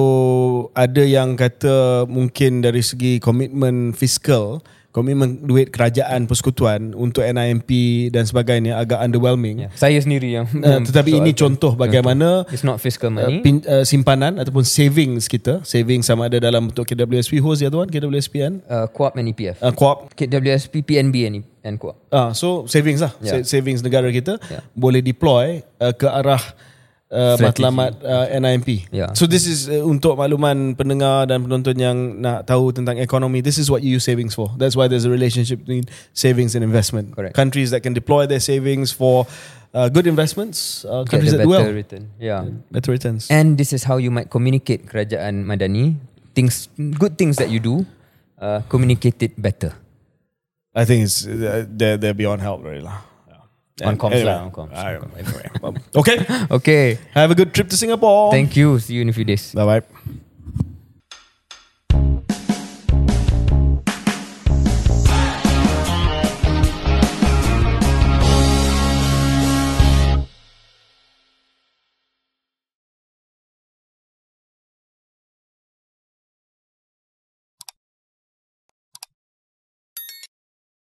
[0.73, 7.67] ada yang kata mungkin dari segi komitmen fiskal, komitmen duit kerajaan persekutuan untuk NIMP
[8.09, 9.67] dan sebagainya agak underwhelming.
[9.67, 9.69] Ya.
[9.73, 13.39] Saya sendiri yang, Uh, tetapi ini contoh bagaimana It's not fiscal uh, money.
[13.39, 17.79] pin, uh, simpanan ataupun savings kita, savings sama ada dalam bentuk KWSP, who's the other
[17.79, 17.87] one?
[17.87, 18.53] KWSP kan?
[18.65, 19.59] uh, Co-op and EPF.
[19.59, 20.11] Uh, co-op.
[20.13, 21.99] KWSP, PNB and, E- and Co-op.
[22.07, 23.39] Ah, so savings lah, Ya.
[23.39, 23.43] yeah.
[23.43, 24.63] savings negara kita Ya.
[24.71, 26.39] boleh deploy uh, ke arah
[27.11, 28.87] uh, matlamat uh, NIMP.
[28.89, 29.11] Ya.
[29.13, 33.43] So this is uh, untuk makluman pendengar dan penonton yang nak tahu tentang ekonomi.
[33.43, 34.49] This is what you use savings for.
[34.57, 35.85] That's why there's a relationship between
[36.15, 37.13] savings and investment.
[37.13, 37.35] Correct.
[37.35, 39.27] Countries that can deploy their savings for
[39.75, 42.09] uh, good investments, uh, Get countries the that do well, return.
[42.19, 42.47] Yeah.
[42.71, 43.27] better returns.
[43.29, 45.99] And this is how you might communicate kerajaan Madani.
[46.31, 47.85] Things, good things that you do,
[48.39, 49.75] uh, communicate it better.
[50.71, 53.03] I think it's uh, they're they're beyond help, really lah.
[53.85, 54.35] one comes anyway.
[54.35, 54.71] One comes.
[54.73, 55.49] Anyway.
[55.95, 56.25] okay.
[56.51, 56.97] okay.
[57.13, 58.31] Have a good trip to Singapore.
[58.31, 58.79] Thank you.
[58.79, 59.53] See you in a few days.
[59.53, 59.85] Bye bye.